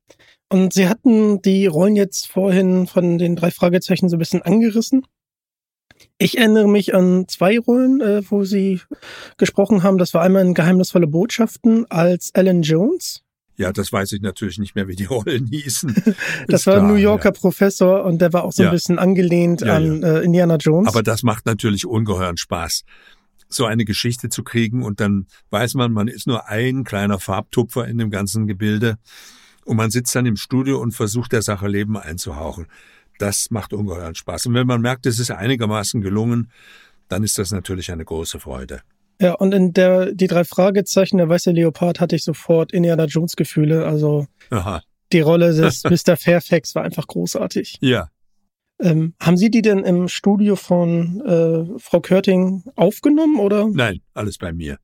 Und 0.49 0.73
Sie 0.73 0.87
hatten 0.87 1.41
die 1.41 1.67
Rollen 1.67 1.95
jetzt 1.95 2.27
vorhin 2.27 2.87
von 2.87 3.17
den 3.17 3.35
drei 3.35 3.51
Fragezeichen 3.51 4.09
so 4.09 4.15
ein 4.15 4.19
bisschen 4.19 4.41
angerissen. 4.41 5.05
Ich 6.17 6.37
erinnere 6.37 6.67
mich 6.67 6.95
an 6.95 7.27
zwei 7.27 7.59
Rollen, 7.59 8.01
äh, 8.01 8.21
wo 8.29 8.43
Sie 8.43 8.81
gesprochen 9.37 9.83
haben. 9.83 9.97
Das 9.97 10.13
war 10.13 10.21
einmal 10.23 10.43
in 10.45 10.53
Geheimnisvolle 10.53 11.07
Botschaften 11.07 11.85
als 11.89 12.31
Alan 12.33 12.61
Jones. 12.63 13.21
Ja, 13.55 13.71
das 13.73 13.91
weiß 13.91 14.11
ich 14.11 14.21
natürlich 14.21 14.59
nicht 14.59 14.75
mehr, 14.75 14.87
wie 14.87 14.95
die 14.95 15.05
Rollen 15.05 15.47
hießen. 15.51 15.95
Das 16.47 16.61
Ist 16.61 16.67
war 16.67 16.77
ein 16.77 16.87
New 16.87 16.95
Yorker 16.95 17.31
Professor 17.31 18.03
und 18.05 18.19
der 18.21 18.31
war 18.33 18.43
auch 18.43 18.51
so 18.51 18.61
ein 18.63 18.67
Ja. 18.67 18.71
bisschen 18.71 18.99
angelehnt 18.99 19.61
Ja, 19.61 19.75
an 19.75 20.03
Äh, 20.03 20.19
Indiana 20.21 20.57
Jones. 20.57 20.85
Ja. 20.87 20.91
Aber 20.91 21.01
das 21.03 21.23
macht 21.23 21.45
natürlich 21.47 21.85
ungeheuren 21.85 22.37
Spaß, 22.37 22.83
so 23.49 23.65
eine 23.65 23.85
Geschichte 23.85 24.29
zu 24.29 24.43
kriegen 24.43 24.83
und 24.83 24.99
dann 24.99 25.25
weiß 25.49 25.73
man, 25.75 25.91
man 25.91 26.07
ist 26.07 26.27
nur 26.27 26.47
ein 26.47 26.83
kleiner 26.83 27.19
Farbtupfer 27.19 27.87
in 27.87 27.97
dem 27.97 28.11
ganzen 28.11 28.45
Gebilde 28.45 28.97
und 29.65 29.77
man 29.77 29.89
sitzt 29.89 30.15
dann 30.15 30.25
im 30.27 30.35
Studio 30.35 30.79
und 30.79 30.91
versucht 30.93 31.31
der 31.31 31.41
Sache 31.41 31.67
Leben 31.67 31.97
einzuhauchen. 31.97 32.67
Das 33.19 33.49
macht 33.49 33.73
ungeheuren 33.73 34.15
Spaß. 34.15 34.45
Und 34.47 34.53
wenn 34.53 34.67
man 34.67 34.81
merkt, 34.81 35.05
es 35.05 35.19
ist 35.19 35.31
einigermaßen 35.31 36.01
gelungen, 36.01 36.51
dann 37.07 37.23
ist 37.23 37.37
das 37.37 37.51
natürlich 37.51 37.91
eine 37.91 38.05
große 38.05 38.39
Freude. 38.39 38.81
ja, 39.21 39.33
und 39.33 39.53
in 39.53 39.73
der 39.73 40.13
die 40.13 40.27
drei 40.27 40.43
Fragezeichen, 40.43 41.17
der 41.17 41.29
weiße 41.29 41.51
Leopard, 41.51 41.99
hatte 41.99 42.15
ich 42.15 42.23
sofort 42.23 42.71
Indiana 42.73 43.05
Jones 43.05 43.35
Gefühle. 43.35 43.85
Also 43.85 44.27
Aha. 44.51 44.81
die 45.13 45.21
Rolle 45.21 45.53
des 45.53 45.83
Mr. 46.05 46.17
Fairfax 46.17 46.75
war 46.75 46.83
einfach 46.83 47.07
großartig. 47.07 47.77
Ja. 47.81 48.09
Ähm, 48.79 49.15
haben 49.19 49.37
Sie 49.37 49.49
die 49.49 49.63
denn 49.63 49.79
im 49.79 50.07
Studio 50.07 50.55
von 50.55 51.21
äh, 51.21 51.79
Frau 51.79 51.99
Körting 51.99 52.63
aufgenommen 52.75 53.39
oder 53.39 53.67
Nein, 53.67 54.01
alles 54.13 54.37
bei 54.37 54.53
mir. 54.53 54.77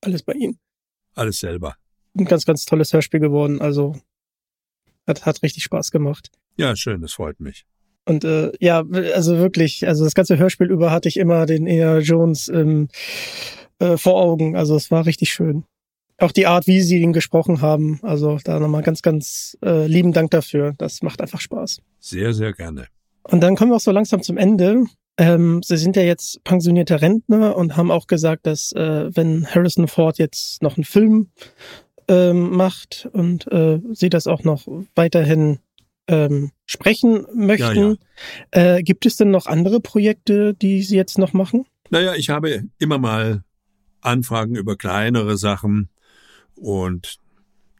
alles 0.00 0.22
bei 0.22 0.32
Ihnen? 0.32 0.58
Alles 1.14 1.38
selber. 1.40 1.76
Ein 2.16 2.24
ganz, 2.24 2.46
ganz 2.46 2.64
tolles 2.64 2.92
Hörspiel 2.94 3.20
geworden. 3.20 3.60
Also 3.60 3.96
hat, 5.06 5.26
hat 5.26 5.42
richtig 5.42 5.64
Spaß 5.64 5.90
gemacht. 5.90 6.30
Ja, 6.56 6.76
schön, 6.76 7.00
das 7.00 7.12
freut 7.12 7.40
mich. 7.40 7.64
Und 8.06 8.24
äh, 8.24 8.52
ja, 8.60 8.84
also 9.14 9.38
wirklich, 9.38 9.86
also 9.86 10.04
das 10.04 10.14
ganze 10.14 10.38
Hörspiel 10.38 10.70
über 10.70 10.90
hatte 10.90 11.08
ich 11.08 11.16
immer 11.16 11.46
den 11.46 11.66
Indiana 11.66 11.98
Jones 11.98 12.48
ähm, 12.48 12.88
äh, 13.78 13.96
vor 13.96 14.20
Augen. 14.20 14.56
Also 14.56 14.76
es 14.76 14.90
war 14.90 15.06
richtig 15.06 15.32
schön. 15.32 15.64
Auch 16.18 16.32
die 16.32 16.46
Art, 16.46 16.66
wie 16.66 16.80
Sie 16.80 16.98
ihn 16.98 17.12
gesprochen 17.12 17.60
haben. 17.60 17.98
Also 18.02 18.38
da 18.44 18.60
nochmal 18.60 18.82
ganz, 18.82 19.02
ganz 19.02 19.56
äh, 19.64 19.86
lieben 19.86 20.12
Dank 20.12 20.30
dafür. 20.30 20.74
Das 20.78 21.02
macht 21.02 21.20
einfach 21.20 21.40
Spaß. 21.40 21.80
Sehr, 21.98 22.34
sehr 22.34 22.52
gerne. 22.52 22.86
Und 23.22 23.40
dann 23.40 23.56
kommen 23.56 23.72
wir 23.72 23.76
auch 23.76 23.80
so 23.80 23.90
langsam 23.90 24.22
zum 24.22 24.36
Ende. 24.36 24.84
Ähm, 25.16 25.62
Sie 25.62 25.76
sind 25.76 25.96
ja 25.96 26.02
jetzt 26.02 26.42
pensionierter 26.44 27.00
Rentner 27.00 27.56
und 27.56 27.76
haben 27.76 27.90
auch 27.90 28.06
gesagt, 28.06 28.46
dass 28.46 28.72
äh, 28.72 29.10
wenn 29.14 29.46
Harrison 29.46 29.88
Ford 29.88 30.18
jetzt 30.18 30.62
noch 30.62 30.76
einen 30.76 30.84
Film 30.84 31.30
ähm, 32.08 32.50
macht 32.50 33.08
und 33.12 33.50
äh, 33.50 33.80
Sie 33.92 34.10
das 34.10 34.26
auch 34.26 34.44
noch 34.44 34.66
weiterhin 34.94 35.58
ähm, 36.06 36.52
sprechen 36.66 37.26
möchten, 37.34 37.98
Äh, 38.50 38.82
gibt 38.82 39.06
es 39.06 39.16
denn 39.16 39.30
noch 39.30 39.46
andere 39.46 39.80
Projekte, 39.80 40.54
die 40.54 40.82
Sie 40.82 40.96
jetzt 40.96 41.18
noch 41.18 41.32
machen? 41.32 41.66
Naja, 41.90 42.14
ich 42.14 42.30
habe 42.30 42.64
immer 42.78 42.98
mal 42.98 43.42
Anfragen 44.00 44.54
über 44.54 44.76
kleinere 44.76 45.36
Sachen 45.36 45.88
und 46.54 47.18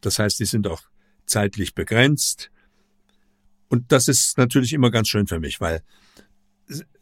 das 0.01 0.19
heißt, 0.19 0.39
die 0.39 0.45
sind 0.45 0.67
auch 0.67 0.81
zeitlich 1.25 1.73
begrenzt. 1.73 2.51
Und 3.69 3.91
das 3.91 4.07
ist 4.07 4.37
natürlich 4.37 4.73
immer 4.73 4.91
ganz 4.91 5.07
schön 5.07 5.27
für 5.27 5.39
mich, 5.39 5.59
weil 5.59 5.81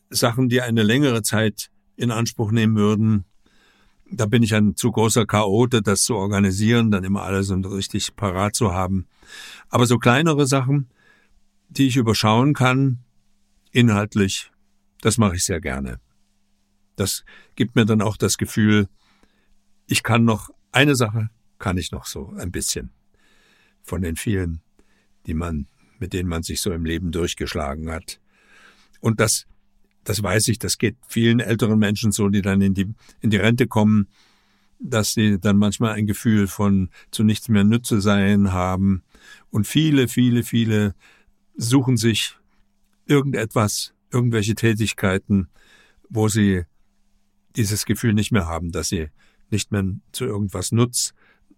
Sachen, 0.09 0.49
die 0.49 0.61
eine 0.61 0.83
längere 0.83 1.21
Zeit 1.21 1.69
in 1.95 2.11
Anspruch 2.11 2.51
nehmen 2.51 2.75
würden, 2.75 3.25
da 4.15 4.25
bin 4.27 4.43
ich 4.43 4.53
ein 4.53 4.75
zu 4.75 4.91
großer 4.91 5.25
Chaote, 5.25 5.81
das 5.81 6.03
zu 6.03 6.15
organisieren, 6.15 6.91
dann 6.91 7.03
immer 7.03 7.23
alles 7.23 7.49
und 7.49 7.65
richtig 7.65 8.15
parat 8.15 8.55
zu 8.55 8.73
haben. 8.73 9.07
Aber 9.69 9.85
so 9.85 9.97
kleinere 9.97 10.45
Sachen, 10.45 10.89
die 11.69 11.87
ich 11.87 11.97
überschauen 11.97 12.53
kann, 12.53 12.99
inhaltlich, 13.71 14.51
das 15.01 15.17
mache 15.17 15.35
ich 15.35 15.43
sehr 15.43 15.59
gerne. 15.59 15.99
Das 16.95 17.25
gibt 17.55 17.75
mir 17.75 17.85
dann 17.85 18.01
auch 18.01 18.17
das 18.17 18.37
Gefühl, 18.37 18.87
ich 19.87 20.03
kann 20.03 20.25
noch, 20.25 20.49
eine 20.71 20.95
Sache 20.95 21.29
kann 21.59 21.77
ich 21.77 21.91
noch 21.91 22.05
so 22.05 22.33
ein 22.37 22.51
bisschen 22.51 22.91
von 23.81 24.01
den 24.01 24.15
vielen, 24.15 24.61
die 25.25 25.33
man, 25.33 25.67
mit 25.99 26.13
denen 26.13 26.29
man 26.29 26.43
sich 26.43 26.61
so 26.61 26.71
im 26.71 26.85
Leben 26.85 27.11
durchgeschlagen 27.11 27.91
hat. 27.91 28.19
Und 28.99 29.19
das, 29.19 29.45
das 30.03 30.21
weiß 30.21 30.47
ich, 30.49 30.59
das 30.59 30.77
geht 30.77 30.97
vielen 31.07 31.39
älteren 31.39 31.79
Menschen 31.79 32.11
so, 32.11 32.29
die 32.29 32.41
dann 32.41 32.61
in 32.61 32.73
die, 32.73 32.87
in 33.21 33.29
die 33.29 33.37
Rente 33.37 33.67
kommen, 33.67 34.07
dass 34.79 35.13
sie 35.13 35.39
dann 35.39 35.57
manchmal 35.57 35.93
ein 35.93 36.07
Gefühl 36.07 36.47
von 36.47 36.89
zu 37.11 37.23
nichts 37.23 37.47
mehr 37.47 37.63
Nütze 37.63 38.01
sein 38.01 38.51
haben. 38.51 39.03
Und 39.49 39.65
viele, 39.65 40.07
viele, 40.07 40.43
viele 40.43 40.93
suchen 41.55 41.97
sich 41.97 42.35
irgendetwas, 43.05 43.93
irgendwelche 44.11 44.55
Tätigkeiten, 44.55 45.47
wo 46.09 46.27
sie 46.27 46.63
dieses 47.55 47.85
Gefühl 47.85 48.13
nicht 48.13 48.31
mehr 48.31 48.47
haben, 48.47 48.71
dass 48.71 48.89
sie 48.89 49.07
nicht 49.49 49.71
mehr 49.71 49.85
zu 50.11 50.25
irgendwas 50.25 50.71
nutz, 50.71 51.13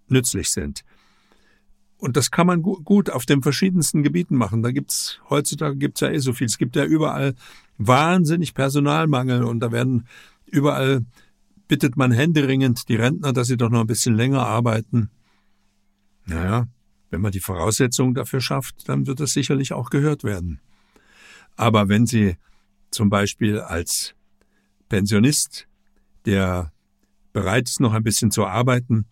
nützlich 0.07 0.49
sind. 0.49 0.83
Und 1.97 2.17
das 2.17 2.29
kann 2.29 2.45
man 2.45 2.61
gu 2.61 2.81
gut 2.83 3.09
auf 3.09 3.25
den 3.25 3.41
verschiedensten 3.41 4.03
Gebieten 4.03 4.35
machen. 4.35 4.61
Da 4.61 4.71
gibt's 4.71 5.19
heutzutage 5.29 5.77
gibt's 5.77 6.01
ja 6.01 6.09
eh 6.09 6.19
so 6.19 6.33
viel. 6.33 6.45
Es 6.45 6.57
gibt 6.57 6.75
ja 6.75 6.85
überall 6.85 7.35
wahnsinnig 7.77 8.53
Personalmangel 8.53 9.43
und 9.43 9.59
da 9.59 9.71
werden 9.71 10.07
überall 10.45 11.05
bittet 11.67 11.97
man 11.97 12.11
händeringend 12.11 12.87
die 12.89 12.95
Rentner, 12.95 13.33
dass 13.33 13.47
sie 13.47 13.57
doch 13.57 13.69
noch 13.69 13.81
ein 13.81 13.87
bisschen 13.87 14.15
länger 14.15 14.45
arbeiten. 14.45 15.09
Naja, 16.25 16.67
wenn 17.09 17.21
man 17.21 17.31
die 17.31 17.39
Voraussetzungen 17.39 18.13
dafür 18.13 18.41
schafft, 18.41 18.87
dann 18.89 19.07
wird 19.07 19.19
das 19.19 19.33
sicherlich 19.33 19.73
auch 19.73 19.89
gehört 19.89 20.23
werden. 20.23 20.59
Aber 21.55 21.87
wenn 21.87 22.05
Sie 22.05 22.35
zum 22.91 23.09
Beispiel 23.09 23.59
als 23.59 24.15
Pensionist, 24.89 25.67
der 26.25 26.71
bereit 27.33 27.69
ist, 27.69 27.79
noch 27.79 27.93
ein 27.93 28.03
bisschen 28.03 28.31
zu 28.31 28.45
arbeiten, 28.45 29.05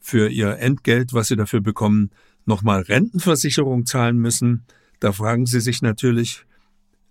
für 0.00 0.28
Ihr 0.28 0.58
Entgelt, 0.58 1.12
was 1.12 1.28
Sie 1.28 1.36
dafür 1.36 1.60
bekommen, 1.60 2.10
nochmal 2.44 2.82
Rentenversicherung 2.82 3.86
zahlen 3.86 4.18
müssen, 4.18 4.64
da 5.00 5.12
fragen 5.12 5.46
Sie 5.46 5.60
sich 5.60 5.82
natürlich, 5.82 6.44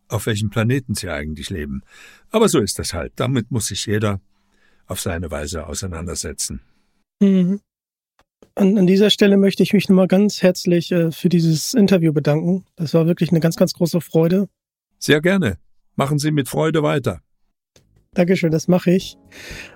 auf 0.10 0.26
welchem 0.26 0.49
Planeten 0.49 0.95
Sie 0.95 1.10
eigentlich 1.10 1.49
leben. 1.49 1.82
Aber 2.32 2.49
so 2.49 2.60
ist 2.60 2.80
das 2.80 2.93
halt. 2.93 3.14
Damit 3.16 3.51
muss 3.51 3.68
sich 3.68 3.86
jeder 3.86 4.22
auf 4.88 5.01
seine 5.01 5.30
Weise 5.32 5.68
auseinandersetzen. 5.68 6.62
Mhm. 7.20 7.60
An, 8.55 8.78
an 8.78 8.88
dieser 8.88 9.10
Stelle 9.10 9.38
möchte 9.38 9.64
ich 9.64 9.74
mich 9.74 9.89
nochmal 9.89 10.08
ganz 10.08 10.41
herzlich 10.41 10.91
äh, 10.91 11.12
für 11.12 11.30
dieses 11.30 11.74
Interview 11.74 12.14
bedanken. 12.14 12.66
Das 12.76 12.93
war 12.93 13.05
wirklich 13.05 13.32
eine 13.32 13.39
ganz, 13.39 13.55
ganz 13.55 13.74
große 13.74 14.01
Freude. 14.01 14.47
Sehr 14.99 15.22
gerne. 15.22 15.58
Machen 15.95 16.20
Sie 16.20 16.32
mit 16.32 16.47
Freude 16.47 16.84
weiter. 16.84 17.22
Dankeschön, 18.14 18.51
das 18.51 18.68
mache 18.68 18.91
ich. 18.91 19.16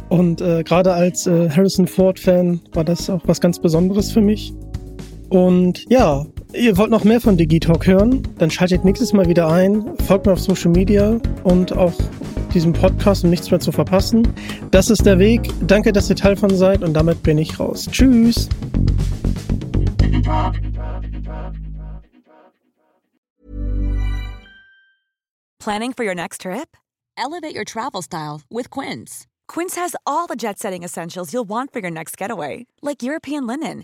Und 0.10 0.42
äh, 0.42 0.64
gerade 0.64 0.94
als 0.94 1.28
äh, 1.28 1.50
Harrison 1.50 1.88
Ford-Fan 1.88 2.62
war 2.74 2.84
das 2.84 3.10
auch 3.10 3.22
was 3.28 3.40
ganz 3.40 3.60
Besonderes 3.60 4.12
für 4.12 4.22
mich. 4.22 4.54
Und 5.30 5.86
ja, 5.90 6.26
ihr 6.54 6.78
wollt 6.78 6.92
noch 6.92 7.04
mehr 7.04 7.22
von 7.22 7.38
Digitalk 7.38 7.88
hören, 7.88 8.24
dann 8.38 8.52
schaltet 8.52 8.86
nächstes 8.86 9.14
Mal 9.14 9.28
wieder 9.28 9.48
ein, 9.48 9.98
folgt 10.08 10.26
mir 10.26 10.34
auf 10.34 10.40
Social 10.40 10.72
Media 10.72 11.20
und 11.44 11.74
auch 11.74 11.94
diesem 12.54 12.74
Podcast, 12.74 13.24
um 13.24 13.30
nichts 13.30 13.50
mehr 13.52 13.60
zu 13.60 13.72
verpassen. 13.72 14.28
Das 14.72 14.90
ist 14.90 15.06
der 15.06 15.20
Weg. 15.20 15.42
Danke, 15.68 15.94
dass 15.94 16.10
ihr 16.10 16.16
Teil 16.16 16.36
von 16.36 16.56
seid 16.56 16.84
und 16.84 16.94
damit 16.94 17.24
bin 17.24 17.38
ich 17.38 17.60
raus. 17.60 17.88
Tschüss. 17.90 18.50
Planning 25.60 25.94
for 25.94 26.04
your 26.04 26.16
next 26.16 26.42
trip? 26.42 26.76
Elevate 27.18 27.56
your 27.56 27.66
travel 27.66 28.02
style 28.02 28.42
with 28.50 28.70
Quince. 28.70 29.28
Quince 29.48 29.76
has 29.76 29.96
all 30.08 30.28
the 30.28 30.36
jet 30.36 30.58
setting 30.58 30.84
essentials 30.84 31.34
you'll 31.34 31.48
want 31.48 31.72
for 31.72 31.80
your 31.80 31.92
next 31.92 32.18
getaway, 32.18 32.66
like 32.82 33.04
European 33.04 33.46
linen, 33.46 33.84